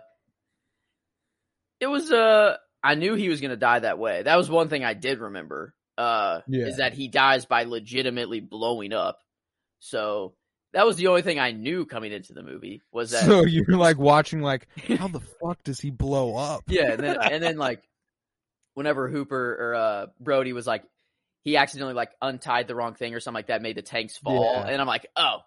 it 1.80 1.86
was 1.88 2.10
uh 2.12 2.56
I 2.82 2.94
knew 2.94 3.14
he 3.14 3.28
was 3.28 3.40
gonna 3.40 3.56
die 3.56 3.80
that 3.80 3.98
way. 3.98 4.22
That 4.22 4.36
was 4.36 4.48
one 4.48 4.68
thing 4.68 4.84
I 4.84 4.94
did 4.94 5.18
remember. 5.18 5.74
Uh 5.98 6.40
Yeah. 6.46 6.66
is 6.66 6.76
that 6.76 6.94
he 6.94 7.08
dies 7.08 7.46
by 7.46 7.64
legitimately 7.64 8.40
blowing 8.40 8.92
up. 8.92 9.18
So 9.80 10.34
that 10.72 10.86
was 10.86 10.96
the 10.96 11.08
only 11.08 11.22
thing 11.22 11.38
I 11.38 11.50
knew 11.52 11.84
coming 11.84 12.12
into 12.12 12.32
the 12.32 12.42
movie 12.42 12.82
was 12.92 13.10
that 13.10 13.24
so 13.24 13.44
you're 13.44 13.76
like 13.76 13.98
watching 13.98 14.40
like 14.40 14.68
how 14.98 15.08
the 15.08 15.20
fuck 15.20 15.62
does 15.64 15.80
he 15.80 15.90
blow 15.90 16.36
up 16.36 16.64
Yeah, 16.68 16.92
and 16.92 17.02
then 17.02 17.16
and 17.20 17.42
then 17.42 17.56
like 17.56 17.82
whenever 18.74 19.08
Hooper 19.08 19.56
or 19.60 19.74
uh 19.74 20.06
Brody 20.20 20.52
was 20.52 20.66
like 20.66 20.84
he 21.42 21.56
accidentally 21.56 21.94
like 21.94 22.10
untied 22.22 22.68
the 22.68 22.74
wrong 22.74 22.94
thing 22.94 23.14
or 23.14 23.20
something 23.20 23.38
like 23.38 23.46
that, 23.48 23.62
made 23.62 23.76
the 23.76 23.82
tanks 23.82 24.16
fall, 24.18 24.62
Yeah. 24.64 24.66
and 24.70 24.80
I'm 24.80 24.86
like, 24.86 25.06
oh, 25.16 25.38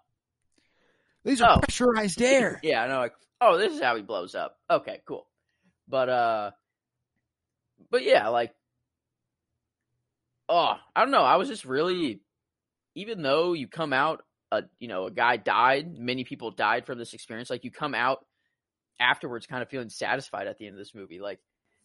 these 1.24 1.40
are 1.40 1.56
Oh. 1.56 1.60
pressurized 1.60 2.20
air 2.20 2.58
yeah, 2.64 2.82
I 2.82 2.88
know, 2.88 2.98
like, 2.98 3.14
oh, 3.40 3.56
this 3.58 3.72
is 3.72 3.80
how 3.80 3.94
he 3.96 4.02
blows 4.02 4.34
up. 4.34 4.56
Okay, 4.68 5.00
cool, 5.06 5.26
but 5.88 6.08
uh, 6.08 6.50
but 7.90 8.02
yeah, 8.02 8.28
like, 8.28 8.52
oh, 10.48 10.74
I 10.94 11.00
don't 11.02 11.10
know, 11.12 11.22
I 11.22 11.36
was 11.36 11.48
just 11.48 11.64
really, 11.64 12.20
even 12.94 13.22
though 13.22 13.52
you 13.52 13.68
come 13.68 13.92
out, 13.92 14.22
a 14.54 14.62
you 14.78 14.88
know, 14.88 15.06
a 15.06 15.10
guy 15.10 15.36
died, 15.36 15.98
many 15.98 16.24
people 16.24 16.50
died 16.50 16.86
from 16.86 16.98
this 16.98 17.14
experience, 17.14 17.50
like 17.50 17.64
you 17.64 17.70
come 17.70 17.94
out 17.94 18.24
afterwards, 19.00 19.46
kind 19.46 19.62
of 19.62 19.68
feeling 19.68 19.90
satisfied 19.90 20.46
at 20.46 20.58
the 20.58 20.66
end 20.66 20.74
of 20.74 20.78
this 20.78 20.94
movie, 20.94 21.20
like 21.20 21.40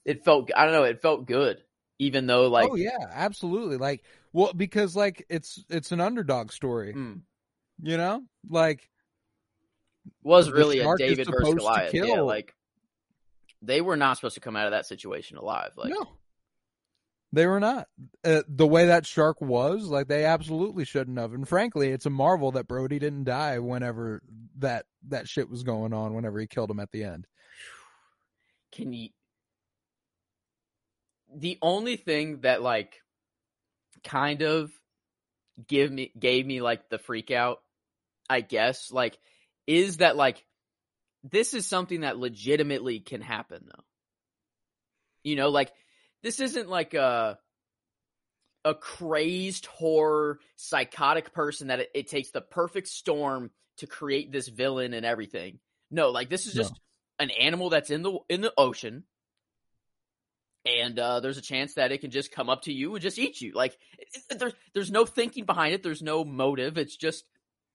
it 0.05 0.23
felt, 0.23 0.49
I 0.55 0.63
don't 0.63 0.73
know, 0.73 0.83
it 0.83 1.01
felt 1.01 1.25
good, 1.25 1.57
even 1.99 2.27
though 2.27 2.47
like. 2.47 2.69
oh 2.71 2.75
yeah 2.75 2.97
absolutely 3.11 3.77
like 3.77 4.03
well 4.33 4.53
because 4.53 4.95
like 4.95 5.25
it's 5.29 5.63
it's 5.69 5.91
an 5.91 6.01
underdog 6.01 6.51
story 6.51 6.93
Mm. 6.93 7.21
you 7.81 7.97
know 7.97 8.23
like 8.49 8.89
was 10.23 10.49
really 10.51 10.79
a 10.79 10.95
David 10.97 11.27
versus 11.29 11.55
Goliath. 11.55 11.93
Yeah, 11.93 12.21
like 12.21 12.53
they 13.61 13.81
were 13.81 13.97
not 13.97 14.17
supposed 14.17 14.35
to 14.35 14.41
come 14.41 14.55
out 14.55 14.65
of 14.65 14.71
that 14.71 14.85
situation 14.85 15.37
alive. 15.37 15.71
Like 15.75 15.89
no 15.89 16.07
They 17.31 17.45
were 17.45 17.59
not. 17.59 17.87
Uh, 18.23 18.41
the 18.47 18.65
way 18.65 18.87
that 18.87 19.05
shark 19.05 19.39
was, 19.39 19.85
like 19.85 20.07
they 20.07 20.25
absolutely 20.25 20.83
shouldn't 20.83 21.19
have. 21.19 21.33
And 21.33 21.47
frankly, 21.47 21.89
it's 21.89 22.07
a 22.07 22.11
marvel 22.11 22.51
that 22.53 22.67
Brody 22.67 22.97
didn't 22.97 23.25
die 23.25 23.59
whenever 23.59 24.21
that 24.57 24.85
that 25.09 25.27
shit 25.27 25.49
was 25.49 25.63
going 25.63 25.93
on. 25.93 26.15
Whenever 26.15 26.39
he 26.39 26.47
killed 26.47 26.71
him 26.71 26.79
at 26.79 26.91
the 26.91 27.03
end. 27.03 27.27
Can 28.71 28.93
you? 28.93 29.09
The 31.35 31.59
only 31.61 31.97
thing 31.97 32.41
that 32.41 32.63
like 32.63 32.95
kind 34.03 34.41
of 34.41 34.71
give 35.67 35.91
me 35.91 36.11
gave 36.17 36.47
me 36.47 36.61
like 36.61 36.89
the 36.89 36.97
freak 36.97 37.29
out, 37.29 37.59
I 38.27 38.41
guess, 38.41 38.91
like 38.91 39.19
is 39.67 39.97
that 39.97 40.15
like 40.15 40.43
this 41.23 41.53
is 41.53 41.67
something 41.67 42.01
that 42.01 42.17
legitimately 42.17 43.01
can 43.01 43.21
happen 43.21 43.65
though. 43.67 43.83
You 45.23 45.35
know, 45.35 45.49
like 45.49 45.71
this 46.23 46.39
isn't 46.39 46.69
like 46.69 46.93
a 46.93 47.37
a 48.65 48.73
crazed 48.73 49.65
horror 49.67 50.39
psychotic 50.57 51.33
person 51.33 51.67
that 51.67 51.79
it, 51.79 51.89
it 51.95 52.07
takes 52.09 52.31
the 52.31 52.41
perfect 52.41 52.87
storm 52.87 53.51
to 53.77 53.87
create 53.87 54.31
this 54.31 54.47
villain 54.47 54.93
and 54.93 55.05
everything. 55.05 55.59
No, 55.89 56.09
like 56.09 56.29
this 56.29 56.45
is 56.45 56.53
just 56.53 56.73
no. 56.73 57.25
an 57.25 57.31
animal 57.31 57.69
that's 57.69 57.89
in 57.89 58.01
the 58.01 58.19
in 58.29 58.41
the 58.41 58.53
ocean 58.57 59.03
and 60.65 60.99
uh, 60.99 61.19
there's 61.19 61.37
a 61.37 61.41
chance 61.41 61.75
that 61.75 61.91
it 61.91 62.01
can 62.01 62.11
just 62.11 62.31
come 62.31 62.49
up 62.49 62.63
to 62.63 62.73
you 62.73 62.93
and 62.93 63.01
just 63.01 63.17
eat 63.17 63.41
you. 63.41 63.53
Like 63.53 63.77
there's 64.29 64.53
there's 64.73 64.91
no 64.91 65.05
thinking 65.05 65.45
behind 65.45 65.73
it. 65.73 65.83
There's 65.83 66.01
no 66.01 66.23
motive. 66.23 66.77
It's 66.77 66.95
just 66.95 67.25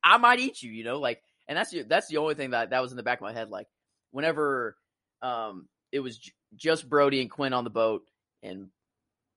I 0.03 0.19
might 0.19 0.41
eat 0.41 0.63
you. 0.63 0.71
You 0.71 0.85
know, 0.85 0.99
like 0.99 1.23
and 1.49 1.57
that's 1.57 1.71
the, 1.71 1.83
that's 1.83 2.09
the 2.09 2.19
only 2.19 2.35
thing 2.35 2.51
that 2.51 2.71
that 2.71 2.83
was 2.83 2.91
in 2.93 2.97
the 2.97 3.03
back 3.03 3.19
of 3.19 3.23
my 3.23 3.33
head. 3.33 3.49
Like 3.51 3.69
whenever 4.11 4.77
um 5.23 5.69
it 5.93 6.01
was 6.01 6.19
j- 6.19 6.33
just 6.57 6.89
Brody 6.89 7.21
and 7.21 7.31
Quint 7.31 7.55
on 7.55 7.65
the 7.65 7.71
boat, 7.71 8.03
and 8.45 8.69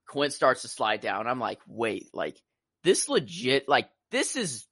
Quint 0.08 0.34
starts 0.34 0.62
to 0.62 0.68
slide 0.68 1.02
down. 1.02 1.28
I'm 1.28 1.40
like, 1.40 1.60
wait, 1.68 2.10
like 2.14 2.42
this 2.84 3.10
legit, 3.10 3.68
like 3.68 3.90
this 4.12 4.36
is 4.36 4.66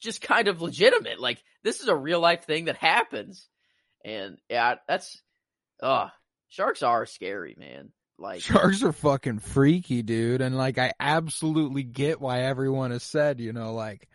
just 0.00 0.20
kind 0.20 0.48
of 0.48 0.62
legitimate. 0.62 1.20
Like 1.20 1.42
this 1.64 1.80
is 1.80 1.88
a 1.88 1.96
real 1.96 2.20
life 2.20 2.44
thing 2.44 2.66
that 2.66 2.76
happens. 2.76 3.46
And 4.04 4.38
yeah, 4.48 4.76
that's, 4.86 5.20
oh, 5.82 6.08
sharks 6.48 6.82
are 6.82 7.06
scary, 7.06 7.56
man. 7.58 7.90
Like 8.18 8.40
sharks 8.40 8.82
are 8.82 8.92
fucking 8.92 9.38
freaky, 9.40 10.02
dude. 10.02 10.40
And 10.40 10.56
like, 10.56 10.78
I 10.78 10.92
absolutely 10.98 11.82
get 11.82 12.20
why 12.20 12.42
everyone 12.42 12.90
has 12.90 13.02
said, 13.02 13.40
you 13.40 13.52
know, 13.52 13.74
like, 13.74 14.08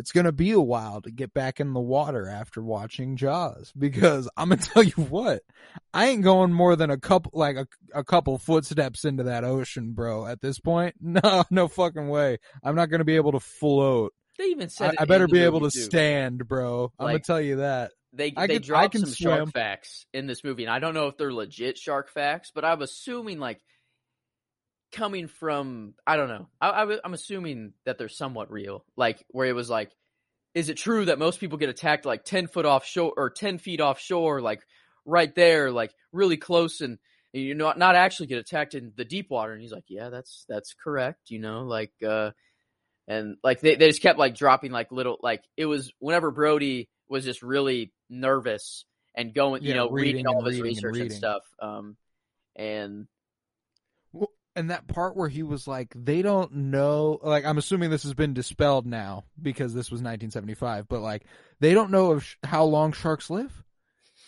it's 0.00 0.12
going 0.12 0.24
to 0.24 0.32
be 0.32 0.50
a 0.52 0.60
while 0.60 1.02
to 1.02 1.10
get 1.10 1.34
back 1.34 1.60
in 1.60 1.74
the 1.74 1.80
water 1.80 2.26
after 2.26 2.62
watching 2.62 3.16
Jaws 3.16 3.70
because 3.78 4.28
I'm 4.34 4.48
going 4.48 4.58
to 4.58 4.70
tell 4.70 4.82
you 4.82 5.04
what, 5.04 5.42
I 5.92 6.06
ain't 6.06 6.24
going 6.24 6.54
more 6.54 6.74
than 6.74 6.90
a 6.90 6.96
couple, 6.96 7.32
like 7.34 7.56
a, 7.56 7.66
a 7.94 8.02
couple 8.02 8.38
footsteps 8.38 9.04
into 9.04 9.24
that 9.24 9.44
ocean, 9.44 9.92
bro. 9.92 10.26
At 10.26 10.40
this 10.40 10.58
point, 10.58 10.94
no, 11.00 11.44
no 11.50 11.68
fucking 11.68 12.08
way. 12.08 12.38
I'm 12.64 12.74
not 12.74 12.88
going 12.88 13.00
to 13.00 13.04
be 13.04 13.16
able 13.16 13.32
to 13.32 13.40
float. 13.40 14.14
They 14.38 14.46
even 14.46 14.70
said 14.70 14.94
I, 14.98 15.02
I 15.02 15.04
better 15.04 15.28
be 15.28 15.40
able 15.40 15.60
to 15.60 15.70
too. 15.70 15.82
stand, 15.82 16.48
bro. 16.48 16.90
I'm 16.98 17.08
going 17.08 17.18
to 17.18 17.24
tell 17.24 17.40
you 17.40 17.56
that. 17.56 17.92
They 18.14 18.32
I 18.36 18.46
they 18.46 18.54
can, 18.54 18.62
dropped 18.62 18.98
some 18.98 19.04
swim. 19.04 19.36
shark 19.36 19.52
facts 19.52 20.06
in 20.14 20.26
this 20.26 20.42
movie, 20.42 20.64
and 20.64 20.72
I 20.72 20.78
don't 20.78 20.94
know 20.94 21.08
if 21.08 21.18
they're 21.18 21.32
legit 21.32 21.76
shark 21.76 22.08
facts, 22.08 22.50
but 22.52 22.64
I'm 22.64 22.80
assuming 22.80 23.38
like 23.38 23.60
coming 24.92 25.28
from 25.28 25.94
I 26.06 26.16
don't 26.16 26.28
know. 26.28 26.48
I, 26.60 26.70
I 26.70 26.98
I'm 27.04 27.14
assuming 27.14 27.72
that 27.84 27.98
they're 27.98 28.08
somewhat 28.08 28.50
real. 28.50 28.84
Like 28.96 29.24
where 29.28 29.46
it 29.46 29.54
was 29.54 29.70
like, 29.70 29.90
is 30.54 30.68
it 30.68 30.76
true 30.76 31.06
that 31.06 31.18
most 31.18 31.40
people 31.40 31.58
get 31.58 31.68
attacked 31.68 32.04
like 32.04 32.24
ten 32.24 32.46
foot 32.46 32.66
offshore 32.66 33.12
or 33.16 33.30
ten 33.30 33.58
feet 33.58 33.80
offshore, 33.80 34.40
like 34.40 34.62
right 35.04 35.34
there, 35.34 35.70
like 35.70 35.92
really 36.12 36.36
close, 36.36 36.80
and, 36.80 36.98
and 37.32 37.42
you 37.42 37.54
know 37.54 37.72
not 37.76 37.96
actually 37.96 38.26
get 38.26 38.38
attacked 38.38 38.74
in 38.74 38.92
the 38.96 39.04
deep 39.04 39.30
water? 39.30 39.52
And 39.52 39.62
he's 39.62 39.72
like, 39.72 39.84
yeah, 39.88 40.08
that's 40.08 40.44
that's 40.48 40.74
correct. 40.74 41.30
You 41.30 41.38
know, 41.38 41.62
like 41.62 41.92
uh, 42.06 42.30
and 43.08 43.36
like 43.42 43.60
they 43.60 43.76
they 43.76 43.88
just 43.88 44.02
kept 44.02 44.18
like 44.18 44.34
dropping 44.34 44.72
like 44.72 44.92
little 44.92 45.18
like 45.22 45.42
it 45.56 45.66
was 45.66 45.92
whenever 45.98 46.30
Brody 46.30 46.88
was 47.08 47.24
just 47.24 47.42
really 47.42 47.92
nervous 48.08 48.84
and 49.14 49.34
going, 49.34 49.62
you 49.64 49.74
know, 49.74 49.90
reading, 49.90 50.14
reading 50.14 50.26
all 50.26 50.46
of 50.46 50.46
his 50.46 50.60
research 50.60 50.94
and, 50.96 51.02
and 51.02 51.12
stuff. 51.12 51.42
Um, 51.60 51.96
and 52.56 53.06
and 54.56 54.70
that 54.70 54.86
part 54.88 55.16
where 55.16 55.28
he 55.28 55.42
was 55.42 55.68
like, 55.68 55.92
they 55.94 56.22
don't 56.22 56.52
know, 56.52 57.18
like, 57.22 57.44
I'm 57.44 57.58
assuming 57.58 57.90
this 57.90 58.02
has 58.02 58.14
been 58.14 58.34
dispelled 58.34 58.86
now 58.86 59.24
because 59.40 59.72
this 59.74 59.90
was 59.90 59.98
1975, 59.98 60.88
but 60.88 61.00
like, 61.00 61.24
they 61.60 61.72
don't 61.74 61.90
know 61.90 62.12
if, 62.12 62.36
how 62.42 62.64
long 62.64 62.92
sharks 62.92 63.30
live. 63.30 63.62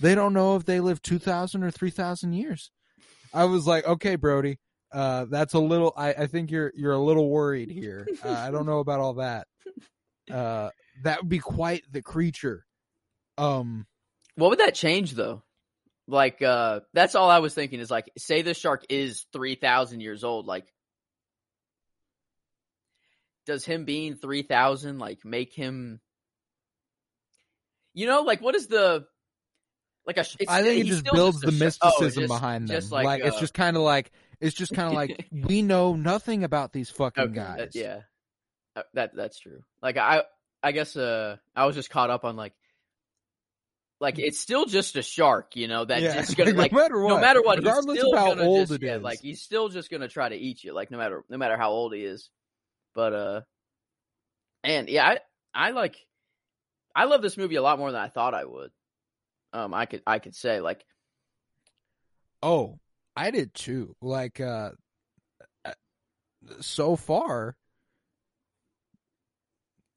They 0.01 0.15
don't 0.15 0.33
know 0.33 0.57
if 0.57 0.65
they 0.65 0.81
live 0.81 1.03
2,000 1.03 1.63
or 1.63 1.71
3,000 1.71 2.33
years. 2.33 2.71
I 3.35 3.45
was 3.45 3.67
like, 3.67 3.87
okay, 3.87 4.17
Brody, 4.17 4.59
uh, 4.93 5.27
that's 5.29 5.55
a 5.55 5.59
little, 5.59 5.93
I, 5.97 6.13
I 6.13 6.27
think 6.27 6.51
you're, 6.51 6.73
you're 6.77 6.93
a 6.93 6.99
little 6.99 7.29
worried 7.29 7.71
here. 7.71 8.07
Uh, 8.25 8.31
I 8.31 8.51
don't 8.51 8.67
know 8.67 8.79
about 8.79 9.01
all 9.01 9.15
that. 9.15 9.47
Uh, 10.31 10.71
that 11.03 11.21
would 11.23 11.29
be 11.29 11.41
quite 11.41 11.83
the 11.91 12.03
creature. 12.03 12.65
Um, 13.39 13.87
what 14.37 14.51
would 14.51 14.61
that 14.61 14.75
change 14.75 15.13
though? 15.13 15.43
Like, 16.13 16.43
uh, 16.43 16.81
that's 16.93 17.15
all 17.15 17.31
I 17.31 17.39
was 17.39 17.55
thinking 17.55 17.81
is 17.81 17.91
like, 17.91 18.13
say 18.19 18.43
the 18.43 18.53
shark 18.53 18.85
is 18.91 19.25
3,000 19.33 20.01
years 20.01 20.25
old. 20.25 20.47
Like, 20.47 20.67
does 23.47 23.65
him 23.65 23.87
being 23.87 24.17
3,000 24.17 24.99
like 24.99 25.25
make 25.25 25.55
him, 25.55 26.01
you 27.95 28.07
know, 28.07 28.21
like 28.23 28.43
what 28.43 28.55
is 28.55 28.67
the, 28.67 29.07
like 30.07 30.19
a, 30.19 30.25
I 30.49 30.63
think 30.63 30.85
it 30.85 30.87
just 30.87 31.05
builds 31.11 31.41
just 31.41 31.47
the 31.47 31.65
mysticism 31.65 32.25
oh, 32.25 32.27
just, 32.27 32.29
behind 32.29 32.69
them. 32.69 32.83
Like, 32.91 33.07
like 33.07 33.25
uh, 33.25 33.29
it's 33.29 33.41
just 33.41 33.55
kind 33.55 33.79
of 33.79 33.83
like, 33.83 34.13
it's 34.39 34.55
just 34.55 34.75
kind 34.75 34.89
of 34.89 34.93
like, 34.93 35.29
we 35.33 35.63
know 35.63 35.97
nothing 35.97 36.45
about 36.45 36.75
these 36.75 36.91
fucking 36.91 37.25
okay, 37.25 37.35
guys. 37.35 37.57
That, 37.57 37.75
yeah. 37.75 38.01
Uh, 38.77 38.83
that, 38.93 39.17
that's 39.17 39.41
true. 39.41 39.63
Like, 39.81 39.97
I, 39.97 40.25
I 40.63 40.73
guess, 40.73 40.95
uh, 40.95 41.39
I 41.57 41.65
was 41.65 41.75
just 41.75 41.89
caught 41.89 42.11
up 42.11 42.27
on 42.27 42.37
like, 42.37 42.53
like 44.03 44.19
it's 44.19 44.41
still 44.41 44.67
just 44.67 44.97
a 44.97 45.03
shark, 45.03 45.55
you 45.55 45.69
know, 45.69 45.85
that 45.85 46.03
yeah. 46.03 46.15
just 46.15 46.37
gonna 46.37 46.51
like 46.55 46.73
no 46.73 46.79
matter 46.79 47.01
what, 47.01 47.15
no 47.15 47.21
matter 47.21 47.41
what 47.41 47.59
regardless 47.59 48.03
of 48.03 48.19
how 48.19 48.37
old 48.37 48.69
just, 48.69 48.83
it 48.83 48.85
yeah, 48.85 48.97
is. 48.97 49.03
like 49.03 49.21
he's 49.21 49.41
still 49.41 49.69
just 49.69 49.91
gonna 49.91 50.09
try 50.09 50.29
to 50.29 50.35
eat 50.35 50.65
you, 50.65 50.75
like 50.75 50.91
no 50.91 50.99
matter 50.99 51.25
no 51.29 51.39
matter 51.39 51.57
how 51.57 51.71
old 51.71 51.95
he 51.95 52.01
is. 52.01 52.29
But 52.97 53.13
uh 53.13 53.41
and 54.65 54.89
yeah, 54.89 55.07
I 55.07 55.19
I 55.55 55.71
like 55.71 55.97
I 56.97 57.05
love 57.05 57.23
this 57.23 57.37
movie 57.37 57.55
a 57.55 57.63
lot 57.63 57.79
more 57.79 57.93
than 57.93 58.01
I 58.01 58.09
thought 58.09 58.35
I 58.35 58.45
would. 58.45 58.73
Um 59.53 59.73
I 59.73 59.87
could 59.87 60.03
I 60.05 60.19
could 60.19 60.35
say 60.35 60.61
like 60.61 60.85
Oh, 62.43 62.81
I 63.15 63.31
did 63.31 63.55
too. 63.55 63.95
Like 64.03 64.41
uh, 64.41 64.71
uh 65.65 65.73
so 66.61 66.97
far 66.97 67.57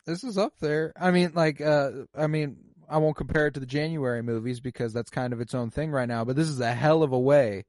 this 0.05 0.23
is 0.23 0.37
up 0.37 0.59
there. 0.59 0.93
I 0.95 1.09
mean 1.09 1.31
like 1.33 1.59
uh 1.59 1.89
I 2.15 2.27
mean 2.27 2.57
I 2.89 2.97
won't 2.97 3.17
compare 3.17 3.47
it 3.47 3.53
to 3.55 3.59
the 3.59 3.65
January 3.65 4.21
movies 4.21 4.59
because 4.59 4.93
that's 4.93 5.09
kind 5.09 5.33
of 5.33 5.41
its 5.41 5.53
own 5.53 5.69
thing 5.69 5.91
right 5.91 6.07
now. 6.07 6.25
But 6.25 6.35
this 6.35 6.47
is 6.47 6.59
a 6.59 6.73
hell 6.73 7.03
of 7.03 7.11
a 7.11 7.19
way 7.19 7.65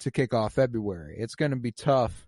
to 0.00 0.10
kick 0.10 0.34
off 0.34 0.54
February. 0.54 1.16
It's 1.18 1.34
going 1.34 1.50
to 1.50 1.56
be 1.56 1.72
tough 1.72 2.26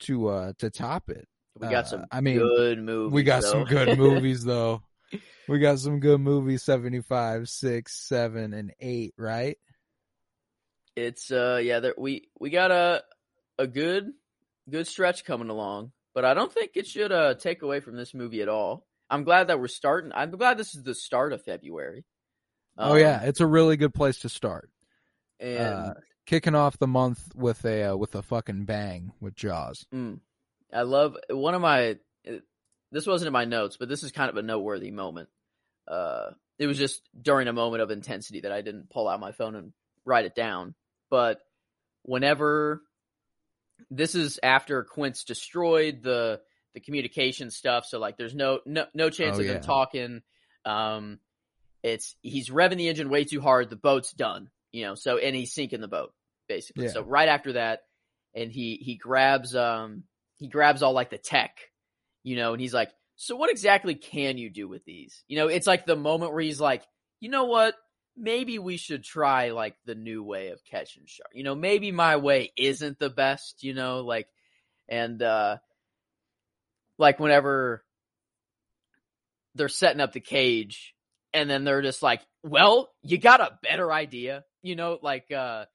to 0.00 0.28
uh 0.28 0.52
to 0.58 0.70
top 0.70 1.08
it. 1.08 1.28
We 1.58 1.68
got 1.68 1.86
some 1.86 2.02
uh, 2.02 2.06
I 2.10 2.20
mean, 2.20 2.38
good 2.38 2.78
movies. 2.78 3.12
We 3.12 3.22
got 3.22 3.42
though. 3.42 3.50
some 3.50 3.64
good 3.64 3.98
movies 3.98 4.44
though. 4.44 4.82
We 5.46 5.58
got 5.58 5.78
some 5.78 6.00
good 6.00 6.20
movies 6.20 6.62
Seventy 6.62 7.00
five, 7.00 7.48
six, 7.48 7.94
seven, 8.08 8.54
and 8.54 8.72
8, 8.80 9.14
right? 9.16 9.58
It's 10.96 11.30
uh 11.30 11.60
yeah, 11.62 11.80
there, 11.80 11.94
we 11.96 12.28
we 12.38 12.50
got 12.50 12.70
a 12.70 13.02
a 13.58 13.66
good 13.66 14.12
good 14.68 14.86
stretch 14.86 15.24
coming 15.24 15.50
along, 15.50 15.92
but 16.14 16.24
I 16.24 16.34
don't 16.34 16.52
think 16.52 16.72
it 16.74 16.86
should 16.86 17.12
uh 17.12 17.34
take 17.34 17.62
away 17.62 17.80
from 17.80 17.96
this 17.96 18.14
movie 18.14 18.42
at 18.42 18.48
all. 18.48 18.86
I'm 19.10 19.24
glad 19.24 19.48
that 19.48 19.60
we're 19.60 19.68
starting. 19.68 20.12
I'm 20.14 20.30
glad 20.30 20.58
this 20.58 20.74
is 20.74 20.82
the 20.82 20.94
start 20.94 21.32
of 21.32 21.44
February. 21.44 22.04
Um, 22.76 22.92
oh 22.92 22.94
yeah, 22.96 23.20
um, 23.20 23.28
it's 23.28 23.40
a 23.40 23.46
really 23.46 23.76
good 23.76 23.94
place 23.94 24.20
to 24.20 24.28
start. 24.28 24.70
And 25.38 25.58
uh, 25.58 25.94
kicking 26.26 26.54
off 26.54 26.78
the 26.78 26.86
month 26.86 27.34
with 27.34 27.64
a 27.64 27.92
uh, 27.92 27.96
with 27.96 28.14
a 28.14 28.22
fucking 28.22 28.64
bang 28.64 29.12
with 29.20 29.34
Jaws. 29.34 29.86
Mm, 29.94 30.20
I 30.72 30.82
love 30.82 31.16
one 31.30 31.54
of 31.54 31.60
my. 31.60 31.96
This 32.90 33.06
wasn't 33.06 33.26
in 33.26 33.32
my 33.32 33.44
notes, 33.44 33.76
but 33.76 33.88
this 33.88 34.02
is 34.02 34.12
kind 34.12 34.30
of 34.30 34.36
a 34.36 34.42
noteworthy 34.42 34.90
moment. 34.90 35.28
Uh, 35.88 36.30
it 36.58 36.66
was 36.66 36.78
just 36.78 37.02
during 37.20 37.48
a 37.48 37.52
moment 37.52 37.82
of 37.82 37.90
intensity 37.90 38.40
that 38.42 38.52
I 38.52 38.62
didn't 38.62 38.88
pull 38.90 39.08
out 39.08 39.20
my 39.20 39.32
phone 39.32 39.56
and 39.56 39.72
write 40.04 40.24
it 40.24 40.34
down. 40.34 40.74
But 41.10 41.40
whenever 42.02 42.82
this 43.90 44.14
is 44.14 44.38
after 44.42 44.84
Quint's 44.84 45.24
destroyed 45.24 46.02
the 46.02 46.40
the 46.74 46.80
communication 46.80 47.50
stuff. 47.50 47.86
So 47.86 47.98
like, 47.98 48.16
there's 48.16 48.34
no 48.34 48.60
no 48.66 48.86
no 48.94 49.10
chance 49.10 49.36
oh, 49.36 49.40
of 49.40 49.46
yeah. 49.46 49.52
them 49.54 49.62
talking. 49.62 50.22
Um, 50.64 51.18
it's 51.82 52.16
he's 52.22 52.50
revving 52.50 52.76
the 52.76 52.88
engine 52.88 53.10
way 53.10 53.24
too 53.24 53.40
hard. 53.40 53.70
The 53.70 53.76
boat's 53.76 54.12
done, 54.12 54.50
you 54.72 54.84
know. 54.84 54.94
So 54.94 55.18
and 55.18 55.34
he's 55.34 55.52
sinking 55.52 55.80
the 55.80 55.88
boat 55.88 56.12
basically. 56.48 56.86
Yeah. 56.86 56.92
So 56.92 57.02
right 57.02 57.28
after 57.28 57.54
that, 57.54 57.80
and 58.34 58.50
he 58.50 58.76
he 58.76 58.96
grabs 58.96 59.54
um 59.54 60.04
he 60.36 60.48
grabs 60.48 60.82
all 60.82 60.92
like 60.92 61.10
the 61.10 61.18
tech, 61.18 61.58
you 62.22 62.36
know, 62.36 62.52
and 62.52 62.60
he's 62.60 62.74
like, 62.74 62.90
so 63.16 63.36
what 63.36 63.50
exactly 63.50 63.94
can 63.94 64.38
you 64.38 64.50
do 64.50 64.68
with 64.68 64.84
these? 64.84 65.22
You 65.28 65.36
know, 65.36 65.48
it's 65.48 65.66
like 65.66 65.86
the 65.86 65.96
moment 65.96 66.32
where 66.32 66.42
he's 66.42 66.60
like, 66.60 66.82
you 67.20 67.30
know 67.30 67.44
what, 67.44 67.74
maybe 68.16 68.58
we 68.58 68.76
should 68.76 69.04
try 69.04 69.50
like 69.50 69.76
the 69.84 69.94
new 69.94 70.22
way 70.22 70.48
of 70.48 70.64
catching 70.64 71.04
shark. 71.06 71.30
You 71.32 71.44
know, 71.44 71.54
maybe 71.54 71.92
my 71.92 72.16
way 72.16 72.52
isn't 72.56 72.98
the 72.98 73.10
best, 73.10 73.62
you 73.62 73.74
know, 73.74 74.00
like 74.00 74.28
and 74.88 75.22
uh 75.22 75.58
like 76.98 77.18
whenever 77.18 77.84
they're 79.54 79.68
setting 79.68 80.00
up 80.00 80.12
the 80.12 80.20
cage 80.20 80.94
and 81.32 81.48
then 81.50 81.64
they're 81.64 81.82
just 81.82 82.02
like, 82.02 82.20
"Well, 82.42 82.90
you 83.02 83.18
got 83.18 83.40
a 83.40 83.58
better 83.62 83.92
idea." 83.92 84.44
You 84.62 84.76
know, 84.76 84.98
like 85.02 85.30
uh 85.32 85.66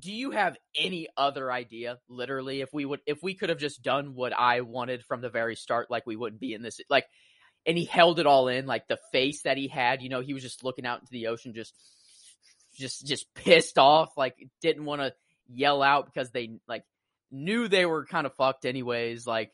do 0.00 0.12
you 0.12 0.30
have 0.30 0.56
any 0.76 1.08
other 1.16 1.50
idea 1.50 1.98
literally 2.08 2.60
if 2.60 2.72
we 2.72 2.84
would 2.84 3.00
if 3.06 3.22
we 3.22 3.34
could 3.34 3.48
have 3.48 3.58
just 3.58 3.82
done 3.82 4.14
what 4.14 4.32
I 4.32 4.60
wanted 4.60 5.04
from 5.04 5.20
the 5.20 5.28
very 5.28 5.56
start 5.56 5.90
like 5.90 6.06
we 6.06 6.16
wouldn't 6.16 6.40
be 6.40 6.54
in 6.54 6.62
this 6.62 6.80
like 6.88 7.06
and 7.66 7.76
he 7.76 7.84
held 7.84 8.18
it 8.18 8.26
all 8.26 8.48
in 8.48 8.66
like 8.66 8.86
the 8.86 8.98
face 9.12 9.42
that 9.42 9.56
he 9.56 9.68
had 9.68 10.02
you 10.02 10.08
know 10.08 10.20
he 10.20 10.34
was 10.34 10.42
just 10.42 10.64
looking 10.64 10.86
out 10.86 11.00
into 11.00 11.10
the 11.10 11.26
ocean 11.28 11.54
just 11.54 11.74
just 12.76 13.06
just 13.06 13.32
pissed 13.34 13.78
off 13.78 14.10
like 14.16 14.36
didn't 14.62 14.84
want 14.84 15.00
to 15.00 15.12
yell 15.48 15.82
out 15.82 16.06
because 16.06 16.30
they 16.30 16.58
like 16.68 16.84
knew 17.30 17.68
they 17.68 17.86
were 17.86 18.06
kind 18.06 18.26
of 18.26 18.34
fucked 18.34 18.64
anyways 18.64 19.26
like 19.26 19.50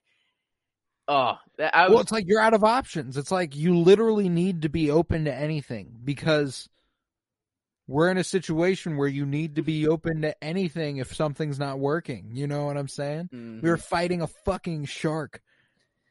oh 1.09 1.35
that, 1.59 1.75
I 1.77 1.85
was, 1.85 1.93
Well, 1.93 2.01
it's 2.03 2.13
like 2.13 2.27
you're 2.27 2.41
out 2.41 2.55
of 2.55 2.65
options. 2.65 3.17
It's 3.17 3.31
like 3.31 3.57
you 3.57 3.79
literally 3.79 4.29
need 4.29 4.63
to 4.63 4.69
be 4.69 4.91
open 4.91 5.25
to 5.27 5.35
anything 5.35 6.01
because 6.05 6.69
we're 7.87 8.11
in 8.11 8.17
a 8.19 8.25
situation 8.25 8.97
where 8.97 9.09
you 9.09 9.27
need 9.27 9.57
to 9.57 9.63
be 9.63 9.87
open 9.87 10.23
to 10.23 10.43
anything 10.43 10.97
if 10.97 11.15
something's 11.15 11.59
not 11.59 11.79
working. 11.79 12.31
You 12.33 12.47
know 12.47 12.65
what 12.65 12.77
I'm 12.79 12.89
saying? 12.89 13.29
mhm, 13.33 13.63
We 13.63 13.69
were 13.69 13.77
fighting 13.77 14.23
a 14.23 14.27
fucking 14.45 14.87
shark. 14.87 15.43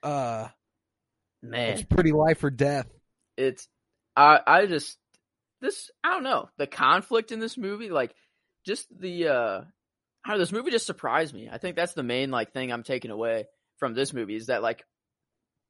Uh, 0.03 0.49
man 1.41 1.71
it's 1.71 1.83
pretty 1.83 2.11
life 2.11 2.43
or 2.43 2.49
death. 2.49 2.87
it's 3.37 3.67
I 4.15 4.39
I 4.45 4.65
just 4.65 4.97
this 5.61 5.89
I 6.03 6.11
don't 6.11 6.23
know 6.23 6.49
the 6.57 6.67
conflict 6.67 7.31
in 7.31 7.39
this 7.39 7.57
movie 7.57 7.89
like 7.89 8.13
just 8.65 8.87
the 8.97 9.27
uh 9.27 9.61
I 10.25 10.29
don't 10.29 10.35
know 10.35 10.39
this 10.39 10.51
movie 10.51 10.71
just 10.71 10.85
surprised 10.85 11.33
me. 11.33 11.49
I 11.51 11.57
think 11.57 11.75
that's 11.75 11.93
the 11.93 12.03
main 12.03 12.31
like 12.31 12.53
thing 12.53 12.71
I'm 12.71 12.83
taking 12.83 13.11
away 13.11 13.45
from 13.77 13.93
this 13.93 14.13
movie 14.13 14.35
is 14.35 14.47
that 14.47 14.61
like 14.61 14.85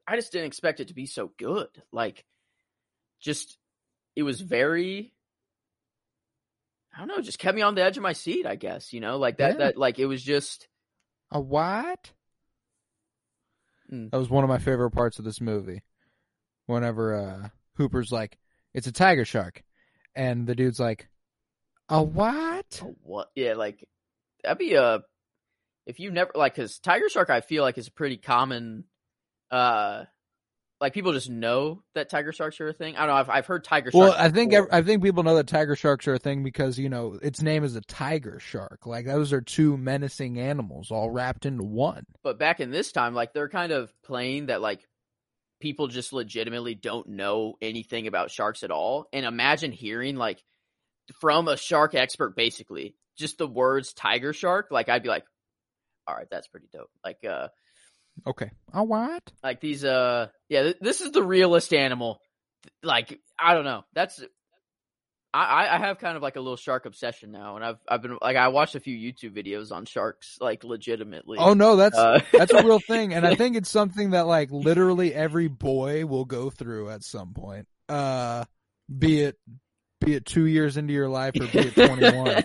I 0.07 0.15
just 0.15 0.31
didn't 0.31 0.47
expect 0.47 0.79
it 0.79 0.89
to 0.89 0.93
be 0.93 1.05
so 1.05 1.31
good. 1.37 1.69
Like 1.91 2.25
just 3.21 3.57
it 4.15 4.23
was 4.23 4.41
very 4.41 5.13
I 6.95 6.99
don't 6.99 7.07
know, 7.07 7.21
just 7.21 7.39
kept 7.39 7.55
me 7.55 7.63
on 7.63 7.73
the 7.73 7.83
edge 7.83 7.97
of 7.97 8.03
my 8.03 8.13
seat, 8.13 8.45
I 8.45 8.55
guess, 8.55 8.93
you 8.93 8.99
know, 8.99 9.17
like 9.17 9.37
that 9.37 9.53
Yeah. 9.53 9.57
that 9.65 9.77
like 9.77 9.97
it 9.99 10.05
was 10.05 10.21
just 10.21 10.67
A 11.31 11.39
what? 11.39 12.11
Mm. 13.91 14.11
That 14.11 14.17
was 14.17 14.29
one 14.29 14.43
of 14.43 14.49
my 14.49 14.59
favorite 14.59 14.91
parts 14.91 15.19
of 15.19 15.25
this 15.25 15.41
movie. 15.41 15.81
Whenever 16.65 17.15
uh 17.15 17.49
Hooper's 17.75 18.11
like, 18.11 18.37
"It's 18.73 18.87
a 18.87 18.91
tiger 18.91 19.25
shark," 19.25 19.63
and 20.15 20.47
the 20.47 20.55
dude's 20.55 20.79
like, 20.79 21.09
"A 21.89 22.01
what?" 22.01 22.81
Oh, 22.83 22.95
what? 23.01 23.31
Yeah, 23.35 23.55
like 23.55 23.87
that'd 24.43 24.57
be 24.57 24.75
a 24.75 25.01
if 25.85 25.99
you 25.99 26.11
never 26.11 26.31
like 26.35 26.55
because 26.55 26.79
tiger 26.79 27.09
shark, 27.09 27.29
I 27.29 27.41
feel 27.41 27.63
like 27.63 27.77
is 27.77 27.87
a 27.87 27.91
pretty 27.91 28.17
common. 28.17 28.85
uh 29.51 30.05
Like 30.81 30.93
people 30.93 31.13
just 31.13 31.29
know 31.29 31.83
that 31.95 32.09
tiger 32.09 32.31
sharks 32.31 32.59
are 32.61 32.67
a 32.69 32.73
thing. 32.73 32.95
I 32.95 32.99
don't 33.05 33.09
know. 33.09 33.15
I've 33.15 33.29
I've 33.29 33.45
heard 33.45 33.63
tiger 33.63 33.89
Well. 33.93 34.15
I 34.17 34.29
think 34.29 34.51
before. 34.51 34.73
I 34.73 34.81
think 34.81 35.03
people 35.03 35.23
know 35.23 35.35
that 35.35 35.47
tiger 35.47 35.75
sharks 35.75 36.07
are 36.07 36.15
a 36.15 36.19
thing 36.19 36.43
because 36.43 36.77
you 36.77 36.89
know 36.89 37.17
its 37.21 37.41
name 37.41 37.63
is 37.63 37.75
a 37.75 37.81
tiger 37.81 38.39
shark. 38.39 38.85
Like 38.85 39.05
those 39.05 39.33
are 39.33 39.41
two 39.41 39.77
menacing 39.77 40.39
animals 40.39 40.91
all 40.91 41.09
wrapped 41.09 41.45
into 41.45 41.63
one. 41.63 42.05
but 42.23 42.39
back 42.39 42.59
in 42.59 42.71
this 42.71 42.91
time, 42.91 43.13
like 43.13 43.33
they're 43.33 43.49
kind 43.49 43.71
of 43.71 43.93
playing 44.03 44.47
that 44.47 44.61
like 44.61 44.85
people 45.61 45.87
just 45.87 46.11
legitimately 46.11 46.75
don't 46.75 47.07
know 47.07 47.55
anything 47.61 48.07
about 48.07 48.31
sharks 48.31 48.63
at 48.63 48.71
all. 48.71 49.07
And 49.13 49.25
imagine 49.25 49.71
hearing 49.71 50.17
like 50.17 50.43
from 51.21 51.47
a 51.47 51.55
shark 51.55 51.95
expert, 51.95 52.35
basically 52.35 52.95
just 53.17 53.37
the 53.37 53.47
words 53.47 53.93
tiger 53.93 54.33
shark. 54.33 54.67
Like 54.71 54.89
I'd 54.89 55.03
be 55.03 55.09
like, 55.09 55.23
all 56.07 56.15
right, 56.15 56.27
that's 56.29 56.47
pretty 56.47 56.67
dope. 56.73 56.89
Like 57.03 57.23
uh. 57.27 57.47
Okay, 58.27 58.51
a 58.71 58.83
what? 58.83 59.23
like 59.43 59.59
these 59.59 59.83
uh 59.83 60.27
yeah 60.47 60.61
th- 60.63 60.77
this 60.81 61.01
is 61.01 61.11
the 61.11 61.23
realest 61.23 61.73
animal 61.73 62.19
like 62.83 63.19
i 63.39 63.55
don't 63.55 63.63
know 63.65 63.83
that's 63.93 64.23
I, 65.33 65.43
I- 65.65 65.75
I 65.75 65.77
have 65.79 65.97
kind 65.97 66.15
of 66.15 66.21
like 66.21 66.35
a 66.35 66.39
little 66.39 66.55
shark 66.57 66.85
obsession 66.85 67.31
now, 67.31 67.55
and 67.55 67.65
I've 67.65 67.79
I've 67.87 68.03
been 68.03 68.19
like 68.21 68.37
I 68.37 68.49
watched 68.49 68.75
a 68.75 68.79
few 68.79 68.95
YouTube 68.95 69.35
videos 69.35 69.71
on 69.71 69.85
sharks, 69.85 70.37
like 70.39 70.63
legitimately. 70.63 71.39
Oh 71.39 71.55
no, 71.55 71.75
that's 71.75 71.97
Uh, 71.97 72.19
that's 72.31 72.53
a 72.53 72.63
real 72.63 72.77
thing, 72.79 73.15
and 73.15 73.25
I 73.25 73.33
think 73.35 73.55
it's 73.55 73.71
something 73.71 74.11
that 74.11 74.27
like 74.27 74.51
literally 74.51 75.11
every 75.11 75.47
boy 75.47 76.05
will 76.05 76.25
go 76.25 76.51
through 76.51 76.91
at 76.91 77.03
some 77.03 77.33
point. 77.33 77.67
Uh, 77.89 78.45
be 78.95 79.21
it 79.21 79.37
be 80.01 80.13
it 80.13 80.25
two 80.25 80.45
years 80.45 80.77
into 80.77 80.93
your 80.93 81.09
life 81.09 81.33
or 81.41 81.47
be 81.47 81.59
it 81.67 81.73
twenty 81.87 82.15
one. 82.15 82.43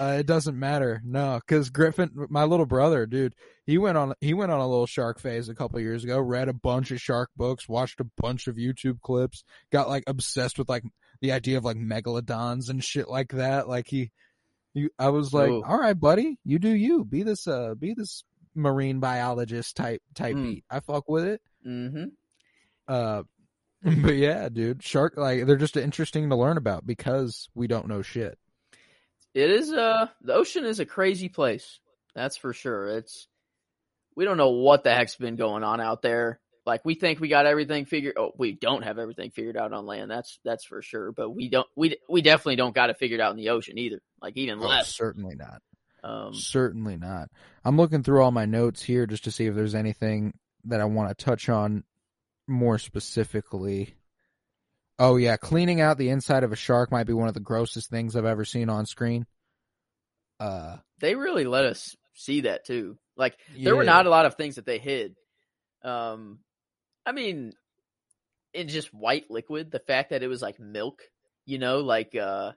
Uh, 0.00 0.16
it 0.18 0.26
doesn't 0.26 0.58
matter. 0.58 1.02
No, 1.04 1.40
because 1.44 1.70
Griffin, 1.70 2.10
my 2.30 2.44
little 2.44 2.66
brother, 2.66 3.04
dude, 3.06 3.34
he 3.66 3.78
went 3.78 3.98
on 3.98 4.14
he 4.20 4.32
went 4.32 4.52
on 4.52 4.60
a 4.60 4.66
little 4.68 4.86
shark 4.86 5.18
phase 5.20 5.48
a 5.48 5.54
couple 5.54 5.80
years 5.80 6.04
ago. 6.04 6.18
Read 6.18 6.48
a 6.48 6.52
bunch 6.54 6.90
of 6.90 7.00
shark 7.00 7.30
books, 7.36 7.68
watched 7.68 8.00
a 8.00 8.06
bunch 8.16 8.46
of 8.46 8.56
YouTube 8.56 9.00
clips, 9.00 9.42
got 9.72 9.88
like 9.88 10.04
obsessed 10.06 10.58
with 10.58 10.68
like 10.68 10.84
the 11.20 11.32
idea 11.32 11.58
of 11.58 11.64
like 11.64 11.76
megalodons 11.76 12.68
and 12.70 12.82
shit 12.82 13.08
like 13.08 13.32
that. 13.32 13.68
Like 13.68 13.86
he, 13.88 14.10
I 14.98 15.08
was 15.08 15.32
like, 15.34 15.50
Ooh. 15.50 15.62
all 15.64 15.78
right, 15.78 15.98
buddy, 15.98 16.38
you 16.44 16.58
do 16.58 16.68
you. 16.70 17.04
Be 17.04 17.22
this 17.22 17.46
uh, 17.46 17.74
be 17.74 17.94
this 17.94 18.22
marine 18.54 19.00
biologist 19.00 19.76
type 19.76 20.02
type 20.14 20.36
Mm. 20.36 20.42
beat. 20.44 20.64
I 20.70 20.80
fuck 20.80 21.08
with 21.08 21.24
it. 21.24 21.42
hmm 21.64 22.04
Uh, 22.88 23.24
but 23.82 24.16
yeah, 24.16 24.48
dude, 24.48 24.82
shark 24.82 25.14
like 25.16 25.44
they're 25.46 25.56
just 25.56 25.76
interesting 25.76 26.30
to 26.30 26.36
learn 26.36 26.56
about 26.56 26.86
because 26.86 27.48
we 27.54 27.66
don't 27.66 27.88
know 27.88 28.02
shit. 28.02 28.38
It 29.36 29.50
is 29.50 29.70
uh 29.70 30.06
the 30.22 30.32
ocean 30.32 30.64
is 30.64 30.80
a 30.80 30.86
crazy 30.86 31.28
place. 31.28 31.78
That's 32.14 32.38
for 32.38 32.52
sure. 32.54 32.88
It's 32.88 33.28
we 34.16 34.24
don't 34.24 34.38
know 34.38 34.50
what 34.50 34.82
the 34.82 34.94
heck's 34.94 35.16
been 35.16 35.36
going 35.36 35.62
on 35.62 35.78
out 35.78 36.00
there. 36.00 36.40
Like 36.64 36.86
we 36.86 36.94
think 36.94 37.20
we 37.20 37.28
got 37.28 37.44
everything 37.44 37.84
figured. 37.84 38.16
Oh, 38.18 38.32
we 38.38 38.52
don't 38.52 38.82
have 38.82 38.98
everything 38.98 39.30
figured 39.30 39.58
out 39.58 39.74
on 39.74 39.84
land. 39.84 40.10
That's 40.10 40.38
that's 40.42 40.64
for 40.64 40.80
sure. 40.80 41.12
But 41.12 41.30
we 41.30 41.50
don't. 41.50 41.68
We 41.76 41.98
we 42.08 42.22
definitely 42.22 42.56
don't 42.56 42.74
got 42.74 42.88
it 42.88 42.98
figured 42.98 43.20
out 43.20 43.32
in 43.32 43.36
the 43.36 43.50
ocean 43.50 43.76
either. 43.76 44.00
Like 44.22 44.38
even 44.38 44.58
Oh, 44.58 44.66
less. 44.68 44.88
certainly 44.94 45.34
not. 45.36 45.60
Um, 46.02 46.32
Certainly 46.34 46.96
not. 46.98 47.28
I'm 47.64 47.76
looking 47.76 48.02
through 48.04 48.22
all 48.22 48.30
my 48.30 48.46
notes 48.46 48.80
here 48.80 49.06
just 49.06 49.24
to 49.24 49.30
see 49.32 49.46
if 49.46 49.54
there's 49.54 49.74
anything 49.74 50.32
that 50.64 50.80
I 50.80 50.84
want 50.86 51.10
to 51.16 51.24
touch 51.24 51.48
on 51.48 51.84
more 52.48 52.78
specifically. 52.78 53.94
Oh 54.98 55.16
yeah, 55.16 55.36
cleaning 55.36 55.80
out 55.80 55.98
the 55.98 56.08
inside 56.08 56.42
of 56.42 56.52
a 56.52 56.56
shark 56.56 56.90
might 56.90 57.06
be 57.06 57.12
one 57.12 57.28
of 57.28 57.34
the 57.34 57.40
grossest 57.40 57.90
things 57.90 58.16
I've 58.16 58.24
ever 58.24 58.44
seen 58.44 58.68
on 58.70 58.86
screen. 58.86 59.26
Uh, 60.40 60.76
they 61.00 61.14
really 61.14 61.44
let 61.44 61.64
us 61.64 61.94
see 62.14 62.42
that 62.42 62.64
too. 62.64 62.96
Like 63.16 63.36
there 63.58 63.76
were 63.76 63.84
not 63.84 64.06
a 64.06 64.10
lot 64.10 64.26
of 64.26 64.34
things 64.34 64.56
that 64.56 64.66
they 64.66 64.78
hid. 64.78 65.14
Um, 65.82 66.38
I 67.04 67.12
mean, 67.12 67.52
in 68.54 68.68
just 68.68 68.92
white 68.92 69.30
liquid, 69.30 69.70
the 69.70 69.78
fact 69.78 70.10
that 70.10 70.22
it 70.22 70.28
was 70.28 70.42
like 70.42 70.58
milk, 70.58 71.02
you 71.44 71.58
know, 71.58 71.80
like 71.80 72.14
uh 72.14 72.52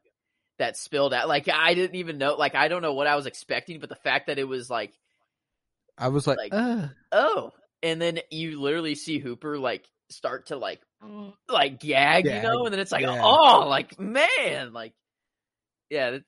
that 0.60 0.78
spilled 0.78 1.14
out. 1.14 1.28
Like 1.28 1.48
I 1.50 1.74
didn't 1.74 1.96
even 1.98 2.18
know. 2.18 2.36
Like 2.36 2.56
I 2.56 2.68
don't 2.70 2.82
know 2.82 2.94
what 2.94 3.08
I 3.08 3.16
was 3.16 3.26
expecting, 3.26 3.80
but 3.80 3.90
the 3.90 3.96
fact 3.96 4.28
that 4.28 4.40
it 4.40 4.48
was 4.48 4.70
like, 4.70 4.94
I 5.98 6.08
was 6.10 6.26
like, 6.26 6.38
like- 6.38 6.54
"Ugh." 6.54 6.90
oh, 7.12 7.52
and 7.84 8.02
then 8.02 8.20
you 8.32 8.62
literally 8.62 8.96
see 8.96 9.20
Hooper 9.20 9.58
like 9.58 9.86
start 10.10 10.48
to 10.48 10.58
like 10.58 10.82
like 11.48 11.80
gag, 11.80 12.26
you 12.26 12.42
know, 12.42 12.66
and 12.66 12.74
then 12.74 12.80
it's 12.80 12.92
like, 12.92 13.02
yeah. 13.02 13.22
oh, 13.22 13.68
like 13.68 14.00
man, 14.00 14.74
like 14.74 14.94
yeah. 15.90 16.10
It, 16.10 16.24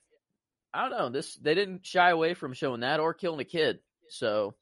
I 0.73 0.87
don't 0.87 0.97
know. 0.97 1.09
This 1.09 1.35
they 1.35 1.53
didn't 1.53 1.85
shy 1.85 2.09
away 2.09 2.33
from 2.33 2.53
showing 2.53 2.81
that 2.81 2.99
or 2.99 3.13
killing 3.13 3.41
a 3.41 3.45
kid. 3.45 3.79
So, 4.09 4.55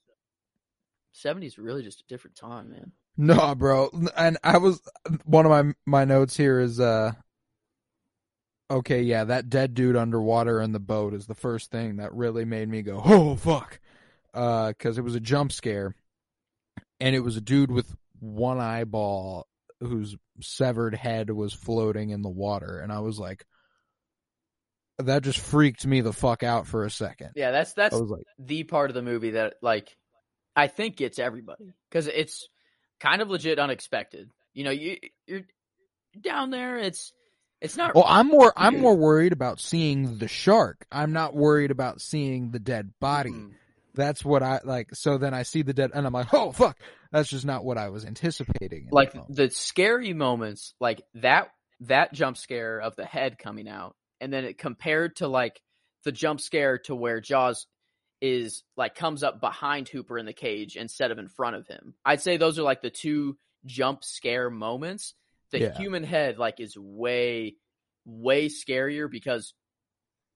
seventies 1.12 1.58
really 1.58 1.84
just 1.84 2.02
a 2.02 2.08
different 2.08 2.36
time, 2.36 2.72
man. 2.72 2.92
No, 3.18 3.54
bro. 3.54 3.90
And 4.16 4.38
I 4.44 4.58
was 4.58 4.82
one 5.26 5.46
of 5.46 5.52
my 5.52 5.74
my 5.86 6.06
notes 6.06 6.36
here 6.36 6.60
is 6.60 6.80
uh 6.80 7.12
okay, 8.72 9.02
yeah, 9.04 9.26
that 9.26 9.50
dead 9.50 9.74
dude 9.74 9.96
underwater 9.96 10.62
in 10.62 10.72
the 10.72 10.80
boat 10.80 11.14
is 11.14 11.28
the 11.28 11.36
first 11.36 11.72
thing 11.72 11.98
that 11.98 12.14
really 12.14 12.46
made 12.46 12.70
me 12.70 12.82
go, 12.82 13.02
"Oh 13.04 13.36
fuck." 13.36 13.80
Uh 14.34 14.74
cuz 14.80 14.98
it 14.98 15.04
was 15.04 15.16
a 15.16 15.20
jump 15.20 15.52
scare 15.52 15.96
and 17.00 17.16
it 17.16 17.22
was 17.22 17.38
a 17.38 17.42
dude 17.42 17.72
with 17.72 17.96
one 18.20 18.60
eyeball 18.60 19.48
whose 19.80 20.16
severed 20.42 20.96
head 20.96 21.30
was 21.30 21.54
floating 21.54 22.10
in 22.10 22.22
the 22.22 22.30
water 22.30 22.80
and 22.80 22.92
I 22.92 23.00
was 23.00 23.20
like 23.20 23.46
that 25.00 25.24
just 25.24 25.40
freaked 25.40 25.86
me 25.86 26.02
the 26.02 26.14
fuck 26.14 26.44
out 26.44 26.68
for 26.68 26.84
a 26.84 26.92
second. 26.92 27.32
Yeah, 27.36 27.52
that's 27.52 27.74
that's 27.74 27.96
was 27.96 28.10
like, 28.10 28.24
the 28.38 28.64
part 28.64 28.90
of 28.90 28.96
the 28.96 29.02
movie 29.02 29.32
that 29.32 29.56
like 29.62 29.96
I 30.56 30.68
think 30.68 30.98
gets 30.98 31.20
everybody 31.20 31.74
because 31.90 32.08
it's 32.08 32.48
kind 33.00 33.22
of 33.22 33.30
legit 33.30 33.60
unexpected. 33.60 34.30
You 34.54 34.66
know, 34.66 34.72
you 34.72 34.98
you're 35.26 35.42
down 36.20 36.52
there. 36.52 36.78
It's 36.78 37.14
it's 37.62 37.78
not. 37.78 37.96
Well, 37.96 38.06
I'm 38.08 38.28
more 38.28 38.54
I'm 38.56 38.80
more 38.80 38.96
worried 38.96 39.32
about 39.32 39.60
seeing 39.60 40.18
the 40.18 40.28
shark. 40.28 40.86
I'm 40.92 41.14
not 41.14 41.36
worried 41.36 41.72
about 41.72 42.02
seeing 42.02 42.52
the 42.52 42.60
dead 42.60 42.92
body. 43.00 43.32
Mm. 43.32 43.52
That's 43.96 44.24
what 44.24 44.44
I 44.44 44.60
like. 44.64 44.96
So 44.96 45.18
then 45.18 45.34
I 45.34 45.44
see 45.44 45.62
the 45.62 45.74
dead, 45.74 45.92
and 45.94 46.06
I'm 46.06 46.14
like, 46.14 46.34
oh 46.34 46.52
fuck, 46.52 46.78
that's 47.12 47.30
just 47.30 47.46
not 47.46 47.64
what 47.64 47.78
I 47.78 47.90
was 47.90 48.06
anticipating. 48.06 48.88
like 48.92 49.14
the 49.30 49.50
scary 49.50 50.14
moments, 50.14 50.74
like 50.80 51.02
that 51.16 51.50
that 51.82 52.14
jump 52.14 52.38
scare 52.38 52.80
of 52.80 52.96
the 52.96 53.06
head 53.06 53.38
coming 53.38 53.68
out 53.70 53.96
and 54.20 54.34
then 54.34 54.44
it 54.44 54.58
compared 54.58 55.16
to 55.18 55.28
like 55.28 55.62
the 56.04 56.12
jump 56.12 56.42
scare 56.42 56.78
to 56.80 56.94
where 56.96 57.22
Jaws 57.22 57.68
is 58.22 58.64
like 58.76 58.96
comes 58.96 59.24
up 59.24 59.40
behind 59.40 59.88
Hooper 59.88 60.18
in 60.18 60.26
the 60.26 60.34
cage 60.34 60.76
instead 60.76 61.12
of 61.12 61.20
in 61.20 61.30
front 61.30 61.56
of 61.56 61.68
him. 61.68 61.94
I'd 62.04 62.22
say 62.22 62.36
those 62.38 62.60
are 62.60 62.64
like 62.64 62.82
the 62.82 62.90
two 62.90 63.38
jump 63.66 64.04
scare 64.04 64.50
moments. 64.50 65.14
The 65.52 65.60
Yeah. 65.62 65.78
human 65.78 66.04
head 66.04 66.38
like 66.38 66.60
is 66.60 66.78
way 66.78 67.56
way 68.06 68.50
scarier 68.50 69.10
because 69.10 69.54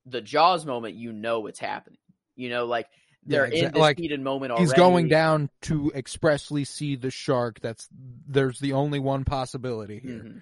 the 0.06 0.22
Jaws 0.22 0.66
moment 0.66 0.96
you 0.96 1.12
know 1.12 1.42
what's 1.42 1.60
happening. 1.60 2.00
You 2.36 2.50
know, 2.50 2.66
like 2.66 2.88
they're 3.26 3.46
Yeah, 3.46 3.66
in 3.68 3.72
this 3.72 3.82
like, 3.82 3.98
heated 3.98 4.22
moment 4.22 4.52
already. 4.52 4.66
He's 4.66 4.74
going 4.74 5.08
down 5.08 5.50
to 5.64 5.92
expressly 5.96 6.64
see 6.64 6.96
the 6.96 7.12
shark. 7.12 7.60
That's 7.62 7.88
there's 8.28 8.60
the 8.60 8.74
only 8.74 9.00
one 9.00 9.24
possibility 9.26 10.00
here. 10.00 10.24
Mhm. 10.24 10.42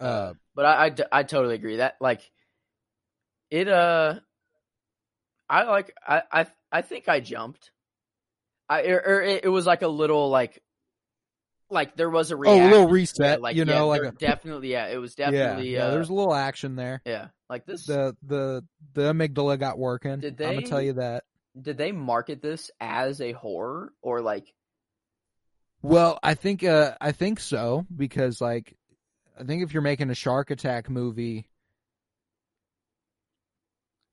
Uh, 0.00 0.34
but 0.54 0.64
I, 0.64 0.86
I, 0.86 0.94
I 1.20 1.22
totally 1.24 1.54
agree 1.56 1.76
that 1.76 1.96
like 2.00 2.20
it 3.50 3.68
uh 3.68 4.20
I 5.48 5.62
like 5.64 5.94
I 6.06 6.22
I 6.32 6.46
I 6.70 6.82
think 6.82 7.08
I 7.08 7.20
jumped. 7.20 7.70
I 8.68 8.82
or, 8.84 9.02
or 9.04 9.22
it, 9.22 9.44
it 9.44 9.48
was 9.48 9.66
like 9.66 9.82
a 9.82 9.88
little 9.88 10.28
like 10.28 10.62
like 11.70 11.96
there 11.96 12.10
was 12.10 12.30
a 12.30 12.36
oh, 12.36 12.38
a 12.38 12.68
little 12.68 12.86
Yeah, 12.86 12.92
reset. 12.92 13.40
like 13.40 13.56
you 13.56 13.64
yeah, 13.64 13.74
know, 13.74 13.88
like 13.88 14.02
a 14.02 14.12
definitely 14.12 14.72
yeah, 14.72 14.86
it 14.88 14.98
was 14.98 15.14
definitely 15.14 15.74
yeah. 15.74 15.84
uh, 15.84 15.90
There's 15.90 16.10
a 16.10 16.14
little 16.14 16.34
action 16.34 16.76
there. 16.76 17.02
yeah. 17.04 17.28
Like 17.48 17.66
this 17.66 17.86
The 17.86 18.14
the 18.22 18.64
the 18.94 19.12
amygdala 19.12 19.58
got 19.58 19.78
working. 19.78 20.20
Did 20.20 20.40
I'm 20.40 20.54
gonna 20.54 20.66
tell 20.66 20.82
you 20.82 20.94
that. 20.94 21.24
Did 21.60 21.76
they 21.78 21.92
market 21.92 22.40
this 22.42 22.70
as 22.80 23.20
a 23.20 23.32
horror 23.32 23.92
or 24.02 24.20
like 24.20 24.52
Well, 25.82 26.18
I 26.22 26.34
think 26.34 26.64
uh 26.64 26.94
I 27.00 27.12
think 27.12 27.40
so 27.40 27.86
because 27.94 28.40
like 28.40 28.76
I 29.38 29.44
think 29.44 29.62
if 29.62 29.72
you're 29.72 29.82
making 29.82 30.10
a 30.10 30.14
shark 30.14 30.50
attack 30.50 30.88
movie 30.90 31.48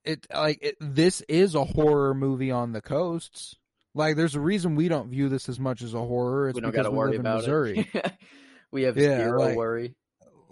it 0.03 0.25
like 0.33 0.59
it, 0.61 0.75
this 0.79 1.21
is 1.21 1.55
a 1.55 1.63
horror 1.65 2.13
movie 2.13 2.51
on 2.51 2.71
the 2.73 2.81
coasts. 2.81 3.55
Like 3.93 4.15
there's 4.15 4.35
a 4.35 4.39
reason 4.41 4.75
we 4.75 4.87
don't 4.87 5.09
view 5.09 5.29
this 5.29 5.49
as 5.49 5.59
much 5.59 5.81
as 5.81 5.93
a 5.93 5.99
horror. 5.99 6.49
It's 6.49 6.55
we 6.55 6.61
don't 6.61 6.71
because 6.71 6.89
we 6.89 6.95
worry 6.97 7.17
live 7.17 7.25
in 7.25 7.33
Missouri. 7.33 7.91
we 8.71 8.83
have 8.83 8.97
Yeah, 8.97 9.17
zero 9.17 9.39
like- 9.39 9.55
worry. 9.57 9.95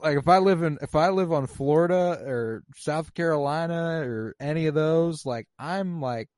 like 0.02 0.18
if 0.18 0.28
I 0.28 0.40
live 0.40 0.64
in 0.64 0.80
if 0.82 0.96
I 0.96 1.10
live 1.10 1.32
on 1.32 1.48
Florida 1.48 2.20
or 2.26 2.64
South 2.76 3.14
Carolina 3.14 4.02
or 4.02 4.36
any 4.40 4.66
of 4.68 4.74
those, 4.76 5.26
like 5.26 5.48
I'm 5.60 6.02
like 6.02 6.30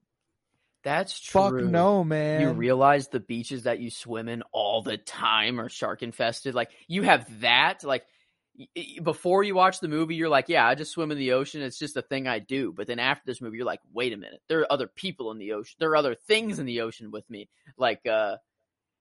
That's 0.86 1.20
true. 1.20 1.42
fuck 1.42 1.54
no, 1.56 2.04
man. 2.04 2.42
You 2.42 2.52
realize 2.52 3.08
the 3.08 3.20
beaches 3.20 3.64
that 3.64 3.80
you 3.80 3.90
swim 3.90 4.30
in 4.30 4.44
all 4.52 4.84
the 4.84 4.98
time 4.98 5.60
are 5.60 5.68
shark 5.68 6.04
infested. 6.04 6.54
Like 6.54 6.70
you 6.88 7.02
have 7.02 7.42
that. 7.42 7.84
Like 7.84 8.06
before 9.02 9.42
you 9.42 9.56
watch 9.56 9.80
the 9.80 9.88
movie, 9.88 10.14
you're 10.14 10.30
like, 10.30 10.48
yeah, 10.48 10.66
I 10.66 10.76
just 10.76 10.92
swim 10.92 11.12
in 11.12 11.18
the 11.18 11.34
ocean. 11.34 11.64
It's 11.64 11.80
just 11.80 11.98
a 11.98 12.04
thing 12.04 12.28
I 12.28 12.38
do. 12.38 12.72
But 12.72 12.86
then 12.86 13.00
after 13.00 13.24
this 13.26 13.42
movie, 13.42 13.58
you're 13.58 13.66
like, 13.66 13.82
wait 13.92 14.14
a 14.14 14.18
minute, 14.18 14.42
there 14.48 14.60
are 14.60 14.72
other 14.72 14.88
people 14.88 15.32
in 15.32 15.40
the 15.40 15.54
ocean. 15.54 15.76
There 15.80 15.90
are 15.90 15.98
other 15.98 16.14
things 16.14 16.60
in 16.60 16.68
the 16.68 16.82
ocean 16.82 17.10
with 17.10 17.28
me. 17.32 17.50
Like, 17.80 18.06
uh, 18.06 18.36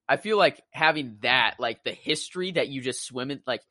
I 0.09 0.17
feel 0.17 0.39
like 0.39 0.63
having 0.71 1.19
that, 1.21 1.57
like 1.59 1.85
the 1.85 1.93
history 1.93 2.53
that 2.53 2.69
you 2.69 2.81
just 2.81 3.05
swim 3.05 3.31
in, 3.31 3.43
like 3.47 3.63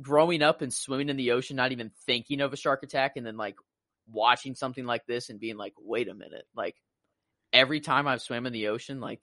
growing 0.00 0.42
up 0.42 0.62
and 0.62 0.72
swimming 0.72 1.08
in 1.08 1.16
the 1.16 1.32
ocean, 1.32 1.56
not 1.56 1.72
even 1.72 1.90
thinking 2.06 2.40
of 2.40 2.52
a 2.52 2.56
shark 2.56 2.84
attack, 2.84 3.16
and 3.16 3.26
then 3.26 3.36
like 3.36 3.56
watching 4.08 4.54
something 4.54 4.86
like 4.86 5.06
this 5.06 5.28
and 5.28 5.40
being 5.40 5.56
like, 5.56 5.74
wait 5.76 6.08
a 6.08 6.14
minute, 6.14 6.46
like 6.54 6.76
every 7.52 7.80
time 7.80 8.06
I've 8.06 8.22
swam 8.22 8.46
in 8.46 8.52
the 8.52 8.68
ocean, 8.68 9.00
like 9.00 9.20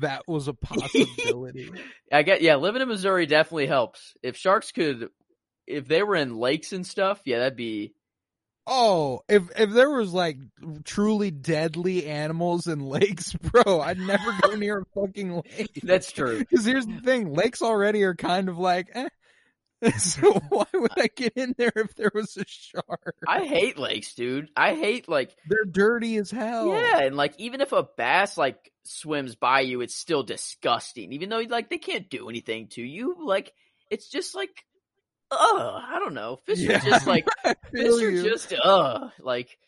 that 0.00 0.26
was 0.26 0.48
a 0.48 0.54
possibility. 0.54 1.70
I 2.12 2.22
get 2.22 2.42
yeah, 2.42 2.56
living 2.56 2.82
in 2.82 2.88
Missouri 2.88 3.26
definitely 3.26 3.66
helps. 3.66 4.14
If 4.22 4.36
sharks 4.36 4.72
could 4.72 5.08
if 5.66 5.86
they 5.86 6.02
were 6.02 6.16
in 6.16 6.36
lakes 6.36 6.72
and 6.72 6.86
stuff, 6.86 7.20
yeah, 7.24 7.38
that'd 7.38 7.56
be 7.56 7.94
Oh, 8.66 9.22
if 9.28 9.48
if 9.58 9.70
there 9.70 9.90
was 9.90 10.12
like 10.12 10.38
truly 10.84 11.32
deadly 11.32 12.06
animals 12.06 12.68
in 12.68 12.80
lakes, 12.80 13.32
bro, 13.52 13.80
I'd 13.80 13.98
never 13.98 14.32
go 14.42 14.54
near 14.54 14.80
a 14.80 14.84
fucking 14.94 15.34
lake. 15.34 15.80
that's 15.82 16.12
true. 16.12 16.38
Because 16.48 16.64
here's 16.64 16.86
the 16.86 17.00
thing: 17.00 17.34
lakes 17.34 17.60
already 17.60 18.04
are 18.04 18.14
kind 18.14 18.48
of 18.48 18.58
like, 18.58 18.88
eh. 18.94 19.08
So 19.98 20.32
why 20.48 20.64
would 20.74 20.92
I 20.96 21.08
get 21.08 21.32
in 21.36 21.54
there 21.58 21.72
if 21.74 21.94
there 21.96 22.10
was 22.14 22.36
a 22.36 22.44
shark? 22.46 23.16
I 23.26 23.44
hate 23.44 23.78
lakes, 23.78 24.14
dude. 24.14 24.48
I 24.56 24.74
hate 24.74 25.08
like 25.08 25.34
They're 25.48 25.64
dirty 25.64 26.16
as 26.16 26.30
hell. 26.30 26.68
yeah, 26.68 27.00
and 27.00 27.16
like 27.16 27.34
even 27.38 27.60
if 27.60 27.72
a 27.72 27.82
bass 27.96 28.38
like 28.38 28.70
swims 28.84 29.34
by 29.34 29.60
you, 29.60 29.80
it's 29.80 29.94
still 29.96 30.22
disgusting. 30.22 31.12
Even 31.12 31.28
though 31.30 31.40
like 31.48 31.68
they 31.68 31.78
can't 31.78 32.08
do 32.08 32.28
anything 32.28 32.68
to 32.68 32.82
you, 32.82 33.16
like 33.26 33.52
it's 33.90 34.08
just 34.08 34.34
like 34.34 34.64
ugh, 35.30 35.82
I 35.88 35.98
don't 35.98 36.14
know. 36.14 36.36
Fish 36.46 36.58
Yeah. 36.60 36.76
are 36.76 36.80
just 36.90 37.06
like 37.06 37.26
fish 37.72 37.86
are 38.02 38.10
you. 38.10 38.22
just 38.22 38.54
ugh, 38.62 39.10
like 39.18 39.58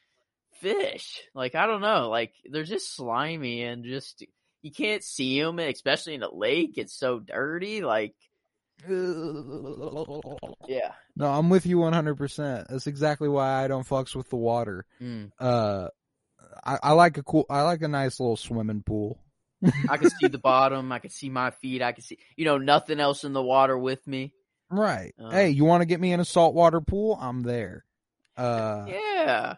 fish. 0.61 1.21
Like 1.35 1.55
I 1.55 1.67
don't 1.67 1.81
know, 1.81 2.09
like 2.09 2.33
they're 2.51 2.65
just 2.65 2.95
slimy 2.95 3.62
and 3.62 3.85
just 3.85 4.25
you 4.62 4.71
can't 4.73 5.03
see 5.03 5.41
them, 5.41 5.59
especially 5.59 6.15
in 6.15 6.23
a 6.23 6.33
lake. 6.35 6.75
It's 6.77 6.95
so 6.97 7.19
dirty. 7.19 7.83
Like 7.83 8.15
yeah, 10.68 10.93
No, 11.16 11.27
I'm 11.27 11.49
with 11.49 11.66
you 11.66 11.79
100%. 11.79 12.68
That's 12.68 12.87
exactly 12.87 13.29
why 13.29 13.64
I 13.64 13.68
don't 13.68 13.87
fucks 13.87 14.14
with 14.14 14.29
the 14.31 14.37
water. 14.37 14.85
Mm. 15.01 15.31
Uh, 15.39 15.89
I, 16.64 16.79
I 16.83 16.93
like 16.93 17.18
a 17.18 17.22
cool, 17.22 17.47
I 17.49 17.62
like 17.62 17.83
a 17.83 17.89
nice 17.89 18.20
little 18.20 18.37
swimming 18.37 18.83
pool. 18.83 19.18
I 19.89 19.97
can 19.97 20.11
see 20.11 20.27
the 20.29 20.39
bottom. 20.39 20.93
I 20.93 20.99
can 20.99 21.11
see 21.11 21.31
my 21.31 21.51
feet. 21.51 21.83
I 21.83 21.93
can 21.93 22.03
see 22.03 22.18
you 22.37 22.45
know 22.45 22.59
nothing 22.59 23.01
else 23.01 23.25
in 23.25 23.33
the 23.33 23.43
water 23.43 23.79
with 23.79 24.07
me. 24.07 24.35
Right. 24.70 25.14
Uh. 25.18 25.31
hey, 25.31 25.51
you 25.51 25.64
want 25.64 25.83
to 25.83 25.87
get 25.87 26.01
me 26.01 26.12
in 26.12 26.20
a 26.20 26.25
saltwater 26.25 26.81
pool? 26.81 27.18
I'm 27.20 27.43
there. 27.43 27.85
Uh, 28.37 28.87
Yeah, 28.89 29.55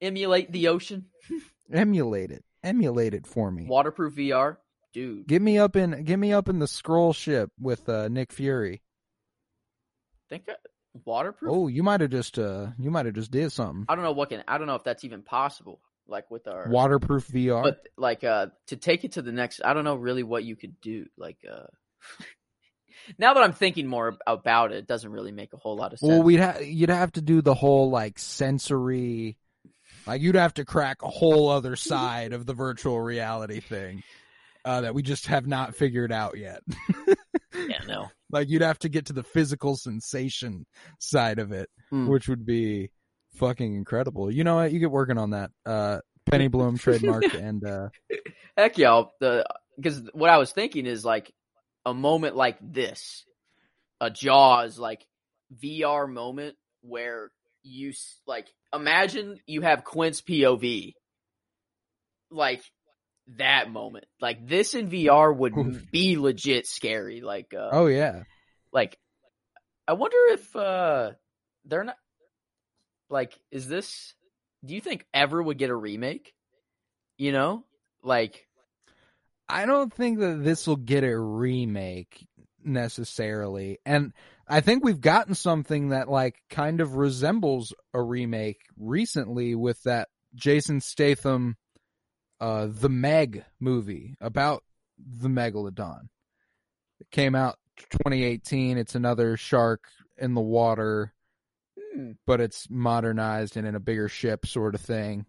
emulate 0.00 0.50
the 0.50 0.68
ocean. 0.68 1.06
emulate 1.72 2.30
it. 2.30 2.44
Emulate 2.62 3.14
it 3.14 3.26
for 3.26 3.50
me. 3.50 3.66
Waterproof 3.66 4.16
VR, 4.16 4.56
dude. 4.92 5.26
Get 5.26 5.42
me 5.42 5.58
up 5.58 5.76
in, 5.76 6.04
get 6.04 6.18
me 6.18 6.32
up 6.32 6.48
in 6.48 6.58
the 6.58 6.66
scroll 6.66 7.12
ship 7.12 7.50
with 7.60 7.88
uh, 7.88 8.08
Nick 8.08 8.32
Fury. 8.32 8.82
Think 10.28 10.44
I, 10.48 10.54
waterproof. 11.04 11.50
Oh, 11.52 11.68
you 11.68 11.82
might 11.82 12.00
have 12.00 12.10
just, 12.10 12.38
uh, 12.38 12.68
you 12.78 12.90
might 12.90 13.06
have 13.06 13.14
just 13.14 13.30
did 13.30 13.50
something. 13.52 13.86
I 13.88 13.94
don't 13.94 14.04
know 14.04 14.12
what 14.12 14.28
can. 14.28 14.44
I 14.46 14.58
don't 14.58 14.66
know 14.66 14.76
if 14.76 14.84
that's 14.84 15.04
even 15.04 15.22
possible. 15.22 15.80
Like 16.08 16.28
with 16.30 16.48
our 16.48 16.66
Waterproof 16.68 17.28
VR. 17.28 17.62
but 17.62 17.86
like 17.96 18.24
uh 18.24 18.46
to 18.66 18.76
take 18.76 19.04
it 19.04 19.12
to 19.12 19.22
the 19.22 19.30
next 19.30 19.60
i 19.64 19.72
don't 19.74 19.84
know 19.84 19.94
really 19.94 20.24
what 20.24 20.42
you 20.42 20.56
could 20.56 20.80
do 20.80 21.06
like 21.16 21.36
uh 21.48 21.66
now 23.18 23.32
that 23.34 23.44
i'm 23.44 23.52
thinking 23.52 23.86
more 23.86 24.18
about 24.26 24.72
it 24.72 24.78
it 24.78 24.86
doesn't 24.88 25.12
really 25.12 25.30
make 25.30 25.52
a 25.52 25.56
whole 25.56 25.76
lot 25.76 25.92
of 25.92 26.00
sense 26.00 26.10
Well, 26.10 26.22
we'd 26.24 26.40
ha- 26.40 26.58
you'd 26.60 26.90
have 26.90 27.12
to 27.12 27.20
do 27.20 27.42
the 27.42 27.54
whole 27.54 27.90
like 27.90 28.18
sensory, 28.18 29.36
like 30.04 30.20
you'd 30.20 30.34
have 30.34 30.54
to 30.54 30.64
crack 30.64 31.02
a 31.02 31.08
whole 31.08 31.48
other 31.48 31.76
side 31.76 32.32
of 32.32 32.44
the 32.44 32.54
virtual 32.54 33.00
reality 33.00 33.60
thing 33.60 34.02
uh, 34.64 34.82
that 34.82 34.94
we 34.94 35.02
just 35.02 35.26
have 35.26 35.46
not 35.46 35.74
figured 35.74 36.12
out 36.12 36.36
yet. 36.38 36.60
yeah 37.68 37.80
no 37.86 38.10
like 38.30 38.48
you'd 38.48 38.62
have 38.62 38.78
to 38.78 38.88
get 38.88 39.06
to 39.06 39.12
the 39.12 39.24
physical 39.24 39.76
sensation 39.76 40.64
side 41.00 41.38
of 41.40 41.50
it, 41.52 41.68
Hmm. 41.90 42.06
which 42.08 42.28
would 42.28 42.46
be 42.46 42.90
fucking 43.34 43.74
incredible. 43.74 44.30
You 44.30 44.44
know 44.44 44.56
what? 44.56 44.72
You 44.72 44.78
get 44.78 44.90
working 44.90 45.18
on 45.18 45.30
that. 45.30 45.50
Uh, 45.66 45.98
Penny 46.30 46.46
Bloom 46.48 46.78
trademark 46.78 47.24
and 47.34 47.64
uh, 47.66 47.88
heck 48.56 48.78
yeah 48.78 49.02
the 49.18 49.44
because 49.76 50.00
what 50.12 50.30
i 50.30 50.36
was 50.36 50.52
thinking 50.52 50.86
is 50.86 51.04
like 51.04 51.32
a 51.86 51.92
moment 51.94 52.36
like 52.36 52.58
this 52.60 53.24
a 54.00 54.10
jaws 54.10 54.78
like 54.78 55.04
vr 55.62 56.08
moment 56.12 56.56
where 56.82 57.30
you 57.64 57.88
s- 57.90 58.20
like 58.26 58.46
imagine 58.72 59.40
you 59.46 59.62
have 59.62 59.82
Quint's 59.82 60.20
pov 60.20 60.92
like 62.30 62.62
that 63.36 63.70
moment. 63.70 64.06
Like 64.20 64.46
this 64.46 64.74
in 64.74 64.90
vr 64.90 65.36
would 65.36 65.90
be 65.90 66.16
legit 66.16 66.66
scary 66.66 67.20
like 67.20 67.54
uh 67.54 67.70
oh 67.72 67.86
yeah, 67.86 68.24
like 68.72 68.98
i 69.86 69.92
wonder 69.92 70.16
if 70.30 70.54
uh 70.56 71.12
they're 71.64 71.84
not 71.84 71.96
like 73.08 73.38
is 73.50 73.68
this 73.68 74.14
do 74.64 74.74
you 74.74 74.80
think 74.80 75.06
ever 75.14 75.42
would 75.42 75.58
get 75.58 75.70
a 75.70 75.76
remake? 75.76 76.34
You 77.16 77.32
know? 77.32 77.64
Like 78.02 78.46
I 79.48 79.66
don't 79.66 79.92
think 79.92 80.20
that 80.20 80.42
this 80.42 80.66
will 80.66 80.76
get 80.76 81.04
a 81.04 81.18
remake 81.18 82.26
necessarily. 82.64 83.78
And 83.84 84.12
I 84.46 84.60
think 84.60 84.84
we've 84.84 85.00
gotten 85.00 85.34
something 85.34 85.90
that 85.90 86.08
like 86.08 86.36
kind 86.48 86.80
of 86.80 86.96
resembles 86.96 87.74
a 87.92 88.02
remake 88.02 88.60
recently 88.78 89.54
with 89.54 89.82
that 89.84 90.08
Jason 90.34 90.80
Statham 90.80 91.56
uh 92.40 92.68
The 92.70 92.88
Meg 92.88 93.44
movie 93.58 94.16
about 94.20 94.64
the 94.98 95.28
megalodon. 95.28 96.08
It 97.00 97.10
came 97.10 97.34
out 97.34 97.58
2018. 97.76 98.76
It's 98.78 98.94
another 98.94 99.36
shark 99.36 99.84
in 100.18 100.34
the 100.34 100.40
water, 100.40 101.12
hmm, 101.94 102.12
but 102.26 102.40
it's 102.40 102.68
modernized 102.70 103.56
and 103.56 103.66
in 103.66 103.74
a 103.74 103.80
bigger 103.80 104.08
ship 104.08 104.46
sort 104.46 104.74
of 104.74 104.80
thing. 104.80 105.26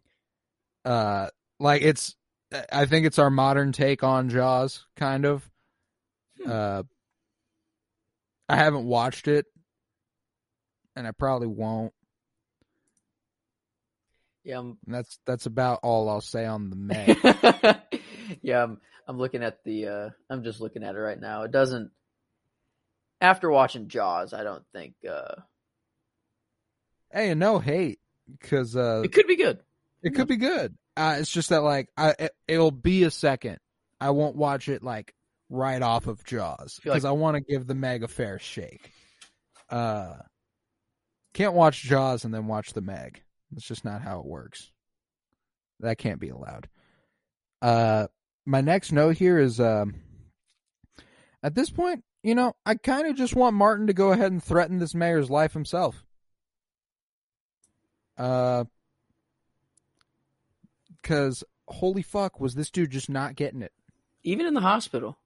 Uh 0.83 1.27
like 1.59 1.81
it's 1.81 2.15
I 2.71 2.85
think 2.85 3.05
it's 3.05 3.19
our 3.19 3.29
modern 3.29 3.71
take 3.71 4.03
on 4.03 4.29
Jaws, 4.29 4.85
kind 4.97 5.25
of. 5.25 5.49
Hmm. 6.43 6.51
Uh, 6.51 6.83
I 8.49 8.55
haven't 8.57 8.85
watched 8.85 9.27
it, 9.27 9.45
and 10.95 11.07
I 11.07 11.11
probably 11.11 11.47
won't. 11.47 11.93
Yeah, 14.43 14.71
that's 14.87 15.19
that's 15.25 15.45
about 15.45 15.79
all 15.83 16.09
I'll 16.09 16.21
say 16.21 16.45
on 16.45 16.69
the 16.69 16.75
Meg. 16.75 18.39
yeah, 18.41 18.63
I'm 18.63 18.79
I'm 19.07 19.17
looking 19.17 19.43
at 19.43 19.63
the 19.63 19.87
uh 19.87 20.09
I'm 20.29 20.43
just 20.43 20.59
looking 20.61 20.83
at 20.83 20.95
it 20.95 20.99
right 20.99 21.19
now. 21.19 21.43
It 21.43 21.51
doesn't 21.51 21.91
after 23.19 23.51
watching 23.51 23.87
Jaws, 23.87 24.33
I 24.33 24.43
don't 24.43 24.63
think 24.73 24.95
uh 25.09 25.35
hey, 27.11 27.33
no 27.35 27.59
hate, 27.59 27.99
because 28.39 28.75
uh, 28.75 29.01
it 29.03 29.11
could 29.13 29.27
be 29.27 29.35
good. 29.35 29.59
it 30.01 30.15
could 30.15 30.27
be 30.27 30.37
good. 30.37 30.75
Uh, 30.97 31.17
it's 31.19 31.31
just 31.31 31.49
that 31.49 31.61
like 31.61 31.89
I 31.95 32.15
it, 32.17 32.31
it'll 32.47 32.71
be 32.71 33.03
a 33.03 33.11
second. 33.11 33.59
I 33.99 34.09
won't 34.09 34.35
watch 34.35 34.67
it 34.69 34.81
like 34.83 35.13
right 35.49 35.81
off 35.81 36.07
of 36.07 36.23
Jaws 36.25 36.79
feel 36.81 36.91
like- 36.93 36.97
because 36.97 37.05
I 37.05 37.11
want 37.11 37.35
to 37.35 37.41
give 37.41 37.67
the 37.67 37.75
Meg 37.75 38.03
a 38.03 38.07
fair 38.07 38.39
shake. 38.39 38.91
Uh, 39.69 40.15
can't 41.33 41.53
watch 41.53 41.81
Jaws 41.83 42.25
and 42.25 42.33
then 42.33 42.47
watch 42.47 42.73
the 42.73 42.81
Meg. 42.81 43.21
That's 43.51 43.65
just 43.67 43.85
not 43.85 44.01
how 44.01 44.19
it 44.19 44.25
works. 44.25 44.71
That 45.79 45.97
can't 45.97 46.19
be 46.19 46.29
allowed. 46.29 46.69
Uh, 47.61 48.07
my 48.45 48.61
next 48.61 48.91
note 48.91 49.17
here 49.17 49.37
is 49.39 49.59
um, 49.59 49.95
at 51.43 51.55
this 51.55 51.69
point, 51.69 52.03
you 52.23 52.35
know, 52.35 52.53
I 52.65 52.75
kind 52.75 53.07
of 53.07 53.15
just 53.15 53.35
want 53.35 53.55
Martin 53.55 53.87
to 53.87 53.93
go 53.93 54.11
ahead 54.11 54.31
and 54.31 54.43
threaten 54.43 54.79
this 54.79 54.93
mayor's 54.95 55.29
life 55.29 55.53
himself. 55.53 56.05
Uh, 58.17 58.65
because 61.01 61.43
holy 61.67 62.03
fuck, 62.03 62.39
was 62.39 62.53
this 62.55 62.69
dude 62.69 62.91
just 62.91 63.09
not 63.09 63.35
getting 63.35 63.61
it? 63.61 63.71
Even 64.23 64.45
in 64.45 64.53
the 64.53 64.61
hospital. 64.61 65.17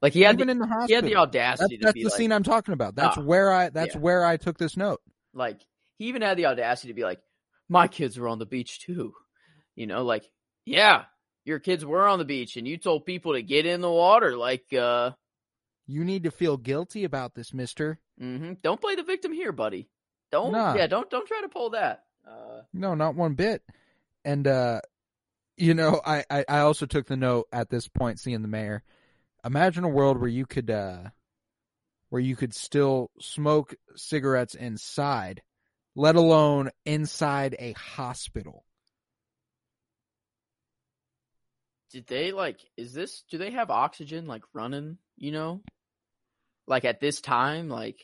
Like 0.00 0.12
he 0.14 0.22
had 0.22 0.34
Even 0.34 0.48
the, 0.48 0.52
in 0.52 0.58
the 0.58 0.66
hospital, 0.66 0.88
he 0.88 0.94
had 0.94 1.04
the 1.04 1.16
audacity 1.16 1.76
that's 1.76 1.80
to 1.80 1.84
that's 1.86 1.94
be 1.94 2.02
the 2.02 2.08
like, 2.08 2.16
scene 2.18 2.32
I'm 2.32 2.42
talking 2.42 2.74
about. 2.74 2.96
That's 2.96 3.16
Ah, 3.18 3.20
where 3.22 3.52
I 3.52 3.68
that's 3.68 3.94
yeah. 3.94 4.00
where 4.00 4.24
I 4.24 4.36
took 4.36 4.58
this 4.58 4.76
note. 4.76 5.00
like 5.32 5.60
he 5.98 6.06
even 6.06 6.22
had 6.22 6.36
the 6.36 6.46
audacity 6.46 6.88
to 6.88 6.94
be 6.94 7.04
like, 7.04 7.20
My 7.68 7.88
kids 7.88 8.18
were 8.18 8.28
on 8.28 8.38
the 8.38 8.46
beach 8.46 8.80
too. 8.80 9.14
You 9.74 9.86
know, 9.86 10.02
like, 10.04 10.24
yeah, 10.66 11.04
your 11.44 11.58
kids 11.58 11.84
were 11.84 12.06
on 12.06 12.18
the 12.18 12.24
beach 12.24 12.56
and 12.56 12.68
you 12.68 12.76
told 12.76 13.06
people 13.06 13.32
to 13.32 13.42
get 13.42 13.66
in 13.66 13.80
the 13.80 13.90
water. 13.90 14.36
Like, 14.36 14.72
uh 14.72 15.12
You 15.86 16.04
need 16.04 16.24
to 16.24 16.30
feel 16.30 16.56
guilty 16.56 17.04
about 17.04 17.34
this, 17.34 17.52
Mister. 17.54 17.98
Mm-hmm. 18.20 18.54
don't 18.62 18.80
play 18.80 18.94
the 18.94 19.02
victim 19.02 19.32
here, 19.32 19.52
buddy. 19.52 19.88
Don't 20.30 20.52
Nah. 20.52 20.74
yeah, 20.74 20.86
don't 20.86 21.08
don't 21.10 21.26
try 21.26 21.40
to 21.40 21.48
pull 21.48 21.70
that. 21.70 22.04
Uh 22.26 22.62
No, 22.72 22.94
not 22.94 23.14
one 23.14 23.34
bit. 23.34 23.62
And 24.24 24.46
uh 24.46 24.80
you 25.56 25.74
know, 25.74 26.00
I, 26.04 26.24
I 26.30 26.44
I 26.48 26.58
also 26.60 26.86
took 26.86 27.06
the 27.06 27.16
note 27.16 27.46
at 27.52 27.68
this 27.70 27.88
point 27.88 28.20
seeing 28.20 28.42
the 28.42 28.48
mayor. 28.48 28.82
Imagine 29.44 29.84
a 29.84 29.88
world 29.88 30.18
where 30.20 30.28
you 30.28 30.46
could 30.46 30.70
uh 30.70 31.10
where 32.10 32.22
you 32.22 32.36
could 32.36 32.54
still 32.54 33.10
smoke 33.20 33.74
cigarettes 33.96 34.54
inside, 34.54 35.42
let 35.94 36.16
alone 36.16 36.70
inside 36.84 37.56
a 37.58 37.72
hospital. 37.72 38.64
did 41.92 42.06
they 42.06 42.32
like 42.32 42.58
is 42.76 42.92
this 42.92 43.22
do 43.30 43.38
they 43.38 43.50
have 43.50 43.70
oxygen 43.70 44.26
like 44.26 44.42
running, 44.52 44.98
you 45.16 45.30
know? 45.30 45.60
Like 46.66 46.84
at 46.84 47.00
this 47.00 47.20
time, 47.20 47.68
like 47.68 48.00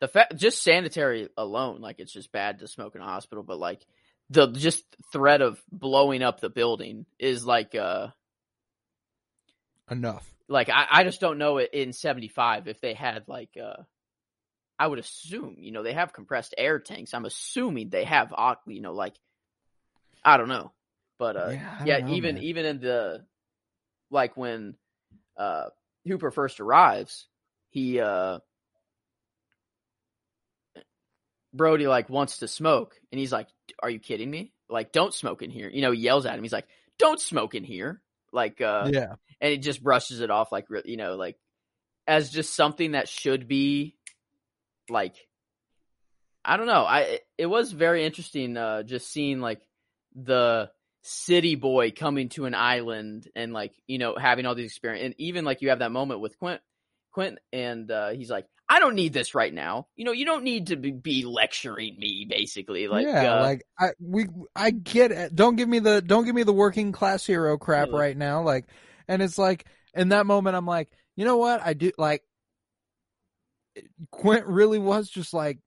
the 0.00 0.08
fact 0.08 0.36
just 0.36 0.62
sanitary 0.62 1.28
alone, 1.36 1.80
like 1.80 1.98
it's 1.98 2.12
just 2.12 2.30
bad 2.30 2.58
to 2.58 2.68
smoke 2.68 2.94
in 2.94 3.00
a 3.00 3.04
hospital, 3.04 3.42
but 3.42 3.58
like 3.58 3.84
the 4.28 4.48
just 4.48 4.84
threat 5.12 5.40
of 5.40 5.60
blowing 5.70 6.22
up 6.22 6.40
the 6.40 6.50
building 6.50 7.06
is 7.18 7.44
like 7.44 7.74
uh 7.74 8.08
Enough. 9.90 10.30
like 10.48 10.68
I, 10.68 10.86
I 10.90 11.04
just 11.04 11.20
don't 11.20 11.38
know 11.38 11.58
it 11.58 11.70
in 11.72 11.92
75 11.92 12.68
if 12.68 12.80
they 12.80 12.94
had 12.94 13.24
like 13.28 13.56
uh 13.62 13.82
I 14.82 14.86
would 14.88 14.98
assume, 14.98 15.58
you 15.60 15.70
know, 15.70 15.84
they 15.84 15.92
have 15.92 16.12
compressed 16.12 16.56
air 16.58 16.80
tanks. 16.80 17.14
I'm 17.14 17.24
assuming 17.24 17.88
they 17.88 18.02
have 18.02 18.34
you 18.66 18.80
know 18.80 18.92
like 18.92 19.14
I 20.24 20.36
don't 20.36 20.48
know. 20.48 20.72
But 21.20 21.36
uh 21.36 21.50
Yeah, 21.50 21.84
yeah, 21.84 21.98
know, 22.00 22.08
even 22.08 22.34
man. 22.34 22.42
even 22.42 22.66
in 22.66 22.80
the 22.80 23.24
like 24.10 24.36
when 24.36 24.74
uh 25.36 25.66
Hooper 26.04 26.32
first 26.32 26.58
arrives, 26.58 27.28
he 27.70 28.00
uh 28.00 28.40
Brody 31.54 31.86
like 31.86 32.10
wants 32.10 32.38
to 32.38 32.48
smoke 32.48 32.96
and 33.12 33.20
he's 33.20 33.30
like, 33.30 33.46
"Are 33.80 33.88
you 33.88 34.00
kidding 34.00 34.28
me? 34.28 34.52
Like 34.68 34.90
don't 34.90 35.14
smoke 35.14 35.42
in 35.42 35.50
here." 35.50 35.70
You 35.72 35.82
know, 35.82 35.92
he 35.92 36.00
yells 36.00 36.26
at 36.26 36.34
him. 36.34 36.42
He's 36.42 36.52
like, 36.52 36.66
"Don't 36.98 37.20
smoke 37.20 37.54
in 37.54 37.62
here." 37.62 38.02
Like 38.32 38.60
uh 38.60 38.90
yeah. 38.92 39.14
and 39.40 39.52
he 39.52 39.58
just 39.58 39.80
brushes 39.80 40.18
it 40.18 40.32
off 40.32 40.50
like 40.50 40.66
you 40.86 40.96
know 40.96 41.14
like 41.14 41.36
as 42.08 42.30
just 42.30 42.56
something 42.56 42.92
that 42.92 43.08
should 43.08 43.46
be 43.46 43.94
like 44.88 45.14
I 46.44 46.56
don't 46.56 46.66
know. 46.66 46.84
I 46.84 47.20
it- 47.38 47.46
was 47.46 47.72
very 47.72 48.04
interesting 48.04 48.56
uh 48.56 48.82
just 48.82 49.10
seeing 49.10 49.40
like 49.40 49.60
the 50.14 50.70
city 51.02 51.54
boy 51.56 51.90
coming 51.90 52.28
to 52.30 52.44
an 52.44 52.54
island 52.54 53.28
and 53.34 53.52
like 53.52 53.72
you 53.86 53.98
know 53.98 54.14
having 54.16 54.46
all 54.46 54.54
these 54.54 54.70
experience 54.70 55.04
and 55.04 55.14
even 55.18 55.44
like 55.44 55.60
you 55.62 55.70
have 55.70 55.80
that 55.80 55.90
moment 55.92 56.20
with 56.20 56.38
Quint 56.38 56.60
Quint 57.12 57.38
and 57.52 57.90
uh 57.90 58.10
he's 58.10 58.30
like 58.30 58.46
I 58.68 58.78
don't 58.78 58.94
need 58.94 59.12
this 59.12 59.34
right 59.34 59.52
now. 59.52 59.86
You 59.96 60.06
know, 60.06 60.12
you 60.12 60.24
don't 60.24 60.44
need 60.44 60.68
to 60.68 60.76
be, 60.76 60.92
be 60.92 61.24
lecturing 61.26 61.98
me 61.98 62.26
basically 62.26 62.88
like 62.88 63.04
yeah, 63.06 63.34
uh, 63.34 63.42
like 63.42 63.64
I 63.78 63.88
we 64.00 64.26
I 64.56 64.70
get 64.70 65.10
it. 65.12 65.34
Don't 65.36 65.56
give 65.56 65.68
me 65.68 65.78
the 65.78 66.00
don't 66.00 66.24
give 66.24 66.34
me 66.34 66.42
the 66.42 66.54
working 66.54 66.90
class 66.90 67.26
hero 67.26 67.58
crap 67.58 67.88
Yeah. 67.92 67.98
right 67.98 68.16
now. 68.16 68.40
Like, 68.42 68.64
and 69.08 69.20
it's 69.20 69.36
like 69.36 69.66
in 69.92 70.08
that 70.10 70.24
moment 70.24 70.56
I'm 70.56 70.64
like, 70.64 70.88
you 71.16 71.26
know 71.26 71.36
what? 71.36 71.60
I 71.62 71.74
do 71.74 71.92
like. 71.98 72.22
Quint 74.10 74.46
really 74.46 74.78
was 74.78 75.08
just 75.08 75.32
like 75.34 75.58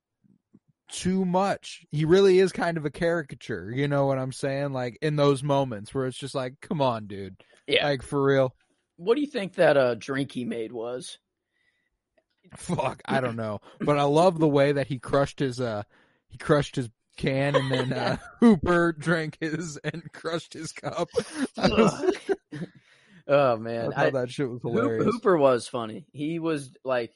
too 0.91 1.26
much. 1.26 1.86
He 1.91 2.06
really 2.06 2.39
is 2.39 2.51
kind 2.51 2.78
of 2.78 2.86
a 2.86 2.91
caricature. 2.91 3.72
You 3.72 3.88
know 3.88 4.06
what 4.06 4.18
I'm 4.20 4.32
saying? 4.32 4.74
Like 4.74 4.97
in 5.01 5.16
those 5.16 5.41
moments 5.43 5.93
where 5.93 6.06
it's 6.06 6.18
just 6.18 6.36
like, 6.36 6.56
come 6.62 6.82
on, 6.82 7.08
dude. 7.08 7.36
yeah. 7.68 7.86
Like 7.86 8.01
for 8.03 8.24
real. 8.24 8.53
what 8.97 9.16
do 9.16 9.22
you 9.22 9.28
think 9.28 9.56
that 9.56 9.78
uh 9.78 9.95
drink 9.95 10.32
he 10.32 10.45
made 10.45 10.72
was? 10.72 11.18
Fuck, 12.58 13.01
I 13.06 13.20
don't 13.22 13.36
know, 13.36 13.60
but 13.82 13.97
I 13.97 14.03
love 14.03 14.38
the 14.39 14.47
way 14.47 14.72
that 14.74 14.88
he 14.88 14.99
crushed 14.99 15.39
his 15.39 15.60
uh 15.60 15.84
he 16.30 16.38
crushed 16.38 16.76
his 16.76 16.89
can 17.18 17.56
and 17.56 17.72
then 17.72 17.91
uh 17.93 18.18
Hooper 18.39 18.93
drank 18.93 19.38
his 19.41 19.78
and 19.84 20.03
crushed 20.14 20.53
his 20.53 20.72
cup. 20.72 21.10
Was, 21.58 22.14
oh 23.28 23.58
man. 23.58 23.91
I 23.93 23.95
thought 23.95 24.06
I- 24.06 24.10
that 24.22 24.30
shit 24.32 24.49
was 24.49 24.62
hilarious. 24.62 25.06
Hooper 25.06 25.38
was 25.38 25.68
funny. 25.68 26.06
He 26.14 26.38
was 26.39 26.76
like, 26.84 27.14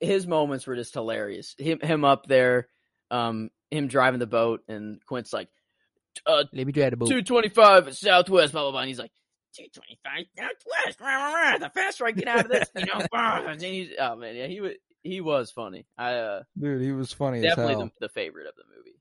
his 0.00 0.26
moments 0.26 0.66
were 0.66 0.76
just 0.76 0.94
hilarious. 0.94 1.54
Him, 1.58 1.80
him 1.80 2.04
up 2.04 2.26
there, 2.26 2.68
um, 3.10 3.50
him 3.70 3.88
driving 3.88 4.20
the 4.20 4.26
boat, 4.26 4.62
and 4.68 5.04
Quint's 5.06 5.32
like, 5.32 5.48
uh, 6.26 6.44
Let 6.52 6.66
me 6.66 6.72
try 6.72 6.90
the 6.90 6.96
boat. 6.96 7.08
two 7.08 7.22
twenty 7.22 7.48
five 7.48 7.94
Southwest, 7.96 8.52
blah 8.52 8.62
blah 8.62 8.70
blah. 8.72 8.80
And 8.80 8.88
he's 8.88 8.98
like, 8.98 9.12
two 9.56 9.66
twenty 9.74 9.98
five 10.04 10.26
Southwest. 10.36 11.00
Rah, 11.00 11.06
rah, 11.16 11.32
rah. 11.32 11.58
The 11.58 11.70
faster 11.70 12.06
I 12.06 12.10
get 12.10 12.28
out 12.28 12.44
of 12.46 12.50
this, 12.50 12.68
you 12.76 12.86
know. 12.86 13.06
And 13.12 13.60
he's, 13.60 13.90
oh 13.98 14.16
man, 14.16 14.34
yeah, 14.36 14.46
he 14.46 14.60
was 14.60 14.72
he 15.02 15.20
was 15.20 15.50
funny. 15.50 15.86
I 15.96 16.14
uh, 16.14 16.42
Dude, 16.58 16.82
he 16.82 16.92
was 16.92 17.12
funny 17.12 17.38
as 17.38 17.44
definitely 17.44 17.74
hell. 17.74 17.84
the, 18.00 18.06
the 18.06 18.08
favorite 18.08 18.46
of 18.48 18.54
the 18.56 18.64
movie. 18.76 18.96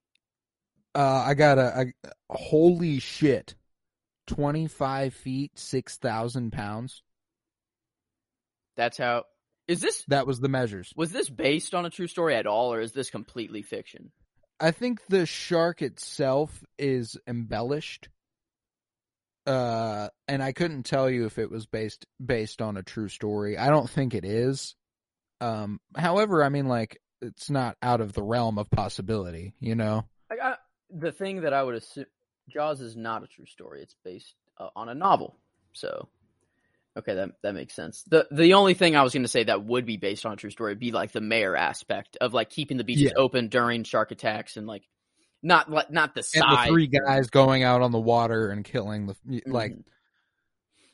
Uh, 0.96 1.24
I 1.28 1.34
got 1.34 1.58
a, 1.58 1.94
a 2.04 2.14
holy 2.30 3.00
shit, 3.00 3.56
twenty 4.28 4.68
five 4.68 5.14
feet, 5.14 5.52
six 5.58 5.98
thousand 5.98 6.52
pounds. 6.52 7.04
That's 8.78 8.98
how. 8.98 9.26
Is 9.70 9.82
this 9.82 10.04
That 10.08 10.26
was 10.26 10.40
the 10.40 10.50
measures. 10.50 10.92
was 10.96 11.12
this 11.12 11.30
based 11.30 11.76
on 11.76 11.86
a 11.86 11.92
true 11.92 12.08
story 12.08 12.36
at 12.36 12.48
all, 12.48 12.74
or 12.74 12.82
is 12.82 12.92
this 12.92 13.12
completely 13.12 13.62
fiction? 13.62 14.12
I 14.60 14.72
think 14.72 15.06
the 15.08 15.28
shark 15.28 15.84
itself 15.84 16.64
is 16.80 17.16
embellished. 17.28 18.10
Uh, 19.46 20.10
and 20.28 20.42
I 20.42 20.54
couldn't 20.54 20.84
tell 20.84 21.08
you 21.08 21.28
if 21.28 21.38
it 21.38 21.52
was 21.52 21.68
based 21.68 22.08
based 22.24 22.64
on 22.64 22.78
a 22.78 22.84
true 22.84 23.10
story. 23.10 23.60
I 23.60 23.70
don't 23.70 23.90
think 23.90 24.16
it 24.16 24.26
is. 24.26 24.76
Um, 25.40 25.80
however, 25.96 26.44
I 26.44 26.50
mean, 26.50 26.68
like, 26.68 27.00
it's 27.22 27.52
not 27.52 27.78
out 27.82 28.02
of 28.02 28.14
the 28.14 28.24
realm 28.24 28.58
of 28.58 28.72
possibility, 28.72 29.54
you 29.60 29.76
know. 29.76 30.06
I 30.32 30.36
got 30.36 30.60
the 30.90 31.12
thing 31.12 31.42
that 31.42 31.54
I 31.54 31.62
would 31.62 31.76
assume 31.76 32.06
Jaws 32.50 32.82
is 32.82 32.96
not 32.96 33.24
a 33.24 33.28
true 33.28 33.46
story. 33.46 33.84
It's 33.84 33.96
based 34.04 34.34
uh, 34.58 34.70
on 34.76 34.90
a 34.90 34.96
novel. 34.96 35.38
So, 35.74 36.10
okay, 36.98 37.16
that 37.16 37.30
that 37.44 37.54
makes 37.54 37.76
sense. 37.76 38.04
the 38.08 38.28
The 38.32 38.54
only 38.54 38.74
thing 38.74 38.96
I 38.96 39.04
was 39.04 39.14
going 39.14 39.24
to 39.24 39.30
say 39.30 39.44
that 39.44 39.64
would 39.64 39.86
be 39.86 39.98
based 39.98 40.26
on 40.26 40.34
a 40.34 40.36
true 40.36 40.50
story 40.50 40.72
would 40.72 40.80
be 40.80 40.92
like 40.92 41.12
the 41.12 41.22
mayor 41.22 41.56
aspect 41.56 42.18
of 42.22 42.34
like 42.34 42.50
keeping 42.50 42.78
the 42.78 42.84
beaches 42.84 43.04
Yeah. 43.16 43.22
open 43.22 43.48
during 43.48 43.84
shark 43.84 44.12
attacks 44.12 44.58
and 44.58 44.68
like 44.68 44.84
not 45.42 45.72
like 45.72 45.92
not 45.92 46.14
the 46.16 46.28
And 46.34 46.44
the 46.44 46.66
three 46.68 46.88
guys 46.88 47.30
going 47.30 47.64
out 47.64 47.82
on 47.82 47.92
the 47.92 48.00
water 48.00 48.50
and 48.50 48.64
killing 48.66 49.08
the 49.08 49.16
like. 49.46 49.72
Mhm. 49.72 49.84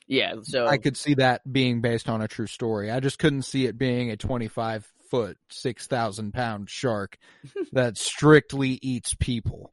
yeah. 0.06 0.34
So 0.42 0.66
I 0.66 0.76
could 0.78 0.96
see 0.96 1.14
that 1.14 1.50
being 1.50 1.80
based 1.80 2.08
on 2.08 2.22
a 2.22 2.28
true 2.28 2.46
story. 2.46 2.90
I 2.90 3.00
just 3.00 3.18
couldn't 3.18 3.42
see 3.42 3.66
it 3.66 3.76
being 3.76 4.10
a 4.10 4.16
25 4.16 4.86
foot, 5.10 5.36
6,000 5.50 6.32
pound 6.32 6.68
shark 6.70 7.16
that 7.72 7.96
strictly 7.98 8.78
eats 8.82 9.14
people. 9.18 9.70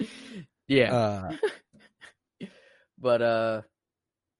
yeah, 0.68 0.94
Uh, 0.94 1.32
but 3.00 3.22
uh, 3.22 3.62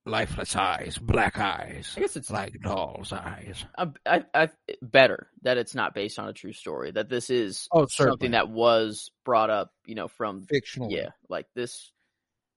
lifeless 0.06 0.56
eyes, 0.56 0.98
black 0.98 1.38
eyes, 1.40 1.94
I 1.96 2.02
guess 2.02 2.16
it's 2.16 2.30
like 2.32 2.60
doll's 2.62 3.14
eyes. 3.14 3.64
I, 3.78 3.88
I, 4.06 4.24
I, 4.34 4.50
better 4.82 5.30
that 5.44 5.58
it's 5.58 5.74
not 5.76 5.94
based 5.96 6.20
on 6.20 6.28
a 6.28 6.34
true 6.34 6.54
story. 6.54 6.92
That 6.92 7.10
this 7.10 7.30
is 7.30 7.68
Oh, 7.72 7.86
something 7.88 8.32
that 8.32 8.50
was 8.50 9.12
brought 9.26 9.50
up, 9.50 9.72
you 9.86 9.96
know, 9.96 10.08
from 10.08 10.44
fictional. 10.44 10.92
yeah, 10.92 11.10
like 11.30 11.48
this. 11.56 11.92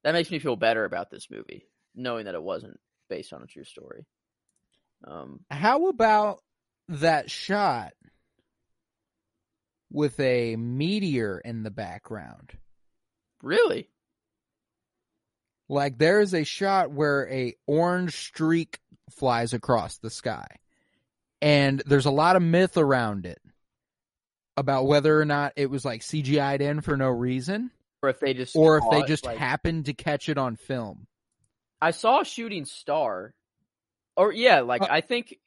That 0.04 0.12
makes 0.12 0.30
me 0.30 0.38
feel 0.38 0.56
better 0.56 0.84
about 0.84 1.10
this 1.10 1.28
movie, 1.30 1.66
knowing 1.94 2.24
that 2.26 2.34
it 2.34 2.42
wasn't 2.42 2.78
based 3.08 3.32
on 3.32 3.42
a 3.42 3.46
true 3.46 3.64
story. 3.64 4.06
Um, 5.04 5.40
How 5.50 5.88
about 5.88 6.40
that 6.88 7.30
shot 7.30 7.92
with 9.90 10.18
a 10.20 10.56
meteor 10.56 11.38
in 11.38 11.62
the 11.62 11.70
background? 11.70 12.52
really, 13.42 13.88
Like 15.68 15.98
there 15.98 16.20
is 16.20 16.34
a 16.34 16.44
shot 16.44 16.90
where 16.90 17.28
a 17.30 17.54
orange 17.66 18.16
streak 18.16 18.78
flies 19.10 19.52
across 19.52 19.98
the 19.98 20.10
sky. 20.10 20.46
And 21.42 21.82
there's 21.86 22.06
a 22.06 22.10
lot 22.10 22.36
of 22.36 22.42
myth 22.42 22.76
around 22.76 23.26
it 23.26 23.40
about 24.56 24.86
whether 24.86 25.20
or 25.20 25.24
not 25.24 25.52
it 25.56 25.70
was 25.70 25.84
like 25.84 26.00
CGI'd 26.00 26.62
in 26.62 26.80
for 26.80 26.96
no 26.96 27.08
reason 27.08 27.70
or 28.02 28.08
if 28.08 28.20
they 28.20 28.34
just 28.34 28.56
or 28.56 28.78
if 28.78 28.84
they 28.90 29.02
just 29.02 29.24
like- 29.24 29.38
happened 29.38 29.86
to 29.86 29.94
catch 29.94 30.28
it 30.28 30.38
on 30.38 30.56
film. 30.56 31.06
I 31.80 31.90
saw 31.90 32.22
a 32.22 32.24
shooting 32.24 32.64
star, 32.64 33.34
or 34.16 34.32
yeah, 34.32 34.60
like 34.60 34.80
Uh, 34.80 34.88
I 34.88 35.02
think 35.02 35.38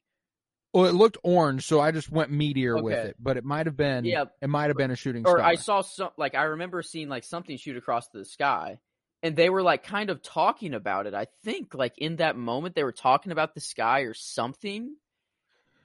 Well, 0.74 0.86
it 0.86 0.94
looked 0.94 1.18
orange, 1.24 1.66
so 1.66 1.80
I 1.80 1.90
just 1.90 2.12
went 2.12 2.30
meteor 2.30 2.80
with 2.80 2.94
it, 2.94 3.16
but 3.20 3.38
it 3.38 3.44
might 3.44 3.66
have 3.66 3.76
been 3.76 4.06
Yeah, 4.06 4.26
it 4.40 4.50
might 4.50 4.68
have 4.68 4.78
been 4.78 4.92
a 4.92 4.96
shooting 4.96 5.26
or 5.26 5.38
star. 5.38 5.42
I 5.42 5.56
saw 5.56 5.82
some 5.82 6.12
like 6.18 6.36
I 6.36 6.44
remember 6.44 6.84
seeing 6.84 7.10
like 7.10 7.24
something 7.24 7.58
shoot 7.58 7.78
across 7.78 8.10
the 8.10 8.24
sky 8.24 8.78
and 9.24 9.36
they 9.36 9.50
were 9.50 9.62
like 9.64 9.84
kind 9.84 10.10
of 10.10 10.22
talking 10.22 10.74
about 10.74 11.08
it. 11.08 11.14
I 11.14 11.28
think 11.44 11.74
like 11.74 11.98
in 11.98 12.18
that 12.18 12.38
moment 12.38 12.76
they 12.76 12.84
were 12.84 12.92
talking 12.92 13.32
about 13.32 13.54
the 13.54 13.62
sky 13.62 14.02
or 14.02 14.14
something. 14.14 14.96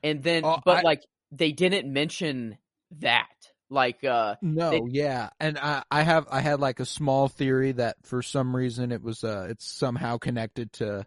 And 0.03 0.23
then 0.23 0.45
Oh, 0.45 0.59
but 0.65 0.79
I- 0.79 0.83
like 0.83 1.03
they 1.33 1.53
didn't 1.53 1.93
mention 1.93 2.59
that. 3.01 3.27
Like 3.71 4.05
uh 4.05 4.37
No, 4.43 4.71
They- 4.71 4.83
yeah, 4.91 5.31
and 5.41 5.59
I, 5.59 5.83
I 5.91 6.03
have 6.03 6.29
I 6.31 6.41
had 6.41 6.61
like 6.61 6.79
a 6.81 6.85
small 6.87 7.29
theory 7.29 7.73
that 7.73 7.97
for 8.05 8.23
some 8.23 8.55
reason 8.55 8.93
it 8.93 9.03
was 9.03 9.25
uh 9.25 9.47
it's 9.51 9.65
somehow 9.67 10.19
connected 10.19 10.73
to 10.75 11.07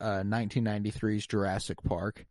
uh 0.00 0.22
1993's 0.22 1.26
Jurassic 1.26 1.82
Park, 1.82 2.24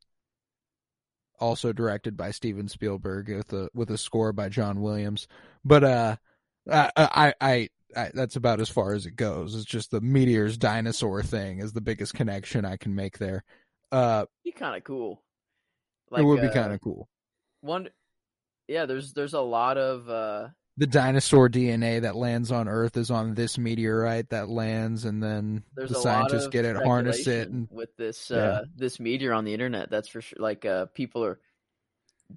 also 1.40 1.74
directed 1.74 2.16
by 2.16 2.32
Steven 2.32 2.68
Spielberg 2.68 3.30
with 3.30 3.52
a 3.54 3.70
with 3.74 3.90
a 3.92 3.98
score 3.98 4.32
by 4.34 4.50
John 4.50 4.82
Williams. 4.82 5.28
But 5.64 5.84
uh, 5.84 6.16
I 6.72 6.92
I, 6.96 7.08
I, 7.28 7.34
I 7.42 7.70
that's 8.14 8.36
about 8.36 8.60
as 8.60 8.70
far 8.70 8.94
as 8.94 9.06
it 9.06 9.16
goes. 9.16 9.56
It's 9.56 9.66
just 9.66 9.92
the 9.92 10.02
meteors 10.02 10.58
dinosaur 10.58 11.24
thing 11.24 11.60
is 11.60 11.74
the 11.74 11.82
biggest 11.82 12.14
connection 12.14 12.66
I 12.66 12.78
can 12.78 12.96
make 12.96 13.18
there. 13.18 13.44
Uh, 13.92 14.26
be 14.44 14.52
kind 14.52 14.76
of 14.76 14.84
cool. 14.84 15.22
it 16.16 16.24
would 16.24 16.42
be 16.42 16.48
uh, 16.48 16.54
kind 16.54 16.74
of 16.74 16.82
cool. 16.82 17.08
one 17.62 17.90
yeah, 18.68 18.86
there's 18.86 19.14
there's 19.14 19.34
a 19.34 19.42
lot 19.42 19.78
of 19.78 20.10
uh 20.10 20.48
the 20.78 20.88
dinosaur 20.88 21.50
DNA 21.50 22.02
that 22.02 22.16
lands 22.16 22.52
on 22.52 22.68
Earth 22.68 22.98
is 22.98 23.12
on 23.12 23.36
this 23.36 23.60
meteorite 23.60 24.30
that 24.30 24.50
lands, 24.50 25.06
and 25.06 25.22
then 25.22 25.64
there's 25.76 25.92
the 25.92 26.00
scientists 26.00 26.48
get 26.48 26.66
it, 26.66 26.76
harness 26.76 27.28
it, 27.28 27.50
and 27.50 27.68
with 27.70 27.96
this 27.98 28.32
Yeah. 28.32 28.38
uh 28.38 28.62
this 28.76 29.00
meteor 29.00 29.34
on 29.34 29.46
the 29.46 29.54
internet 29.54 29.92
that's 29.92 30.08
for 30.08 30.22
sure 30.22 30.38
like 30.40 30.66
uh 30.66 30.88
people 30.88 31.24
are 31.26 31.40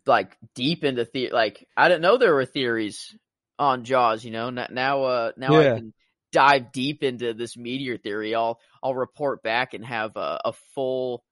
like 0.05 0.37
deep 0.55 0.85
into 0.85 1.09
the 1.11 1.31
like 1.31 1.67
i 1.77 1.89
didn't 1.89 2.03
know 2.03 2.19
there 2.19 2.35
were 2.35 2.45
theories 2.45 3.17
on 3.59 3.85
jaws 3.85 4.25
you 4.25 4.31
know? 4.31 4.51
Now 4.51 5.03
uh 5.05 5.33
now 5.37 5.61
Yeah. 5.61 5.75
i 5.75 5.79
can 5.79 5.95
dive 6.33 6.73
deep 6.73 7.03
into 7.03 7.33
this 7.35 7.57
meteor 7.57 7.97
theory. 7.99 8.35
I'll 8.35 8.61
i'll 8.83 8.95
report 8.95 9.43
back 9.43 9.75
and 9.75 9.85
have 9.85 10.17
a, 10.17 10.41
a 10.45 10.53
full 10.75 11.25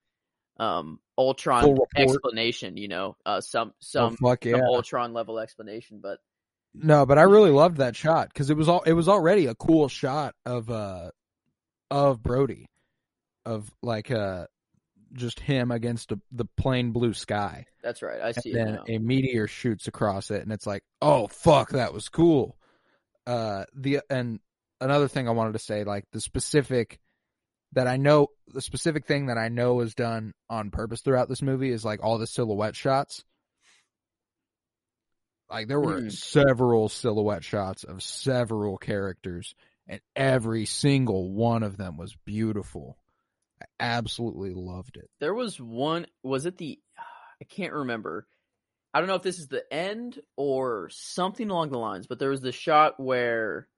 um 0.59 1.01
ultron 1.19 1.63
Full 1.63 1.89
explanation 1.97 2.77
you 2.77 2.89
know? 2.89 3.17
Uh 3.27 3.41
some 3.41 3.71
oh 3.71 3.75
some, 3.81 4.17
fuck 4.17 4.45
yeah, 4.45 4.53
some 4.53 4.63
ultron 4.63 5.13
level 5.13 5.39
explanation 5.39 6.01
but 6.03 6.19
no, 6.75 7.07
but 7.07 7.19
I 7.19 7.23
really 7.23 7.51
loved 7.53 7.77
that 7.77 7.95
shot 7.95 8.29
because 8.29 8.51
it 8.51 8.57
was 8.57 8.69
all 8.69 8.83
it 8.83 8.95
was 8.95 9.09
already 9.09 9.47
a 9.47 9.55
cool 9.55 9.89
shot 9.89 10.35
of 10.45 10.69
uh 10.71 11.11
of 11.91 12.21
Brody, 12.23 12.67
of 13.47 13.71
like 13.83 14.11
uh 14.11 14.47
just 15.15 15.41
him 15.41 15.71
against 15.71 16.13
a, 16.13 16.21
the 16.33 16.45
plain 16.57 16.91
blue 16.93 17.15
sky. 17.15 17.67
that's 17.83 18.03
right. 18.03 18.21
I 18.21 18.33
see 18.33 18.53
and 18.53 18.71
it 18.77 18.81
then 18.87 18.97
a 18.97 18.99
meteor 18.99 19.47
shoots 19.47 19.89
across 19.89 20.31
it 20.31 20.43
and 20.43 20.53
it's 20.53 20.67
like 20.67 20.83
oh 21.01 21.27
fuck 21.29 21.71
that 21.71 21.93
was 21.95 22.09
cool. 22.09 22.57
Uh 23.27 23.65
the 23.75 24.01
and 24.11 24.41
another 24.81 25.09
thing 25.09 25.29
i 25.29 25.31
wanted 25.33 25.53
to 25.53 25.59
say 25.59 25.85
like 25.85 26.05
the 26.13 26.21
specific 26.21 26.99
that 27.73 27.87
i 27.87 27.97
know 27.97 28.27
the 28.49 28.61
specific 28.61 29.07
thing 29.07 29.27
that 29.27 29.39
i 29.39 29.49
know 29.49 29.81
is 29.81 29.95
done 29.95 30.35
on 30.51 30.71
purpose 30.71 31.01
throughout 31.01 31.29
this 31.29 31.41
movie 31.43 31.71
is 31.71 31.85
like 31.85 32.03
all 32.03 32.19
the 32.19 32.27
silhouette 32.27 32.77
shots. 32.77 33.25
Like 35.51 35.69
there 35.69 35.81
were 35.81 36.01
Hmm. 36.03 36.09
several 36.09 36.89
silhouette 36.89 37.45
shots 37.45 37.85
of 37.85 38.03
several 38.03 38.77
characters 38.79 39.55
and 39.87 40.01
every 40.17 40.65
single 40.67 41.31
one 41.33 41.63
of 41.63 41.77
them 41.77 41.97
was 41.97 42.17
beautiful 42.25 42.99
i 43.63 43.65
absolutely 43.81 44.53
loved 44.55 44.97
it. 44.97 45.09
There 45.21 45.35
was 45.35 45.61
one 45.61 46.07
was 46.23 46.47
it 46.47 46.57
the 46.59 46.79
i 47.41 47.45
can't 47.45 47.73
remember. 47.73 48.27
I 48.93 49.01
don't 49.01 49.09
know 49.09 49.17
if 49.17 49.23
this 49.23 49.41
is 49.41 49.49
the 49.49 49.65
end 49.73 50.21
or 50.37 50.89
something 50.93 51.51
along 51.51 51.71
the 51.71 51.79
lines 51.79 52.07
but 52.07 52.19
there 52.19 52.31
was 52.31 52.41
the 52.41 52.53
shot 52.53 53.01
where 53.01 53.69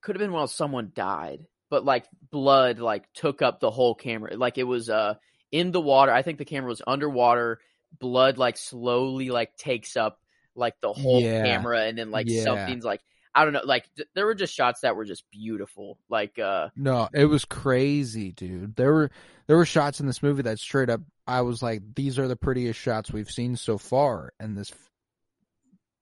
could 0.00 0.14
have 0.14 0.20
been 0.20 0.32
while 0.32 0.46
someone 0.46 0.92
died 0.94 1.44
but 1.70 1.84
like 1.84 2.06
blood 2.30 2.78
like 2.78 3.12
took 3.12 3.42
up 3.42 3.60
the 3.60 3.70
whole 3.70 3.94
camera. 3.94 4.36
Like 4.36 4.58
it 4.58 4.64
was 4.64 4.88
uh 4.88 5.14
in 5.52 5.72
the 5.72 5.80
water. 5.80 6.12
I 6.12 6.22
think 6.22 6.38
the 6.38 6.44
camera 6.44 6.68
was 6.68 6.82
underwater. 6.86 7.60
Blood 7.98 8.38
like 8.38 8.56
slowly 8.56 9.30
like 9.30 9.56
takes 9.56 9.96
up 9.96 10.18
like 10.54 10.74
the 10.80 10.92
whole 10.92 11.20
Yeah. 11.20 11.42
camera 11.42 11.82
and 11.82 11.98
then 11.98 12.10
like 12.10 12.28
Yeah. 12.28 12.44
something's 12.44 12.84
like 12.84 13.00
i 13.38 13.44
don't 13.44 13.52
know 13.52 13.62
like 13.64 13.88
th- 13.94 14.08
there 14.14 14.26
were 14.26 14.34
just 14.34 14.52
shots 14.52 14.80
that 14.80 14.96
were 14.96 15.04
just 15.04 15.24
beautiful 15.30 15.96
like 16.08 16.38
uh 16.38 16.68
No, 16.76 17.08
it 17.14 17.26
was 17.26 17.44
crazy, 17.44 18.32
dude. 18.32 18.74
There 18.74 18.92
were 18.92 19.10
there 19.46 19.56
were 19.56 19.64
shots 19.64 20.00
in 20.00 20.06
this 20.06 20.22
movie 20.22 20.42
that 20.42 20.58
straight 20.58 20.90
up 20.90 21.00
I 21.26 21.42
was 21.42 21.62
like, 21.62 21.82
these 21.94 22.18
are 22.18 22.26
the 22.26 22.36
prettiest 22.36 22.80
shots 22.80 23.12
we've 23.12 23.30
seen 23.30 23.56
so 23.56 23.78
far 23.78 24.32
in 24.40 24.54
this 24.54 24.72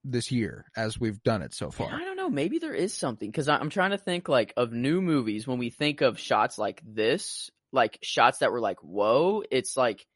this 0.05 0.31
year 0.31 0.65
as 0.77 0.99
we've 0.99 1.23
done 1.23 1.43
it 1.43 1.53
so 1.53 1.71
far. 1.71 1.93
I 1.93 2.05
don't 2.05 2.17
know. 2.17 2.31
Maybe 2.31 2.59
there 2.59 2.75
is 2.75 2.95
something 2.95 3.29
because 3.29 3.49
I'm 3.49 3.71
trying 3.71 3.91
to 3.91 3.99
think 3.99 4.29
like 4.29 4.55
of 4.57 4.73
new 4.73 5.03
movies 5.03 5.47
when 5.47 5.59
we 5.59 5.71
think 5.71 6.01
of 6.01 6.19
shots 6.19 6.59
like 6.59 6.81
this, 6.87 7.51
like 7.73 7.99
shots 8.03 8.39
that 8.39 8.53
were 8.53 8.61
like 8.61 8.79
whoa. 8.83 9.43
It's 9.51 9.77
like 9.77 10.07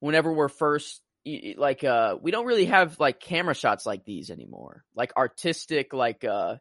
whenever 0.00 0.32
we're 0.32 0.48
first 0.48 1.00
like 1.56 1.84
uh 1.84 2.16
we 2.20 2.30
don't 2.30 2.46
really 2.46 2.66
have 2.66 2.98
like 2.98 3.20
camera 3.20 3.54
shots 3.54 3.84
like 3.86 4.04
these 4.04 4.30
anymore. 4.30 4.84
Like 4.94 5.12
artistic 5.16 5.92
like 5.92 6.24
uh, 6.24 6.56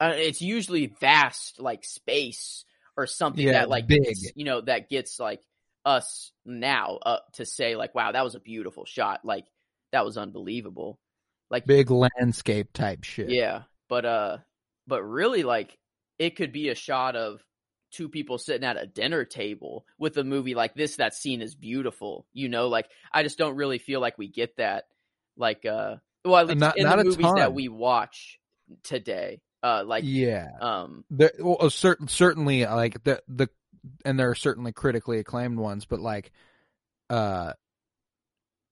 uh 0.00 0.12
it's 0.16 0.42
usually 0.42 0.86
vast 1.00 1.60
like 1.60 1.84
space 1.84 2.64
or 2.96 3.06
something 3.06 3.46
Yeah, 3.46 3.52
that 3.52 3.68
like 3.68 3.86
big. 3.86 4.04
gets- 4.04 4.32
you 4.34 4.44
know 4.44 4.60
that 4.60 4.88
gets 4.88 5.18
like 5.18 5.40
us 5.84 6.32
now 6.44 6.98
uh, 7.00 7.18
to 7.34 7.46
say 7.46 7.74
like 7.76 7.94
wow 7.94 8.12
that 8.12 8.22
was 8.24 8.34
a 8.34 8.40
beautiful 8.40 8.84
shot 8.84 9.24
like 9.24 9.46
that 9.92 10.04
was 10.04 10.18
unbelievable 10.18 10.98
like 11.50 11.64
Big 11.66 11.90
landscape 11.90 12.72
type 12.72 13.02
shit. 13.02 13.28
yeah, 13.30 13.62
but 13.88 14.04
uh, 14.04 14.38
but 14.86 15.02
really, 15.02 15.42
like 15.42 15.76
it 16.18 16.36
could 16.36 16.52
be 16.52 16.68
a 16.68 16.74
shot 16.76 17.16
of 17.16 17.42
two 17.90 18.08
people 18.08 18.38
sitting 18.38 18.64
at 18.64 18.80
a 18.80 18.86
dinner 18.86 19.24
table 19.24 19.84
with 19.98 20.16
a 20.16 20.24
movie 20.24 20.54
like 20.54 20.74
this. 20.74 20.96
That 20.96 21.14
scene 21.14 21.40
is 21.42 21.54
beautiful. 21.54 22.26
You 22.32 22.48
know, 22.48 22.68
like 22.68 22.88
I 23.12 23.22
just 23.22 23.38
don't 23.38 23.56
really 23.56 23.78
feel 23.78 24.00
like 24.00 24.18
we 24.18 24.28
get 24.28 24.56
that. 24.56 24.84
Like, 25.36 25.64
uh, 25.64 25.96
well, 26.24 26.36
at 26.36 26.48
least 26.48 26.60
Not- 26.60 26.78
in 26.78 26.84
not 26.84 26.96
the 26.96 27.02
a 27.02 27.04
movies 27.04 27.32
that 27.36 27.54
we 27.54 27.68
watch 27.68 28.38
today. 28.82 29.40
Uh, 29.62 29.84
like, 29.86 30.04
yeah. 30.06 30.48
um, 30.60 31.04
There, 31.10 31.32
well, 31.38 31.58
uh, 31.60 31.68
certain 31.68 32.08
certainly 32.08 32.64
like 32.64 33.02
the 33.04 33.22
the 33.28 33.48
and 34.04 34.18
there 34.18 34.30
are 34.30 34.34
certainly 34.34 34.72
critically 34.72 35.18
acclaimed 35.18 35.58
ones, 35.58 35.84
but 35.86 36.00
like 36.00 36.32
uh 37.08 37.52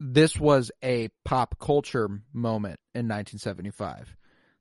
this 0.01 0.39
was 0.39 0.71
a 0.83 1.09
pop 1.25 1.59
culture 1.59 2.09
moment 2.33 2.79
in 2.95 3.09
1975. 3.09 4.17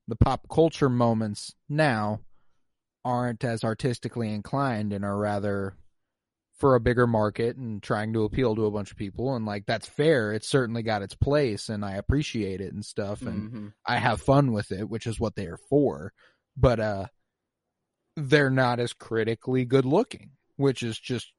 The 0.08 0.16
pop 0.16 0.48
culture 0.50 0.88
moments 0.88 1.54
now 1.68 2.20
aren't 3.08 3.42
as 3.42 3.64
artistically 3.64 4.30
inclined 4.30 4.92
and 4.92 5.02
are 5.02 5.16
rather 5.16 5.74
for 6.58 6.74
a 6.74 6.80
bigger 6.80 7.06
market 7.06 7.56
and 7.56 7.82
trying 7.82 8.12
to 8.12 8.24
appeal 8.24 8.54
to 8.54 8.66
a 8.66 8.70
bunch 8.70 8.90
of 8.90 8.98
people 8.98 9.34
and 9.34 9.46
like 9.46 9.64
that's 9.64 9.88
fair. 9.88 10.34
It's 10.34 10.46
certainly 10.48 10.82
got 10.82 11.00
its 11.00 11.14
place 11.14 11.70
and 11.70 11.84
I 11.86 11.94
appreciate 11.94 12.60
it 12.60 12.74
and 12.74 12.84
stuff 12.84 13.22
and 13.22 13.50
mhm. 13.50 13.72
I 13.86 13.96
have 13.96 14.20
fun 14.20 14.52
with 14.52 14.72
it, 14.72 14.90
which 14.90 15.06
is 15.06 15.18
what 15.18 15.36
they 15.36 15.46
are 15.46 15.56
for. 15.70 16.12
But 16.54 16.80
uh 16.80 17.06
they're 18.14 18.50
not 18.50 18.78
as 18.78 18.92
critically 18.92 19.64
good 19.64 19.86
looking, 19.86 20.32
which 20.56 20.82
is 20.82 20.98
just 20.98 21.32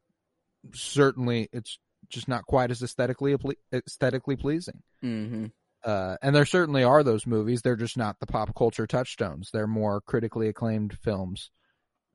certainly 0.73 1.49
it's 1.53 1.77
just 2.09 2.27
not 2.27 2.45
quite 2.45 2.71
as 2.71 2.81
aesthetically 2.81 3.37
aesthetically 3.71 4.37
pleasing. 4.37 4.81
Mhm. 5.03 5.51
Uh 5.83 6.17
and 6.23 6.35
there 6.35 6.45
certainly 6.45 6.83
are 6.83 7.03
those 7.03 7.27
movies, 7.27 7.61
they're 7.61 7.75
just 7.75 7.97
not 7.97 8.19
the 8.19 8.25
pop 8.25 8.55
culture 8.55 8.87
touchstones. 8.87 9.51
They're 9.53 9.67
more 9.67 10.01
critically 10.01 10.47
acclaimed 10.47 10.97
films 10.97 11.51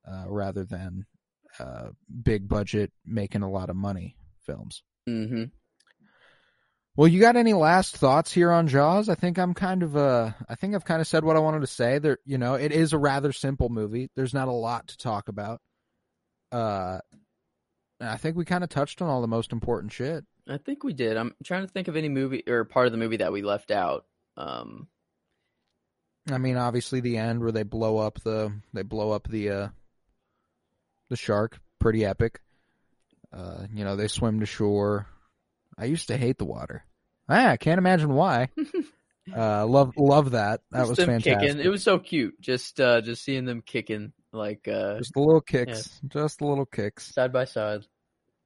uh, 0.06 0.24
rather 0.28 0.64
than 0.64 1.06
uh, 1.58 1.88
big 2.22 2.48
budget 2.48 2.92
making 3.04 3.42
a 3.42 3.50
lot 3.50 3.70
of 3.70 3.76
money 3.76 4.16
films. 4.44 4.82
Mm-hmm. 5.08 5.44
Well, 6.96 7.08
you 7.08 7.20
got 7.20 7.36
any 7.36 7.54
last 7.54 7.96
thoughts 7.96 8.32
here 8.32 8.52
on 8.52 8.68
Jaws? 8.68 9.08
I 9.08 9.16
think 9.16 9.36
I'm 9.36 9.52
kind 9.52 9.82
of 9.82 9.96
uh 9.96 10.30
I 10.48 10.54
think 10.54 10.76
I've 10.76 10.84
kind 10.84 11.00
of 11.00 11.08
said 11.08 11.24
what 11.24 11.34
I 11.34 11.40
wanted 11.40 11.62
to 11.62 11.66
say. 11.66 11.98
There, 11.98 12.18
you 12.24 12.38
know, 12.38 12.54
it 12.54 12.70
is 12.70 12.92
a 12.92 12.98
rather 12.98 13.32
simple 13.32 13.68
movie. 13.68 14.10
There's 14.14 14.32
not 14.32 14.46
a 14.46 14.52
lot 14.52 14.86
to 14.88 14.96
talk 14.96 15.26
about. 15.28 15.60
Uh 16.52 17.00
I 18.00 18.16
think 18.16 18.36
we 18.36 18.44
kind 18.44 18.62
of 18.62 18.70
touched 18.70 19.02
on 19.02 19.08
all 19.08 19.20
the 19.20 19.26
most 19.26 19.52
important 19.52 19.92
shit. 19.92 20.24
I 20.48 20.58
think 20.58 20.84
we 20.84 20.92
did. 20.92 21.16
I'm 21.16 21.34
trying 21.42 21.66
to 21.66 21.72
think 21.72 21.88
of 21.88 21.96
any 21.96 22.08
movie 22.08 22.44
or 22.46 22.64
part 22.64 22.86
of 22.86 22.92
the 22.92 22.98
movie 22.98 23.16
that 23.18 23.32
we 23.32 23.42
left 23.42 23.70
out. 23.70 24.04
Um, 24.36 24.88
I 26.30 26.38
mean, 26.38 26.56
obviously 26.56 27.00
the 27.00 27.16
end 27.16 27.40
where 27.40 27.52
they 27.52 27.62
blow 27.62 27.98
up 27.98 28.20
the 28.22 28.52
they 28.72 28.82
blow 28.82 29.10
up 29.10 29.28
the 29.28 29.50
uh 29.50 29.68
the 31.08 31.16
shark, 31.16 31.58
pretty 31.78 32.04
epic. 32.04 32.40
Uh, 33.32 33.66
you 33.74 33.84
know, 33.84 33.96
they 33.96 34.08
swim 34.08 34.40
to 34.40 34.46
shore. 34.46 35.06
I 35.76 35.86
used 35.86 36.08
to 36.08 36.16
hate 36.16 36.38
the 36.38 36.44
water. 36.44 36.84
Ah, 37.28 37.50
I 37.50 37.56
can't 37.56 37.78
imagine 37.78 38.14
why. 38.14 38.48
uh, 39.36 39.66
love 39.66 39.94
love 39.96 40.32
that. 40.32 40.60
That 40.70 40.80
just 40.80 40.90
was 40.90 40.98
them 40.98 41.06
fantastic. 41.06 41.40
Kicking. 41.40 41.64
It 41.64 41.68
was 41.68 41.82
so 41.82 41.98
cute. 41.98 42.40
Just 42.40 42.80
uh, 42.80 43.00
just 43.00 43.24
seeing 43.24 43.44
them 43.44 43.62
kicking 43.62 44.12
like 44.32 44.68
uh, 44.68 44.98
Just 44.98 45.14
the 45.14 45.20
little 45.20 45.40
kicks, 45.40 46.00
just 46.06 46.38
the 46.38 46.46
little 46.46 46.66
kicks. 46.66 47.12
side 47.12 47.32
by 47.32 47.44
side. 47.44 47.86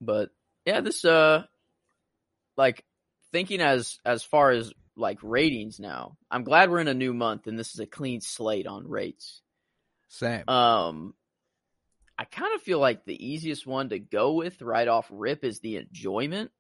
But 0.01 0.31
yeah, 0.65 0.81
this 0.81 1.05
uh, 1.05 1.45
like 2.57 2.85
thinking 3.33 3.61
as 3.61 3.99
as 4.05 4.23
far 4.23 4.51
as 4.51 4.73
like 4.97 5.19
ratings 5.23 5.79
now. 5.81 6.17
I'm 6.31 6.45
glad 6.45 6.71
we're 6.71 6.81
in 6.81 6.89
a 6.89 6.95
new 6.95 7.15
month 7.15 7.47
and 7.47 7.59
this 7.59 7.73
is 7.73 7.81
a 7.81 7.87
clean 7.87 8.21
slate 8.21 8.67
on 8.67 8.89
rates. 8.89 9.41
Same. 10.09 10.49
Um, 10.49 11.15
I 12.19 12.25
kind 12.25 12.55
of 12.55 12.63
feel 12.63 12.81
like 12.81 13.05
the 13.05 13.25
easiest 13.27 13.67
one 13.67 13.91
to 13.91 13.99
go 13.99 14.33
with 14.33 14.61
right 14.61 14.89
off 14.89 15.07
rip 15.11 15.45
is 15.45 15.61
the 15.61 15.77
enjoyment 15.77 16.51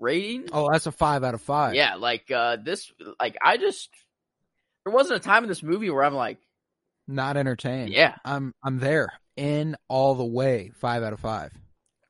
rating. 0.00 0.48
oh, 0.52 0.68
that's 0.72 0.86
a 0.86 0.92
five 0.92 1.22
out 1.24 1.34
of 1.34 1.40
five. 1.42 1.74
Yeah, 1.74 1.94
like 1.94 2.30
uh 2.30 2.56
this 2.56 2.90
like 3.20 3.36
I 3.42 3.56
just 3.56 3.88
there 4.84 4.92
wasn't 4.92 5.20
a 5.20 5.22
time 5.24 5.44
in 5.44 5.48
this 5.48 5.62
movie 5.62 5.90
where 5.90 6.04
I'm 6.04 6.14
like, 6.14 6.38
Not 7.06 7.36
entertained. 7.36 7.90
yeah, 7.90 8.16
I'm 8.24 8.52
I'm 8.64 8.78
there 8.78 9.12
in 9.36 9.76
all 9.88 10.14
the 10.16 10.24
way. 10.24 10.72
Five 10.80 11.02
out 11.02 11.12
of 11.12 11.20
five. 11.20 11.52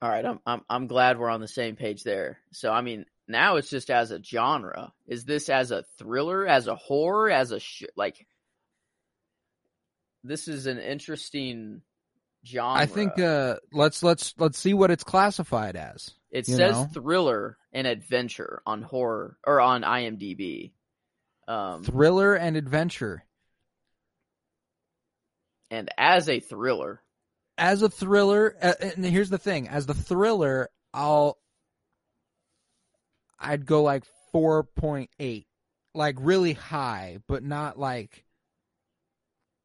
all 0.01 0.09
right, 0.09 0.25
I'm 0.25 0.41
I'm 0.47 0.63
I'm 0.71 0.87
glad 0.87 1.19
we're 1.19 1.31
on 1.31 1.41
the 1.41 1.49
same 1.49 1.77
page 1.77 2.03
there. 2.03 2.39
So 2.53 2.73
I 2.73 2.81
mean, 2.81 3.05
now 3.29 3.57
it's 3.57 3.69
just 3.71 3.91
as 3.91 4.11
a 4.11 4.23
genre. 4.23 4.93
Is 5.07 5.25
this 5.25 5.49
as 5.51 5.71
a 5.71 5.85
thriller, 5.99 6.47
as 6.47 6.67
a 6.67 6.75
horror, 6.77 7.31
as 7.31 7.51
a 7.53 7.61
sh- 7.61 7.85
like 7.95 8.27
this 10.25 10.49
is 10.49 10.67
an 10.67 10.79
interesting 10.79 11.83
genre. 12.47 12.81
I 12.81 12.87
think 12.87 13.19
uh 13.19 13.57
let's 13.73 14.03
let's 14.03 14.35
let's 14.39 14.59
see 14.59 14.73
what 14.75 14.91
it's 14.91 15.05
classified 15.05 15.77
as. 15.77 16.13
it 16.31 16.47
says 16.47 16.59
know? 16.59 16.89
thriller 16.93 17.59
and 17.73 17.87
adventure 17.87 18.63
on 18.67 18.83
horror 18.83 19.37
or 19.47 19.61
on 19.61 19.83
IMDb. 19.83 20.73
Um 21.49 21.83
Thriller 21.85 22.35
and 22.35 22.57
adventure. 22.57 23.25
and 25.71 25.89
as 25.99 26.29
a 26.29 26.41
thriller, 26.41 27.03
As 27.59 27.83
a 27.83 27.89
thriller, 27.89 28.57
uh, 28.63 28.75
and 28.81 29.05
here's 29.05 29.31
the 29.31 29.39
thing: 29.39 29.69
as 29.69 29.87
the 29.87 29.95
thriller, 29.95 30.69
I'll 30.95 31.39
I'd 33.39 33.67
go 33.67 33.83
like 33.83 34.05
four 34.33 34.63
point 34.65 35.11
eight, 35.19 35.47
like 35.95 36.17
really 36.19 36.53
high, 36.53 37.19
but 37.27 37.43
not 37.43 37.79
like 37.79 38.25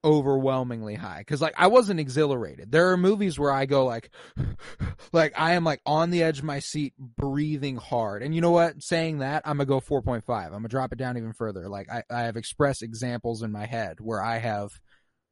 overwhelmingly 0.04 0.96
high. 0.96 1.20
Because 1.20 1.42
like 1.42 1.54
I 1.58 1.68
wasn't 1.68 2.00
exhilarated. 2.00 2.72
There 2.72 2.92
are 2.92 2.98
movies 2.98 3.38
where 3.40 3.52
I 3.52 3.66
go 3.66 3.86
like, 3.86 4.10
like 5.14 5.34
I 5.40 5.54
am 5.54 5.64
like 5.64 5.82
on 5.86 6.10
the 6.12 6.24
edge 6.24 6.40
of 6.40 6.46
my 6.46 6.60
seat, 6.60 6.94
breathing 6.98 7.78
hard. 7.78 8.24
And 8.24 8.34
you 8.34 8.42
know 8.42 8.52
what? 8.52 8.82
Saying 8.82 9.20
that, 9.20 9.44
I'm 9.46 9.58
gonna 9.58 9.66
go 9.66 9.80
four 9.80 10.02
point 10.02 10.24
five. 10.26 10.48
I'm 10.48 10.60
gonna 10.60 10.68
drop 10.70 10.92
it 10.94 10.98
down 10.98 11.18
even 11.18 11.34
further. 11.34 11.70
Like 11.70 11.90
I, 11.90 12.04
I 12.10 12.22
have 12.24 12.38
expressed 12.38 12.84
examples 12.84 13.44
in 13.44 13.52
my 13.52 13.66
head 13.66 13.98
where 14.00 14.22
I 14.24 14.38
have 14.38 14.72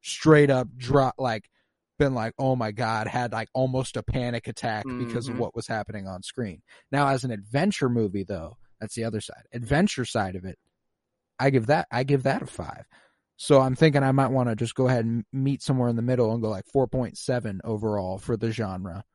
straight 0.02 0.50
up 0.50 0.68
drop 0.78 1.16
like 1.18 1.50
been 1.98 2.14
like, 2.14 2.34
oh 2.40 2.56
my 2.56 2.72
god, 2.72 3.08
had 3.08 3.34
like 3.34 3.50
almost 3.54 3.98
a 3.98 4.04
panic 4.04 4.48
attack 4.48 4.86
because 4.88 5.28
of 5.28 5.36
Mhm. 5.36 5.40
what 5.40 5.56
was 5.56 5.68
happening 5.68 6.08
on 6.08 6.24
screen. 6.24 6.62
Now, 6.94 7.10
as 7.10 7.26
an 7.26 7.32
adventure 7.32 7.90
movie, 7.90 8.24
though, 8.24 8.58
that's 8.80 8.96
the 8.96 9.04
other 9.04 9.20
side. 9.20 9.44
Adventure 9.52 10.06
side 10.06 10.38
of 10.38 10.46
it, 10.46 10.58
I 11.38 11.50
give 11.50 11.66
that 11.68 11.88
I 11.92 12.04
give 12.04 12.24
that 12.24 12.42
a 12.42 12.46
five. 12.46 12.86
So 13.42 13.62
I'm 13.62 13.74
thinking 13.74 14.04
I 14.04 14.12
might 14.12 14.32
want 14.32 14.50
to 14.50 14.56
just 14.56 14.76
go 14.76 14.88
ahead 14.90 15.06
and 15.06 15.24
meet 15.32 15.62
somewhere 15.62 15.88
in 15.88 15.96
the 15.96 16.02
middle 16.02 16.34
and 16.34 16.42
go 16.42 16.50
like 16.50 16.66
4.7 16.68 17.62
overall 17.64 18.18
for 18.18 18.36
the 18.36 18.52
genre. 18.52 19.06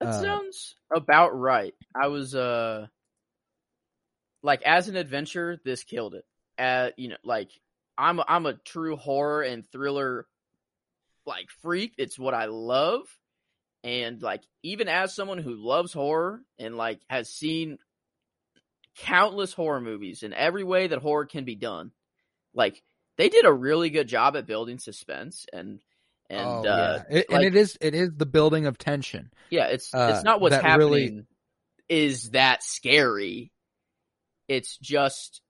That 0.00 0.08
Uh, 0.08 0.22
sounds 0.22 0.74
about 0.94 1.30
right. 1.38 1.74
I 1.94 2.08
was 2.08 2.34
uh 2.34 2.88
like 4.42 4.62
as 4.62 4.88
an 4.88 4.96
adventure, 4.96 5.60
this 5.64 5.84
killed 5.84 6.14
it. 6.14 6.24
Uh 6.58 6.90
you 6.96 7.08
know, 7.08 7.16
like 7.24 7.50
I'm 7.98 8.20
I'm 8.28 8.46
a 8.46 8.54
true 8.54 8.96
horror 8.96 9.42
and 9.42 9.66
thriller 9.66 10.26
like 11.26 11.50
freak. 11.62 11.94
It's 11.98 12.18
what 12.18 12.34
I 12.34 12.46
love. 12.46 13.02
And 13.84 14.20
like 14.22 14.42
even 14.62 14.88
as 14.88 15.14
someone 15.14 15.38
who 15.38 15.54
loves 15.54 15.92
horror 15.92 16.42
and 16.58 16.76
like 16.76 17.00
has 17.08 17.30
seen 17.30 17.78
countless 18.96 19.52
horror 19.52 19.80
movies 19.80 20.22
in 20.22 20.32
every 20.32 20.64
way 20.64 20.86
that 20.88 20.98
horror 21.00 21.26
can 21.26 21.44
be 21.44 21.54
done, 21.54 21.92
like 22.54 22.82
they 23.16 23.28
did 23.28 23.44
a 23.44 23.52
really 23.52 23.90
good 23.90 24.08
job 24.08 24.36
at 24.36 24.46
building 24.46 24.78
suspense 24.78 25.46
and 25.52 25.80
and 26.28 26.46
oh, 26.46 26.64
uh 26.68 27.02
yeah. 27.10 27.18
It- 27.18 27.26
and 27.30 27.44
it 27.44 27.54
is 27.56 27.78
it 27.80 27.94
is 27.94 28.10
the 28.16 28.26
building 28.26 28.66
of 28.66 28.78
tension. 28.78 29.30
yeah, 29.50 29.66
it's 29.66 29.92
Uh, 29.94 30.12
it's 30.14 30.24
not 30.24 30.40
what's 30.40 30.56
happening 30.56 30.78
really- 30.78 31.26
is 31.88 32.30
that 32.30 32.62
scary. 32.64 33.52
It's 34.48 34.76
just 34.78 35.40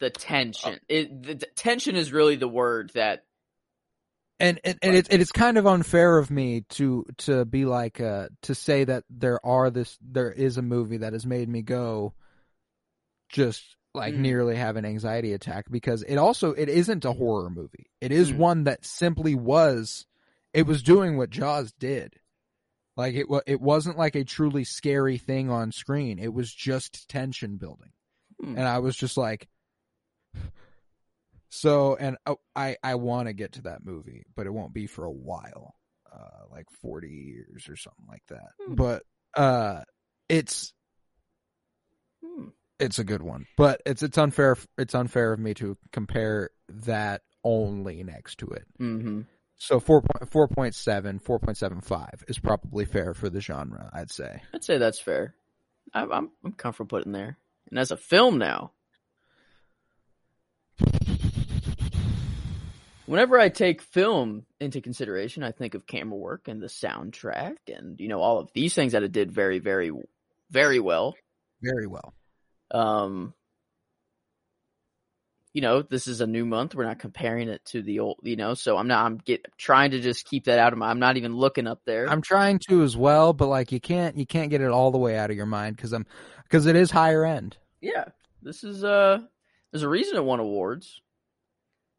the 0.00 0.08
tension. 0.10 0.80
It, 0.88 1.22
the, 1.22 1.34
the 1.34 1.46
tension 1.54 1.94
is 1.96 2.10
really 2.12 2.36
the 2.36 2.48
word 2.48 2.90
that 2.94 3.24
and 4.40 4.58
and, 4.64 4.78
and 4.82 4.96
it's 4.96 5.08
it 5.10 5.20
is 5.20 5.30
kind 5.30 5.58
of 5.58 5.66
unfair 5.66 6.18
of 6.18 6.30
me 6.30 6.62
to 6.70 7.04
to 7.18 7.44
be 7.44 7.64
like 7.66 8.00
uh 8.00 8.28
to 8.42 8.54
say 8.54 8.84
that 8.84 9.04
there 9.10 9.44
are 9.46 9.70
this 9.70 9.96
there 10.02 10.32
is 10.32 10.56
a 10.56 10.62
movie 10.62 10.96
that 10.98 11.12
has 11.12 11.24
made 11.24 11.48
me 11.48 11.62
go 11.62 12.14
just 13.28 13.62
like 13.94 14.14
Mm. 14.14 14.18
nearly 14.18 14.56
have 14.56 14.76
an 14.76 14.84
anxiety 14.84 15.32
attack 15.32 15.66
because 15.70 16.02
it 16.02 16.16
also 16.16 16.52
it 16.52 16.68
isn't 16.68 17.04
a 17.04 17.12
horror 17.12 17.48
movie 17.50 17.86
it 18.00 18.10
is 18.12 18.32
Mm. 18.32 18.36
one 18.38 18.64
that 18.64 18.84
simply 18.84 19.34
was 19.34 20.06
it 20.52 20.66
was 20.66 20.82
doing 20.82 21.16
what 21.16 21.30
jaws 21.30 21.72
did 21.78 22.14
like 22.96 23.14
it 23.14 23.26
it 23.46 23.60
wasn't 23.60 23.96
like 23.98 24.14
a 24.16 24.24
truly 24.24 24.64
scary 24.64 25.18
thing 25.18 25.50
on 25.50 25.70
screen 25.72 26.18
it 26.18 26.32
was 26.34 26.52
just 26.52 27.08
tension 27.08 27.56
building 27.56 27.92
Hmm. 28.40 28.58
and 28.58 28.66
i 28.66 28.78
was 28.80 28.96
just 28.96 29.16
like 29.16 29.48
so, 31.50 31.94
and 31.96 32.16
oh, 32.26 32.40
I 32.56 32.76
I 32.82 32.96
want 32.96 33.28
to 33.28 33.32
get 33.32 33.52
to 33.52 33.62
that 33.62 33.84
movie, 33.84 34.24
but 34.34 34.46
it 34.46 34.50
won't 34.50 34.74
be 34.74 34.86
for 34.88 35.04
a 35.04 35.10
while, 35.12 35.76
uh, 36.12 36.46
like 36.50 36.66
forty 36.82 37.08
years 37.08 37.68
or 37.68 37.76
something 37.76 38.06
like 38.08 38.24
that. 38.28 38.48
Hmm. 38.66 38.74
But 38.74 39.02
uh, 39.34 39.82
it's 40.28 40.72
it's 42.78 42.98
a 42.98 43.04
good 43.04 43.22
one, 43.22 43.46
but 43.56 43.80
it's 43.86 44.02
it's 44.02 44.18
unfair. 44.18 44.56
It's 44.78 44.94
unfair 44.94 45.32
of 45.32 45.40
me 45.40 45.54
to 45.54 45.76
compare 45.92 46.50
that 46.68 47.22
only 47.44 48.02
next 48.02 48.38
to 48.38 48.46
it. 48.46 48.64
hmm 48.78 49.20
So 49.56 49.80
4.7, 49.80 51.22
4.75 51.22 52.08
is 52.28 52.38
probably 52.38 52.84
fair 52.84 53.14
for 53.14 53.28
the 53.30 53.40
genre, 53.40 53.90
I'd 53.92 54.10
say. 54.10 54.42
I'd 54.52 54.64
say 54.64 54.78
that's 54.78 54.98
fair. 54.98 55.34
I'm, 55.92 56.10
I'm 56.12 56.30
I'm 56.44 56.52
comfortable 56.52 56.98
putting 56.98 57.12
there. 57.12 57.38
And 57.70 57.78
as 57.78 57.90
a 57.90 57.96
film 57.96 58.38
now, 58.38 58.72
whenever 63.06 63.38
I 63.38 63.48
take 63.48 63.82
film 63.82 64.44
into 64.60 64.80
consideration, 64.80 65.42
I 65.42 65.52
think 65.52 65.74
of 65.74 65.86
camera 65.86 66.18
work 66.18 66.48
and 66.48 66.60
the 66.60 66.66
soundtrack, 66.66 67.56
and 67.68 68.00
you 68.00 68.08
know 68.08 68.20
all 68.20 68.38
of 68.38 68.50
these 68.54 68.74
things 68.74 68.92
that 68.92 69.02
it 69.02 69.12
did 69.12 69.30
very, 69.30 69.58
very, 69.58 69.92
very 70.50 70.80
well. 70.80 71.14
Very 71.62 71.86
well. 71.86 72.14
Um, 72.74 73.32
you 75.54 75.62
know, 75.62 75.82
this 75.82 76.08
is 76.08 76.20
a 76.20 76.26
new 76.26 76.44
month. 76.44 76.74
We're 76.74 76.84
not 76.84 76.98
comparing 76.98 77.48
it 77.48 77.64
to 77.66 77.80
the 77.80 78.00
old, 78.00 78.18
you 78.24 78.34
know. 78.34 78.54
So 78.54 78.76
I'm 78.76 78.88
not. 78.88 79.06
I'm 79.06 79.18
get 79.18 79.46
trying 79.56 79.92
to 79.92 80.00
just 80.00 80.26
keep 80.26 80.44
that 80.46 80.58
out 80.58 80.72
of 80.72 80.78
my. 80.80 80.90
I'm 80.90 80.98
not 80.98 81.16
even 81.16 81.36
looking 81.36 81.68
up 81.68 81.80
there. 81.86 82.10
I'm 82.10 82.22
trying 82.22 82.58
to 82.68 82.82
as 82.82 82.96
well, 82.96 83.32
but 83.32 83.46
like 83.46 83.70
you 83.70 83.80
can't 83.80 84.18
you 84.18 84.26
can't 84.26 84.50
get 84.50 84.60
it 84.60 84.70
all 84.70 84.90
the 84.90 84.98
way 84.98 85.16
out 85.16 85.30
of 85.30 85.36
your 85.36 85.46
mind 85.46 85.76
because 85.76 85.92
I'm 85.92 86.06
because 86.42 86.66
it 86.66 86.74
is 86.74 86.90
higher 86.90 87.24
end. 87.24 87.56
yeah, 87.80 88.06
this 88.42 88.64
is 88.64 88.82
uh, 88.82 89.20
there's 89.70 89.84
a 89.84 89.88
reason 89.88 90.16
it 90.16 90.24
won 90.24 90.40
awards. 90.40 91.00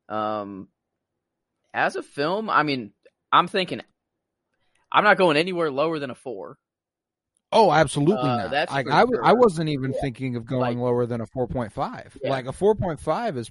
Um, 0.09 0.67
as 1.73 1.95
a 1.95 2.03
film, 2.03 2.49
I 2.49 2.63
mean, 2.63 2.91
I'm 3.32 3.47
thinking, 3.47 3.82
I'm 4.91 5.05
not 5.05 5.17
going 5.17 5.38
anywhere 5.38 5.71
lower 5.71 5.97
than 5.97 6.09
a 6.09 6.15
four. 6.15 6.57
Oh, 7.51 7.71
absolutely 7.71 8.17
Uh, 8.29 8.37
not. 8.37 8.51
that's 8.51 8.71
Like 8.71 8.87
I, 8.89 9.01
w- 9.01 9.21
I 9.23 9.29
sure. 9.29 9.39
wasn't 9.39 9.69
even 9.69 9.93
Yeah. 9.93 10.01
thinking 10.01 10.35
of 10.35 10.45
going 10.45 10.77
Like- 10.77 10.83
lower 10.83 11.05
than 11.05 11.21
a 11.21 11.25
4.5. 11.27 12.17
Yeah. 12.21 12.29
Like 12.29 12.47
a 12.47 12.51
4.5 12.51 13.37
is 13.37 13.49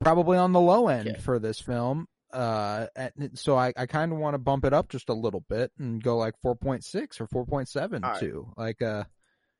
probably 0.00 0.38
on 0.38 0.52
the 0.52 0.60
low 0.60 0.88
end 0.88 1.18
for 1.22 1.38
this 1.38 1.60
film. 1.60 2.06
Uh, 2.32 2.86
so 3.34 3.56
I, 3.56 3.72
I 3.76 3.86
kind 3.86 4.12
of 4.12 4.18
want 4.18 4.34
to 4.34 4.38
bump 4.38 4.64
it 4.64 4.72
up 4.72 4.88
just 4.88 5.08
a 5.08 5.14
little 5.14 5.44
bit 5.48 5.72
and 5.78 6.02
go 6.02 6.16
like 6.16 6.34
4.6 6.44 7.20
or 7.20 7.26
4.72. 7.28 8.52
Like, 8.56 8.82
uh, 8.82 9.04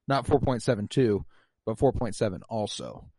not 0.08 0.26
4.72, 0.26 1.24
but 1.64 1.78
4.7 1.78 2.40
also. 2.48 3.10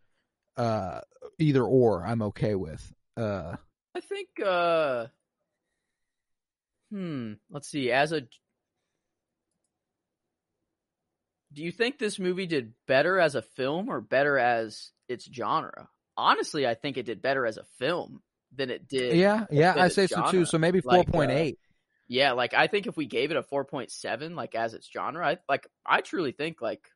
Uh, 0.56 1.02
either 1.40 1.64
or 1.64 2.06
I'm 2.06 2.22
okay 2.24 2.56
with. 2.56 2.94
Uh, 3.16 3.56
I 3.96 4.00
think. 4.00 4.28
uh 4.46 5.08
Hmm. 6.92 7.34
Let's 7.50 7.68
see. 7.68 7.92
As 7.92 8.12
a, 8.14 8.22
do 11.58 11.64
you 11.64 11.72
think 11.72 11.98
this 11.98 12.20
movie 12.20 12.46
did 12.46 12.74
better 12.86 13.20
as 13.20 13.34
a 13.34 13.42
film 13.42 13.90
or 13.90 14.00
better 14.00 14.38
as 14.38 14.92
its 15.10 15.26
genre? 15.26 15.90
Honestly, 16.16 16.68
I 16.68 16.76
think 16.76 16.98
it 16.98 17.08
did 17.08 17.20
better 17.20 17.48
as 17.48 17.58
a 17.58 17.64
film 17.80 18.22
than 18.56 18.70
it 18.70 18.88
did. 18.88 19.18
yeah, 19.18 19.46
yeah, 19.50 19.74
I 19.76 19.88
say 19.88 20.06
so 20.06 20.30
too. 20.30 20.46
So 20.46 20.60
maybe 20.60 20.82
Like, 20.86 21.10
uh, 21.10 21.12
4.8. 21.14 21.56
Yeah, 22.08 22.34
like 22.34 22.54
I 22.54 22.68
think 22.68 22.86
if 22.86 22.96
we 22.96 23.08
gave 23.08 23.32
it 23.32 23.38
a 23.38 23.42
4.7 23.42 24.36
like 24.36 24.54
as 24.54 24.76
its 24.76 24.88
genre, 24.88 25.28
I 25.28 25.38
like 25.50 25.66
I 25.84 26.02
truly 26.02 26.32
think 26.32 26.62
like 26.62 26.88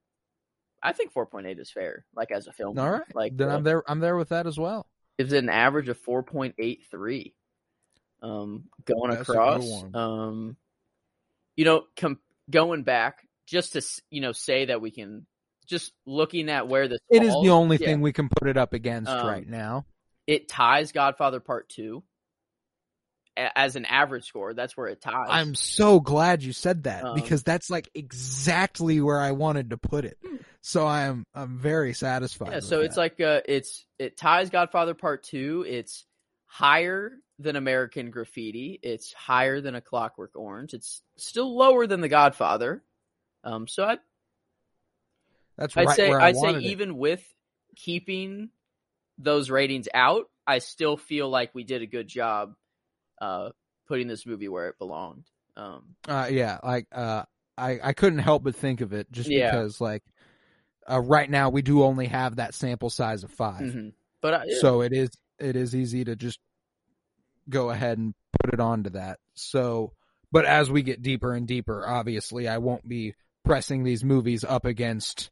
I 0.80 0.94
think 0.94 1.12
4.8 1.12 1.60
is 1.60 1.72
fair 1.72 2.06
like 2.16 2.30
as 2.30 2.46
a 2.46 2.54
film. 2.54 2.78
All 2.78 2.92
right. 2.92 3.16
Like 3.16 3.36
then 3.36 3.50
uh, 3.50 3.56
I'm 3.56 3.64
there. 3.64 3.84
I'm 3.90 4.00
there 4.00 4.16
with 4.16 4.30
that 4.30 4.46
as 4.46 4.60
well. 4.60 4.86
gives 5.18 5.34
it 5.34 5.44
an 5.44 5.50
average 5.50 5.90
of 5.90 6.00
4.83 6.04 7.34
um 8.22 8.66
going 8.86 9.10
That's 9.10 9.28
across 9.28 9.68
um 9.96 10.56
you 11.56 11.66
know 11.66 11.86
com- 11.98 12.20
going 12.52 12.84
back 12.84 13.28
just 13.52 13.74
to 13.74 13.82
you 14.10 14.22
know 14.22 14.32
say 14.32 14.66
that 14.66 14.82
we 14.82 14.90
can 14.92 15.26
just 15.68 15.94
looking 16.06 16.50
at 16.50 16.68
where 16.68 16.88
this 16.88 17.00
It 17.10 17.22
is 17.24 17.32
falls, 17.34 17.46
the 17.46 17.52
only 17.52 17.78
yeah, 17.78 17.88
thing 17.88 18.02
we 18.02 18.14
can 18.14 18.30
put 18.30 18.48
it 18.48 18.58
up 18.58 18.74
against 18.74 19.12
Um, 19.12 19.28
right 19.28 19.48
now. 19.48 19.86
it 20.28 20.48
ties 20.50 20.92
godfather 20.92 21.40
part 21.40 21.70
2 21.70 22.04
as 23.38 23.76
an 23.78 23.86
average 23.86 24.26
score 24.26 24.54
that's 24.54 24.76
where 24.76 24.88
it 24.88 25.02
ties 25.02 25.28
I'm 25.30 25.56
so 25.56 26.00
glad 26.00 26.44
you 26.44 26.52
said 26.54 26.84
that 26.84 27.04
Um, 27.06 27.16
because 27.16 27.44
that's 27.44 27.70
like 27.70 27.90
exactly 27.96 29.00
where 29.02 29.20
I 29.20 29.32
wanted 29.32 29.70
to 29.70 29.78
put 29.78 30.04
it. 30.06 30.18
Hmm. 30.26 30.36
So 30.62 30.86
I'm 30.86 31.24
I'm 31.34 31.58
very 31.58 31.94
satisfied. 31.94 32.52
Yeah, 32.52 32.60
so 32.60 32.82
it's 32.82 32.96
that. 32.96 33.02
like 33.02 33.22
uh 33.22 33.42
it's 33.46 33.86
it 33.98 34.18
ties 34.18 34.50
Godfather 34.50 34.94
Part 34.94 35.24
2. 35.24 35.66
It's 35.68 36.06
higher 36.46 37.14
than 37.40 37.56
American 37.56 38.12
Graffiti. 38.12 38.78
It's 38.84 39.12
higher 39.14 39.62
than 39.62 39.74
A 39.76 39.82
Clockwork 39.82 40.36
Orange. 40.36 40.74
It's 40.76 41.02
still 41.18 41.56
lower 41.58 41.88
than 41.88 42.02
The 42.02 42.10
Godfather. 42.10 42.84
Um 43.44 43.68
so 43.68 43.84
I 43.86 43.98
that's 45.58 45.76
I'd 45.76 45.88
right 45.88 45.98
say 45.98 46.10
where 46.10 46.22
I 46.22 46.30
I'd 46.30 46.38
say 46.38 46.50
it. 46.52 46.64
even 46.64 46.98
with 46.98 47.24
keeping 47.76 48.50
those 49.18 49.50
ratings 49.50 49.88
out, 49.94 50.26
I 50.48 50.60
still 50.60 50.98
feel 50.98 51.30
like 51.30 51.54
we 51.54 51.64
did 51.64 51.82
a 51.82 51.88
good 51.88 52.08
job 52.08 52.56
uh 53.20 53.50
putting 53.88 54.08
this 54.08 54.26
movie 54.26 54.48
where 54.48 54.68
it 54.70 54.78
belonged. 54.80 55.26
Um 55.58 55.96
Uh, 56.08 56.28
yeah, 56.32 56.60
like 56.64 56.88
uh, 56.92 57.24
I 57.58 57.80
I 57.84 57.94
couldn't 57.94 58.20
help 58.20 58.44
but 58.44 58.56
think 58.56 58.82
of 58.82 58.94
it 58.94 59.12
just 59.12 59.30
Yeah. 59.30 59.52
because 59.52 59.80
like 59.82 60.04
uh, 60.90 61.00
right 61.00 61.30
now 61.30 61.50
we 61.50 61.62
do 61.62 61.84
only 61.84 62.08
have 62.08 62.38
that 62.38 62.54
sample 62.56 62.90
size 62.90 63.24
of 63.24 63.32
5 63.32 63.62
mhm. 63.62 63.94
But 64.22 64.34
I, 64.34 64.46
so 64.60 64.82
it 64.82 64.94
is 64.94 65.10
it 65.40 65.56
is 65.56 65.76
easy 65.76 66.04
to 66.06 66.16
just 66.16 66.40
go 67.50 67.70
ahead 67.70 67.98
and 67.98 68.14
put 68.42 68.54
it 68.54 68.60
onto 68.60 68.92
that. 68.92 69.20
So, 69.36 69.94
but 70.32 70.46
as 70.46 70.70
we 70.70 70.82
get 70.84 71.02
deeper 71.02 71.34
and 71.34 71.48
deeper, 71.48 71.88
obviously, 71.88 72.48
I 72.48 72.58
won't 72.60 72.88
be 72.88 73.14
pressing 73.44 73.84
these 73.84 74.04
movies 74.04 74.44
up 74.44 74.66
against 74.66 75.32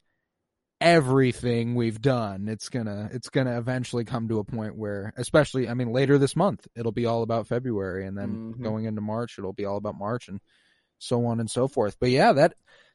everything 0.81 1.75
we've 1.75 2.01
done. 2.01 2.47
It's 2.47 2.69
gonna 2.69 3.09
it's 3.11 3.29
gonna 3.29 3.57
eventually 3.57 4.05
come 4.05 4.29
to 4.29 4.39
a 4.39 4.43
point 4.43 4.77
where, 4.77 5.13
especially, 5.17 5.67
I 5.67 5.73
mean, 5.73 5.91
later 5.91 6.17
this 6.17 6.35
month, 6.35 6.67
it'll 6.75 6.91
be 6.93 7.05
all 7.05 7.21
about 7.21 7.47
February, 7.47 8.05
and 8.05 8.17
then 8.17 8.53
Mhm. 8.53 8.63
going 8.63 8.85
into 8.85 9.01
March, 9.01 9.37
it'll 9.37 9.53
be 9.53 9.65
all 9.65 9.77
about 9.77 9.97
March, 9.97 10.29
and 10.29 10.39
so 10.97 11.25
on 11.25 11.39
and 11.39 11.49
so 11.49 11.67
forth. 11.67 11.97
But 11.99 12.09
yeah, 12.11 12.31
that 12.33 12.53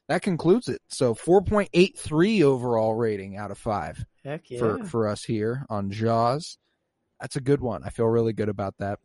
that 0.09 0.23
concludes 0.23 0.69
it. 0.69 0.81
So, 0.89 1.15
four 1.15 1.43
point 1.43 1.69
eight 1.75 1.99
three 1.99 2.43
overall 2.43 2.95
rating 2.95 3.37
out 3.37 3.51
of 3.51 3.59
five 3.59 4.05
heck 4.23 4.51
yeah. 4.51 4.59
for 4.59 4.85
for 4.85 5.09
us 5.09 5.25
here 5.25 5.67
on 5.69 5.91
Jaws. 5.91 6.59
That's 7.21 7.37
a 7.37 7.41
good 7.41 7.61
one. 7.61 7.83
I 7.85 7.91
feel 7.91 8.07
really 8.07 8.33
good 8.33 8.49
about 8.49 8.77
that. 8.79 8.99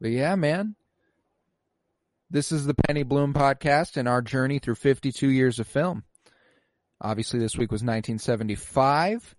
But 0.00 0.10
yeah, 0.10 0.34
man. 0.36 0.76
This 2.34 2.50
is 2.50 2.66
the 2.66 2.74
Penny 2.74 3.04
Bloom 3.04 3.32
podcast 3.32 3.96
and 3.96 4.08
our 4.08 4.20
journey 4.20 4.58
through 4.58 4.74
52 4.74 5.28
years 5.28 5.60
of 5.60 5.68
film. 5.68 6.02
Obviously, 7.00 7.38
this 7.38 7.56
week 7.56 7.70
was 7.70 7.82
1975. 7.82 9.36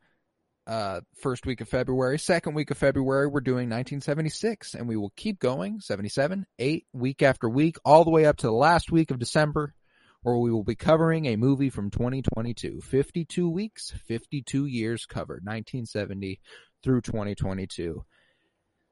Uh, 0.66 1.02
first 1.20 1.46
week 1.46 1.60
of 1.60 1.68
February, 1.68 2.18
second 2.18 2.54
week 2.54 2.72
of 2.72 2.78
February, 2.78 3.28
we're 3.28 3.42
doing 3.42 3.68
1976, 3.68 4.76
and 4.76 4.88
we 4.88 4.96
will 4.96 5.12
keep 5.18 5.40
going 5.40 5.82
77, 5.82 6.46
8, 6.58 6.86
week 6.94 7.22
after 7.22 7.50
week, 7.50 7.76
all 7.84 8.06
the 8.06 8.12
way 8.12 8.26
up 8.26 8.38
to 8.38 8.48
the 8.48 8.54
last 8.54 8.94
week 8.94 9.12
of 9.12 9.20
December, 9.20 9.74
where 10.22 10.38
we 10.38 10.50
will 10.50 10.64
be 10.64 10.76
covering 10.76 11.26
a 11.26 11.36
movie 11.36 11.70
from 11.70 11.92
2022. 11.92 12.80
52 12.80 13.50
weeks, 13.50 13.94
52 14.08 14.68
years 14.68 15.06
covered, 15.06 15.44
1970 15.44 16.40
through 16.82 17.02
2022. 17.02 18.06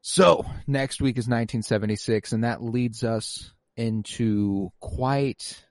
So, 0.02 0.46
next 0.68 1.02
week 1.02 1.18
is 1.18 1.30
1976, 1.30 2.34
and 2.34 2.44
that 2.44 2.62
leads 2.62 3.06
us 3.06 3.54
into 3.76 4.72
quite 4.80 5.66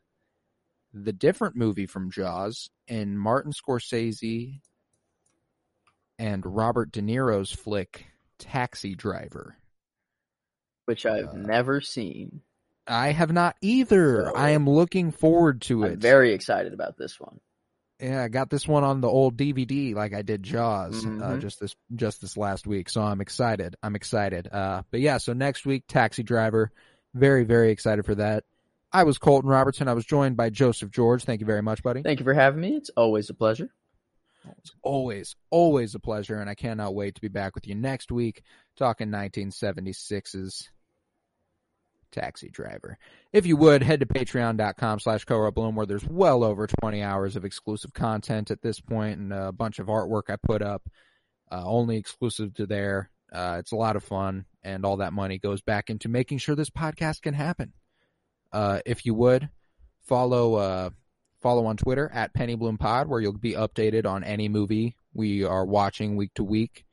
the 0.93 1.13
different 1.13 1.57
movie 1.57 1.87
from 1.87 2.11
Jaws 2.11 2.69
and 2.89 3.19
Martin 3.19 3.53
Scorsese 3.53 4.61
and 6.19 6.45
Robert 6.45 6.93
De 6.93 7.01
Niro's 7.03 7.51
flick 7.53 8.07
Taxi 8.39 8.95
Driver. 8.95 9.57
which 10.87 11.07
I've 11.07 11.29
uh, 11.29 11.33
never 11.35 11.81
seen. 11.81 12.41
I 12.87 13.13
have 13.13 13.33
not 13.33 13.57
either. 13.61 14.25
So- 14.27 14.35
I 14.37 14.51
am 14.51 14.69
looking 14.69 15.13
forward 15.13 15.63
to 15.63 15.85
it. 15.85 15.93
I'm 15.93 16.01
very 16.01 16.33
excited 16.35 16.73
about 16.75 16.97
this 16.99 17.19
one. 17.21 17.39
Yeah, 18.01 18.25
I 18.25 18.29
got 18.29 18.51
this 18.51 18.67
one 18.67 18.83
on 18.83 19.01
the 19.01 19.07
old 19.09 19.37
DVD 19.37 19.95
like 19.95 20.13
I 20.13 20.23
did 20.23 20.43
Jaws 20.43 21.07
uh, 21.07 21.09
Mhm. 21.09 21.41
just 21.41 21.61
this 21.61 21.77
just 21.95 22.21
this 22.21 22.37
last 22.37 22.67
week. 22.67 22.91
So 22.91 23.01
I'm 23.01 23.21
excited. 23.21 23.77
I'm 23.81 23.95
excited. 23.95 24.49
Uh, 24.51 24.83
but 24.91 24.99
yeah, 24.99 25.19
so 25.19 25.33
next 25.33 25.65
week 25.65 25.85
Taxi 25.87 26.25
Driver, 26.25 26.73
very 27.15 27.45
very 27.45 27.71
excited 27.71 28.05
for 28.05 28.15
that. 28.17 28.45
I 28.93 29.05
was 29.05 29.19
Colton 29.19 29.49
Robertson. 29.49 29.89
I 29.89 29.95
was 29.95 30.05
joined 30.05 30.37
by 30.37 30.51
Joseph 30.51 30.91
George. 30.91 31.25
Thank 31.25 31.41
you 31.41 31.47
very 31.47 31.63
much, 31.63 31.83
buddy. 31.83 32.03
Thank 32.03 32.21
you 32.21 32.25
for 32.25 32.35
having 32.35 32.61
me. 32.61 32.77
It's 32.77 32.91
always 32.91 33.31
a 33.31 33.35
pleasure. 33.35 33.71
It's 34.59 34.75
always 34.83 35.37
always 35.51 35.95
a 35.95 36.01
pleasure, 36.01 36.41
and 36.41 36.51
I 36.51 36.55
cannot 36.55 36.95
wait 36.95 37.15
to 37.15 37.21
be 37.21 37.29
back 37.29 37.55
with 37.55 37.67
you 37.67 37.75
next 37.75 38.11
week 38.11 38.43
talking 38.77 39.09
1976's 39.09 40.69
Taxi 42.13 42.51
Driver. 42.51 42.99
If 43.33 43.47
you 43.47 43.57
would, 43.57 43.83
head 43.83 44.01
to 44.01 44.07
patreon.com 44.07 45.01
slash 45.01 45.25
Bloom 45.25 45.75
where 45.75 45.87
there's 45.87 46.07
well 46.07 46.45
over 46.45 46.67
20 46.67 47.03
hours 47.03 47.35
of 47.35 47.45
exclusive 47.45 47.93
content 47.93 48.51
at 48.51 48.63
this 48.63 48.81
point 48.81 49.19
and 49.19 49.33
a 49.33 49.51
bunch 49.53 49.79
of 49.79 49.87
artwork 49.87 50.25
I 50.29 50.37
put 50.37 50.63
up, 50.63 50.83
uh, 51.51 51.63
only 51.65 51.97
exclusive 51.97 52.55
to 52.55 52.67
there. 52.67 53.11
Uh, 53.33 53.57
it's 53.59 53.73
a 53.73 53.77
lot 53.77 53.97
of 53.97 54.05
fun, 54.05 54.45
and 54.63 54.85
all 54.85 54.99
that 54.99 55.13
money 55.13 55.39
goes 55.39 55.63
back 55.63 55.89
into 55.89 56.09
making 56.09 56.39
sure 56.39 56.55
this 56.55 56.71
podcast 56.71 57.23
can 57.23 57.35
happen. 57.35 57.73
Uh, 58.53 58.81
if 58.85 59.07
you 59.07 59.15
would, 59.15 59.49
follow 60.07 60.55
uh, 60.55 60.91
follow 61.41 61.67
on 61.67 61.77
Twitter 61.77 62.11
at 62.13 62.35
Penny 62.35 62.55
Bloom 62.55 62.77
Pod, 62.77 63.09
where 63.09 63.21
you'll 63.21 63.39
be 63.39 63.55
updated 63.55 64.07
on 64.07 64.23
any 64.23 64.49
movie 64.49 64.97
we 65.15 65.45
are 65.45 65.65
watching 65.65 66.17
week 66.17 66.33
to 66.35 66.45
week, 66.45 66.85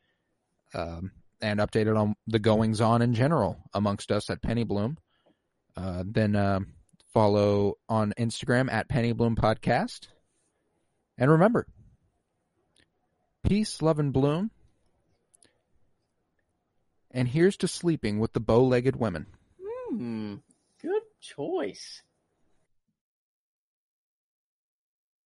um, 0.73 1.11
and 1.41 1.59
updated 1.59 1.97
on 1.97 2.15
the 2.27 2.39
goings 2.39 2.81
on 2.81 3.01
in 3.01 3.13
general 3.13 3.57
amongst 3.73 4.11
us 4.11 4.29
at 4.29 4.41
Penny 4.41 4.63
Bloom. 4.63 4.97
Uh, 5.75 6.03
then 6.05 6.35
uh, 6.35 6.59
follow 7.13 7.75
on 7.87 8.13
Instagram 8.17 8.71
at 8.71 8.89
Penny 8.89 9.11
Bloom 9.13 9.35
Podcast. 9.35 10.07
And 11.17 11.31
remember, 11.31 11.67
peace, 13.43 13.81
love, 13.81 13.99
and 13.99 14.13
bloom. 14.13 14.51
And 17.11 17.27
here's 17.27 17.57
to 17.57 17.67
sleeping 17.67 18.19
with 18.19 18.33
the 18.33 18.39
bow 18.39 18.63
legged 18.63 18.95
women. 18.95 19.27
Hmm. 19.89 20.35
Good 20.81 21.01
choice. 21.19 22.03